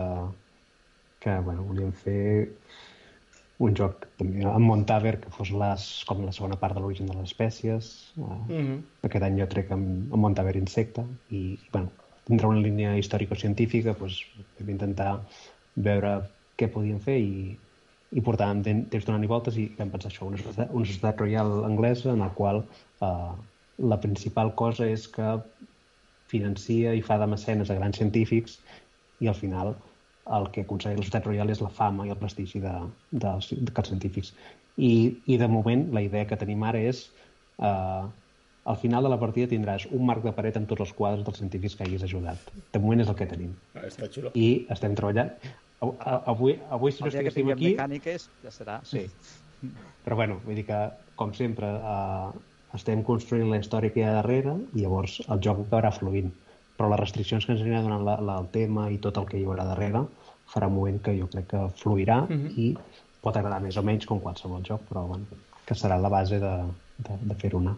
que 1.21 1.33
bueno, 1.45 1.67
volíem 1.67 1.91
fer 1.93 2.21
un 3.65 3.73
joc 3.77 4.05
també 4.19 4.43
amb 4.45 4.69
Montaver 4.69 5.15
que 5.21 5.31
fos 5.33 5.49
les, 5.49 5.85
com 6.09 6.21
la 6.25 6.33
segona 6.35 6.57
part 6.61 6.77
de 6.77 6.81
l'origen 6.83 7.07
de 7.09 7.15
les 7.17 7.31
espècies. 7.31 7.87
Uh, 8.17 8.37
Mhm. 8.47 8.83
Aquest 9.09 9.23
any 9.23 9.39
jo 9.39 9.47
trec 9.47 9.71
amb, 9.71 10.13
amb 10.13 10.21
Montaver 10.21 10.55
Insecte 10.57 11.05
i, 11.29 11.57
i 11.57 11.69
bueno, 11.71 11.89
tindrà 12.27 12.49
una 12.51 12.61
línia 12.61 12.95
històrico-científica, 12.99 13.95
doncs, 13.97 14.19
vam 14.59 14.69
intentar 14.69 15.21
veure 15.75 16.29
què 16.57 16.69
podíem 16.73 16.99
fer 16.99 17.17
i, 17.21 17.57
i 18.11 18.21
portàvem 18.21 18.61
temps 18.63 19.05
donant-hi 19.05 19.29
voltes 19.31 19.57
i 19.57 19.67
vam 19.77 19.89
pensar 19.93 20.11
això, 20.11 20.27
una 20.27 20.37
societat, 20.37 20.73
una 20.73 20.85
societat 20.85 21.19
royal 21.21 21.63
anglesa 21.65 22.11
en 22.13 22.23
la 22.25 22.29
qual 22.37 22.63
eh, 23.01 23.33
la 23.77 23.99
principal 24.01 24.53
cosa 24.55 24.87
és 24.89 25.07
que 25.07 25.37
financia 26.27 26.93
i 26.93 27.01
fa 27.01 27.17
de 27.17 27.27
mecenes 27.27 27.69
a 27.69 27.77
grans 27.79 27.97
científics 27.97 28.59
i 29.23 29.27
al 29.27 29.35
final 29.35 29.75
el 30.35 30.49
que 30.51 30.63
aconsegueix 30.65 30.99
la 30.99 31.05
societat 31.05 31.27
royal 31.29 31.51
és 31.53 31.61
la 31.63 31.71
fama 31.73 32.07
i 32.07 32.13
el 32.13 32.19
prestigi 32.19 32.59
de, 32.63 32.73
de, 33.11 33.33
de, 33.49 33.71
dels 33.71 33.91
científics. 33.91 34.33
I, 34.77 34.91
I 35.25 35.37
de 35.41 35.47
moment 35.49 35.87
la 35.95 36.03
idea 36.05 36.27
que 36.29 36.37
tenim 36.37 36.63
ara 36.67 36.81
és 36.83 37.07
eh, 37.57 38.03
al 38.67 38.77
final 38.77 39.07
de 39.07 39.09
la 39.13 39.19
partida 39.19 39.47
tindràs 39.53 39.87
un 39.95 40.03
marc 40.09 40.25
de 40.25 40.33
paret 40.35 40.57
amb 40.59 40.67
tots 40.69 40.83
els 40.85 40.91
quadres 40.97 41.23
dels 41.25 41.39
científics 41.39 41.77
que 41.77 41.85
hagis 41.85 42.03
ajudat. 42.03 42.51
De 42.73 42.81
moment 42.83 43.01
és 43.03 43.11
el 43.11 43.15
que 43.15 43.29
tenim. 43.29 43.53
Ah, 43.73 43.85
està 43.87 44.09
xulo. 44.11 44.33
I 44.35 44.67
estem 44.75 44.97
treballant... 44.99 45.31
Avui, 45.79 46.55
avui 46.73 46.91
si 46.91 47.03
no 47.03 47.07
El 47.07 47.13
dia 47.13 47.21
que 47.21 47.31
estiguéssim 47.31 47.53
tinguem 47.53 47.57
aquí... 47.57 47.71
mecàniques 47.75 48.27
ja 48.43 48.51
serà. 48.51 48.77
Sí. 48.89 49.05
Però 50.03 50.17
bueno, 50.19 50.39
vull 50.43 50.57
dir 50.57 50.65
que, 50.67 50.79
com 51.19 51.31
sempre, 51.37 51.69
eh, 51.69 52.45
estem 52.75 53.03
construint 53.07 53.47
la 53.51 53.61
història 53.61 53.93
que 53.93 54.01
hi 54.01 54.07
ha 54.07 54.15
darrere 54.17 54.57
i 54.73 54.83
llavors 54.83 55.19
el 55.27 55.41
joc 55.47 55.63
acabarà 55.63 55.93
fluint. 55.95 56.33
Però 56.77 56.89
les 56.91 57.01
restriccions 57.01 57.45
que 57.45 57.55
ens 57.55 57.63
anirà 57.63 57.83
donant 57.85 58.03
la, 58.09 58.17
la, 58.19 58.39
el 58.41 58.49
tema 58.53 58.89
i 58.93 58.99
tot 59.05 59.21
el 59.21 59.29
que 59.29 59.39
hi 59.39 59.45
haurà 59.47 59.65
darrere 59.69 60.03
farà 60.53 60.67
un 60.67 60.75
moment 60.75 61.01
que 61.03 61.17
jo 61.17 61.27
crec 61.31 61.47
que 61.51 61.65
fluirà 61.81 62.21
mm 62.21 62.37
-hmm. 62.37 62.57
i 62.57 62.77
pot 63.21 63.35
agradar 63.35 63.61
més 63.61 63.77
o 63.77 63.83
menys 63.83 64.05
com 64.05 64.19
qualsevol 64.19 64.63
joc, 64.63 64.81
però 64.89 65.07
bueno, 65.07 65.25
que 65.65 65.75
serà 65.75 65.99
la 65.99 66.09
base 66.09 66.39
de, 66.39 66.55
de, 66.97 67.13
de 67.21 67.35
fer-ho 67.35 67.59
anar. 67.59 67.75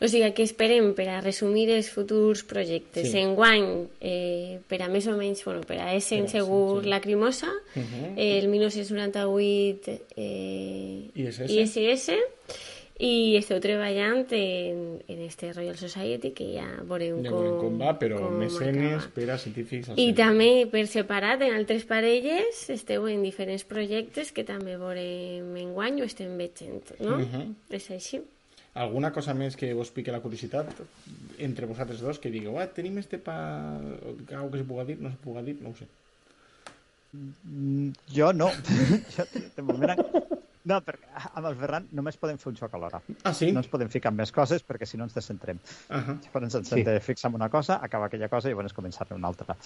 O 0.00 0.08
sigui, 0.08 0.28
que 0.36 0.44
esperem 0.44 0.92
per 0.96 1.08
a 1.08 1.20
resumir 1.24 1.70
els 1.72 1.88
futurs 1.88 2.42
projectes. 2.44 3.08
Sí. 3.10 3.22
Enguany, 3.22 3.88
eh, 4.04 4.58
per 4.68 4.82
a 4.84 4.88
més 4.92 5.08
o 5.08 5.16
menys, 5.16 5.42
bueno, 5.46 5.62
per 5.66 5.80
a 5.80 5.94
Essen 5.96 6.28
segur 6.28 6.82
sí. 6.82 6.88
Lacrimosa, 6.92 7.48
uh 7.48 7.82
-huh. 7.82 8.12
eh, 8.16 8.38
el 8.38 8.48
1998 8.48 9.98
eh, 10.16 11.10
ISS. 11.14 11.48
ISS, 11.48 12.10
i 12.98 13.36
esteu 13.38 13.60
treballant 13.62 14.24
en, 14.34 14.78
en 15.06 15.20
este 15.22 15.52
Royal 15.52 15.76
Society 15.78 16.32
que 16.34 16.48
ja 16.56 16.66
veurem 16.82 17.20
ja 17.22 17.30
com, 17.30 17.50
com 17.60 17.76
va, 17.78 17.92
però 18.00 18.18
com 18.24 18.40
mecenes 18.40 19.06
per 19.14 19.28
a 19.30 19.36
científics 19.38 19.92
i 19.94 20.08
també 20.18 20.66
per 20.72 20.82
separat 20.90 21.44
en 21.46 21.54
altres 21.54 21.86
parelles 21.86 22.64
esteu 22.74 23.06
en 23.06 23.22
diferents 23.22 23.62
projectes 23.68 24.34
que 24.34 24.42
també 24.48 24.74
veurem 24.80 25.54
en 25.62 25.70
guany 25.76 26.02
o 26.02 26.08
estem 26.10 26.34
veient 26.40 26.90
no? 26.98 27.20
Uh 27.20 27.28
-huh. 27.30 27.46
és 27.70 27.90
així 27.94 28.20
alguna 28.74 29.12
cosa 29.12 29.34
més 29.34 29.56
que 29.56 29.72
vos 29.74 29.90
pique 29.90 30.12
la 30.12 30.20
curiositat 30.20 30.70
entre 31.38 31.66
vosaltres 31.66 32.00
dos 32.00 32.18
que 32.18 32.30
digueu, 32.30 32.58
ah, 32.58 32.66
tenim 32.66 32.98
este 32.98 33.18
pa... 33.18 33.36
Algo 34.34 34.50
que 34.50 34.58
se 34.58 34.64
puga 34.64 34.84
dir, 34.84 34.98
no 35.00 35.10
se 35.10 35.16
puga 35.22 35.42
dir, 35.42 35.56
no 35.62 35.70
ho 35.70 35.74
sé. 35.74 35.86
Mm, 37.12 37.90
jo 38.14 38.32
no. 38.32 38.50
jo, 39.16 39.24
de 39.56 39.62
moment, 39.62 39.98
no, 40.68 40.80
perquè 40.84 41.22
amb 41.34 41.48
el 41.48 41.56
Ferran 41.60 41.86
només 41.98 42.18
podem 42.20 42.38
fer 42.40 42.50
un 42.52 42.58
xoc 42.58 42.74
alhora. 42.76 43.00
Ah, 43.22 43.32
sí? 43.36 43.50
No 43.54 43.62
ens 43.62 43.70
podem 43.72 43.90
ficar 43.92 44.12
en 44.12 44.18
més 44.20 44.32
coses 44.34 44.64
perquè 44.66 44.88
si 44.88 45.00
no 45.00 45.08
ens 45.08 45.16
descentrem. 45.16 45.60
Uh 45.88 45.96
-huh. 45.96 46.18
Llavors 46.24 46.54
ens 46.60 46.72
hem 46.72 46.82
sí. 46.82 46.84
de 46.84 46.98
fixar 47.00 47.30
en 47.30 47.40
una 47.40 47.48
cosa, 47.48 47.80
acabar 47.82 48.06
aquella 48.06 48.28
cosa 48.28 48.48
i 48.48 48.52
llavors 48.52 48.74
començar-ne 48.74 49.16
una 49.16 49.28
altra. 49.28 49.56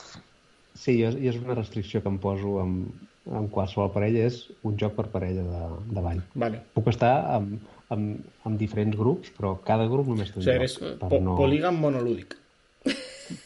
Sí, 0.75 0.93
i 1.01 1.29
és 1.29 1.37
una 1.37 1.55
restricció 1.55 2.03
que 2.03 2.09
em 2.09 2.19
poso 2.19 2.61
amb, 2.61 2.89
amb 3.31 3.51
qualsevol 3.51 3.93
parella, 3.93 4.27
és 4.27 4.49
un 4.63 4.79
joc 4.79 4.95
per 4.95 5.07
parella 5.13 5.43
de, 5.43 5.63
de 5.95 6.01
ball. 6.01 6.23
Vale. 6.35 6.63
Puc 6.75 6.89
estar 6.89 7.13
amb, 7.37 7.61
amb, 7.91 8.25
amb 8.49 8.59
diferents 8.59 8.97
grups, 8.97 9.33
però 9.37 9.59
cada 9.67 9.87
grup 9.87 10.07
només 10.07 10.33
té 10.33 10.41
un 10.41 10.47
o 10.47 10.47
sigui, 10.49 10.69
joc. 10.69 10.99
Po 11.09 11.21
no... 11.21 11.37
polígam 11.37 11.77
monolúdic. 11.77 12.39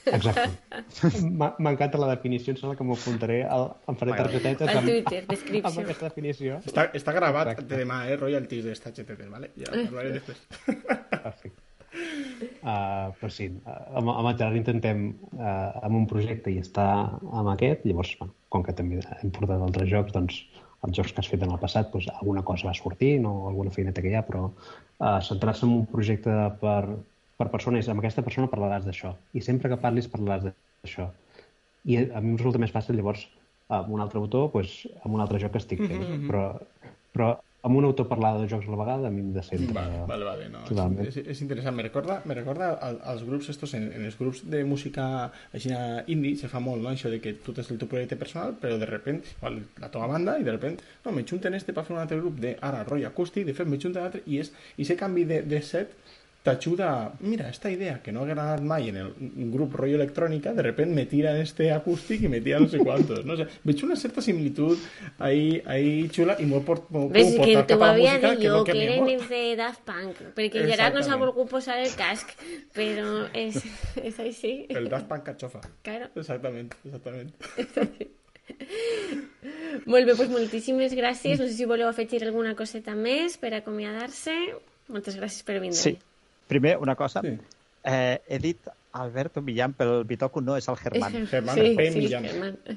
Exacte. 0.06 0.46
M'encanta 1.66 2.00
la 2.00 2.08
definició, 2.14 2.54
em 2.54 2.60
sembla 2.60 2.76
que 2.78 2.86
m'ho 2.86 2.96
apuntaré, 2.96 3.42
al, 3.44 3.68
em 3.90 4.00
faré 4.00 4.16
targetetes 4.16 4.72
amb, 4.72 4.88
Twitter, 4.88 5.22
descripció. 5.28 5.70
amb 5.70 5.84
aquesta 5.84 6.10
definició. 6.10 6.58
Està, 6.72 6.88
està 6.96 7.14
gravat 7.16 7.52
Exacte. 7.52 7.70
de 7.74 7.84
demà, 7.84 8.02
eh, 8.10 8.18
royalties 8.20 8.66
d'esta 8.68 8.92
HTTP, 8.92 9.30
¿vale? 9.32 9.52
Ja 9.60 9.72
parlaré 9.72 10.16
després. 10.18 10.42
Perfecte. 11.12 11.66
Uh, 11.96 13.12
però 13.16 13.30
sí, 13.32 13.46
amb, 13.64 14.10
amb 14.10 14.28
el 14.28 14.34
Gerard 14.36 14.58
intentem 14.58 15.06
uh, 15.38 15.84
amb 15.86 15.96
un 16.02 16.06
projecte 16.10 16.52
i 16.52 16.58
està 16.60 16.86
amb 17.08 17.48
aquest, 17.54 17.86
llavors, 17.88 18.12
bueno, 18.20 18.34
com 18.52 18.64
que 18.66 18.74
també 18.76 19.00
hem 19.22 19.32
portat 19.32 19.62
altres 19.64 19.88
jocs, 19.88 20.12
doncs 20.12 20.42
els 20.86 20.98
jocs 20.98 21.14
que 21.14 21.22
has 21.22 21.30
fet 21.30 21.44
en 21.46 21.54
el 21.54 21.60
passat, 21.62 21.88
doncs, 21.94 22.10
alguna 22.18 22.44
cosa 22.46 22.68
va 22.68 22.74
sortir, 22.76 23.16
no 23.22 23.46
alguna 23.48 23.72
feineta 23.74 24.04
que 24.04 24.12
hi 24.12 24.18
ha, 24.18 24.24
però 24.26 24.50
uh, 24.50 25.18
centrar-se 25.24 25.64
en 25.66 25.72
un 25.78 25.86
projecte 25.90 26.34
per, 26.60 26.82
per 27.37 27.49
persones, 27.53 27.88
amb 27.92 28.03
aquesta 28.03 28.25
persona 28.27 28.51
parlaràs 28.53 28.87
d'això. 28.88 29.14
I 29.37 29.42
sempre 29.44 29.70
que 29.72 29.81
parlis 29.81 30.09
parlaràs 30.12 30.49
d'això. 30.49 31.11
I 31.87 31.99
a 32.07 32.22
mi 32.22 32.33
em 32.35 32.38
resulta 32.38 32.61
més 32.62 32.72
fàcil, 32.75 32.96
llavors, 32.99 33.27
amb 33.68 33.92
un 33.94 34.03
altre 34.05 34.22
autor, 34.22 34.49
doncs, 34.55 34.79
amb 35.03 35.18
un 35.18 35.25
altre 35.25 35.40
joc 35.42 35.53
que 35.55 35.62
estic 35.62 35.83
fent. 35.83 36.01
Mm 36.01 36.14
-hmm. 36.14 36.31
però, 36.31 36.44
però 37.12 37.35
amb 37.66 37.77
un 37.77 37.85
autor 37.85 38.07
parlar 38.07 38.37
de 38.38 38.46
jocs 38.46 38.68
a 38.68 38.70
la 38.70 38.77
vegada 38.79 39.09
a 39.09 39.11
mi 39.11 39.20
em 39.20 39.33
de 39.35 39.42
centre. 39.42 39.72
Vale, 39.75 40.05
vale, 40.07 40.25
vale. 40.25 40.49
No, 40.49 40.61
és, 41.03 41.16
és, 41.16 41.27
és, 41.33 41.40
interessant. 41.42 41.75
Me 41.75 41.83
recorda, 41.83 42.20
me 42.25 42.35
recorda 42.35 42.68
als 43.12 43.25
grups 43.27 43.49
estos, 43.51 43.75
en, 43.75 43.88
en 43.96 44.05
els 44.07 44.16
grups 44.18 44.44
de 44.53 44.62
música 44.64 45.33
així 45.53 45.72
indie 46.07 46.37
se 46.38 46.51
fa 46.53 46.61
molt, 46.62 46.83
no? 46.85 46.92
Això 46.94 47.11
de 47.11 47.18
que 47.25 47.33
tu 47.42 47.53
tens 47.57 47.72
el 47.75 47.81
teu 47.81 47.90
projecte 47.90 48.18
personal, 48.20 48.55
però 48.62 48.79
de 48.79 48.87
repente, 48.87 49.35
igual, 49.38 49.59
la 49.83 49.90
teva 49.90 50.07
banda, 50.07 50.38
i 50.38 50.46
de 50.46 50.53
repente, 50.53 50.85
no, 51.05 51.11
me 51.16 51.25
junten 51.25 51.55
este 51.55 51.72
per 51.72 51.85
fer 51.88 51.96
un 51.96 52.03
altre 52.05 52.20
grup 52.20 52.38
de 52.38 52.55
ara, 52.61 52.85
rotllo 52.85 53.09
acústic, 53.09 53.49
de 53.51 53.57
fet 53.59 53.66
me 53.66 53.81
junten 53.83 54.03
l'altre, 54.05 54.22
i 54.27 54.38
és, 54.44 54.53
i 54.77 54.87
ese 54.87 54.96
canvi 55.01 55.27
de, 55.27 55.42
de 55.42 55.62
set 55.62 55.99
t'ajuda, 56.46 57.12
mira, 57.20 57.48
esta 57.50 57.70
idea 57.70 58.00
que 58.02 58.12
no 58.12 58.20
ha 58.22 58.26
agradado 58.30 58.62
mai 58.62 58.88
en 58.88 58.96
el 59.02 59.50
grup 59.50 59.74
rollo 59.74 59.96
electrónica, 59.96 60.54
de 60.54 60.62
repente 60.62 60.94
me 60.94 61.06
tira 61.06 61.35
en 61.35 61.42
este 61.42 61.72
acústic 61.72 62.22
y 62.22 62.28
me 62.28 62.40
tira 62.40 62.61
no 62.61 62.68
sé 62.68 62.78
cuántos, 62.78 63.24
no 63.26 63.37
sé, 63.37 63.46
veig 63.64 63.82
una 63.85 63.96
certa 63.96 64.22
similitud 64.22 64.78
ahí, 65.18 65.61
ahí 65.66 66.09
xula 66.14 66.37
i 66.38 66.46
molt 66.46 66.64
por, 66.68 66.85
molt 66.94 67.11
Ves 67.12 67.35
que 67.35 67.56
havia 67.74 68.18
dit 68.22 68.46
jo, 68.46 68.62
que, 68.62 68.72
que 68.72 68.85
eren 68.87 69.11
els 69.16 69.28
de 69.28 69.42
Daft 69.59 69.82
Punk, 69.88 70.22
perquè 70.38 70.62
Gerard 70.70 70.94
no 70.94 71.02
s'ha 71.02 71.18
volgut 71.18 71.50
posar 71.50 71.80
el 71.82 71.90
casc, 71.98 72.37
però 72.76 73.26
és, 73.35 73.59
és 74.02 74.20
així. 74.28 74.54
El 74.70 74.87
Daft 74.92 75.11
Punk 75.11 75.26
cachofa. 75.32 75.64
Claro. 75.82 76.12
Exactament, 76.14 76.70
exactament. 76.85 77.35
Molt 79.87 80.06
bé, 80.06 80.14
doncs 80.14 80.32
moltíssimes 80.32 80.94
gràcies. 80.96 81.38
No 81.40 81.46
sé 81.46 81.54
si 81.59 81.66
voleu 81.68 81.88
afegir 81.90 82.22
alguna 82.24 82.54
coseta 82.59 82.94
més 82.98 83.37
per 83.42 83.52
acomiadar-se. 83.59 84.35
Moltes 84.92 85.18
gràcies 85.18 85.46
per 85.46 85.59
vindre. 85.62 85.78
Sí. 85.78 85.96
Primer, 86.46 86.76
una 86.78 86.94
cosa. 86.94 87.22
Sí. 87.22 87.37
Eh, 87.87 88.20
he 88.26 88.38
dit 88.42 88.68
Alberto 88.96 89.42
Millán, 89.42 89.74
però 89.76 89.98
el 90.00 90.04
Bitoku 90.09 90.40
no 90.40 90.56
és 90.56 90.66
el 90.68 90.76
Germán. 90.80 91.14
Germán 91.28 91.59
sí, 91.59 91.74
P. 91.76 91.90
Sí, 91.92 91.98
Millán. 91.98 92.26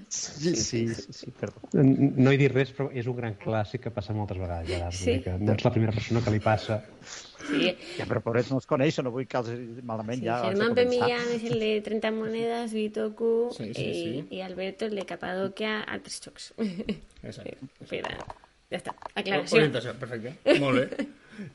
Sí, 0.10 0.55
sí, 0.55 0.88
sí, 0.93 1.13
sí, 1.13 1.32
perdó. 1.32 1.62
No 1.73 2.32
he 2.32 2.38
dit 2.38 2.51
res, 2.51 2.73
però 2.75 2.89
és 2.91 3.08
un 3.08 3.15
gran 3.17 3.38
clàssic 3.39 3.86
que 3.86 3.93
passa 3.95 4.13
moltes 4.13 4.38
vegades, 4.38 4.67
Gerard. 4.69 4.95
Sí. 4.95 5.19
Que 5.23 5.38
no 5.39 5.55
ets 5.55 5.65
la 5.65 5.71
primera 5.73 5.95
persona 5.95 6.21
que 6.25 6.34
li 6.36 6.41
passa. 6.43 6.82
Sí. 7.47 7.71
Ja, 7.97 8.05
però 8.10 8.21
pobrets 8.25 8.51
no 8.51 8.60
els 8.60 8.67
coneixo, 8.69 9.05
no 9.05 9.13
vull 9.15 9.25
que 9.29 9.39
els 9.39 9.79
malament 9.88 10.19
sí, 10.19 10.27
ja... 10.27 10.41
Germán 10.45 10.75
P. 10.77 10.86
Millán 10.91 11.32
és 11.38 11.47
el 11.49 11.58
de 11.63 11.71
30 11.88 12.12
monedes, 12.17 12.75
Bitoku 12.75 13.32
sí, 13.55 13.71
sí, 13.71 13.88
sí. 13.88 14.12
I, 14.19 14.25
i 14.38 14.43
Alberto 14.45 14.89
el 14.89 14.99
de 14.99 15.08
Capadocia, 15.10 15.79
altres 15.88 16.19
xocs. 16.25 16.51
Exacte. 16.60 17.58
Però, 17.89 18.13
ja 18.69 18.84
està, 18.84 18.93
aclaració. 19.15 19.63
Orientació, 19.63 19.95
perfecte. 20.03 20.60
Molt 20.60 20.84
bé. 20.84 21.10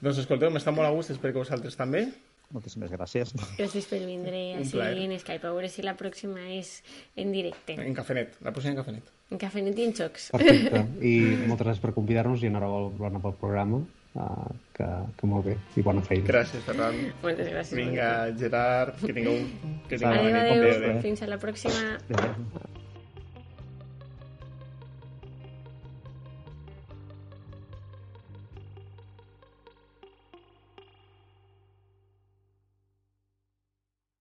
Doncs 0.05 0.23
escolteu, 0.23 0.53
m'està 0.55 0.73
molt 0.75 0.89
a 0.89 0.93
gust, 0.95 1.13
espero 1.15 1.35
que 1.35 1.43
vosaltres 1.43 1.77
també. 1.79 2.07
Moltíssimes 2.55 2.93
gràcies. 2.93 3.33
Gràcies 3.59 3.87
per 3.91 3.99
vindre 4.05 4.37
així 4.59 4.79
en 4.79 5.17
Skype. 5.19 5.49
A 5.49 5.51
veure 5.51 5.71
si 5.73 5.83
la 5.83 5.97
pròxima 5.99 6.45
és 6.55 6.77
en 7.19 7.33
directe. 7.35 7.75
En 7.81 7.97
Cafenet, 7.97 8.37
la 8.45 8.53
pròxima 8.55 8.75
en 8.77 8.81
Cafenet. 8.83 9.11
En 9.33 9.41
Cafenet 9.43 9.81
i 9.81 9.89
en 9.89 9.97
Xocs. 9.97 10.29
Perfecte. 10.37 10.85
I 11.11 11.15
moltes 11.49 11.67
gràcies 11.67 11.83
per 11.83 11.95
convidar-nos 11.97 12.45
i 12.45 12.51
enhorabona 12.53 13.23
pel 13.25 13.37
programa. 13.41 13.83
Uh, 14.15 14.47
que, 14.77 14.87
que 15.19 15.27
molt 15.27 15.49
bé 15.49 15.57
i 15.75 15.83
bona 15.83 16.05
feina. 16.07 16.29
Gràcies, 16.29 16.63
Ferran. 16.63 17.01
Moltes 17.25 17.51
gràcies. 17.51 17.75
Vinga, 17.81 18.13
Gerard, 18.39 19.03
que 19.03 19.11
tingueu, 19.11 19.43
que 19.91 19.99
tingueu 19.99 20.31
adéu, 20.31 20.39
adéu, 20.45 20.71
adéu. 20.77 21.03
Fins 21.09 21.27
a 21.27 21.33
la 21.35 21.43
pròxima. 21.43 21.97
Adéu. 22.07 22.84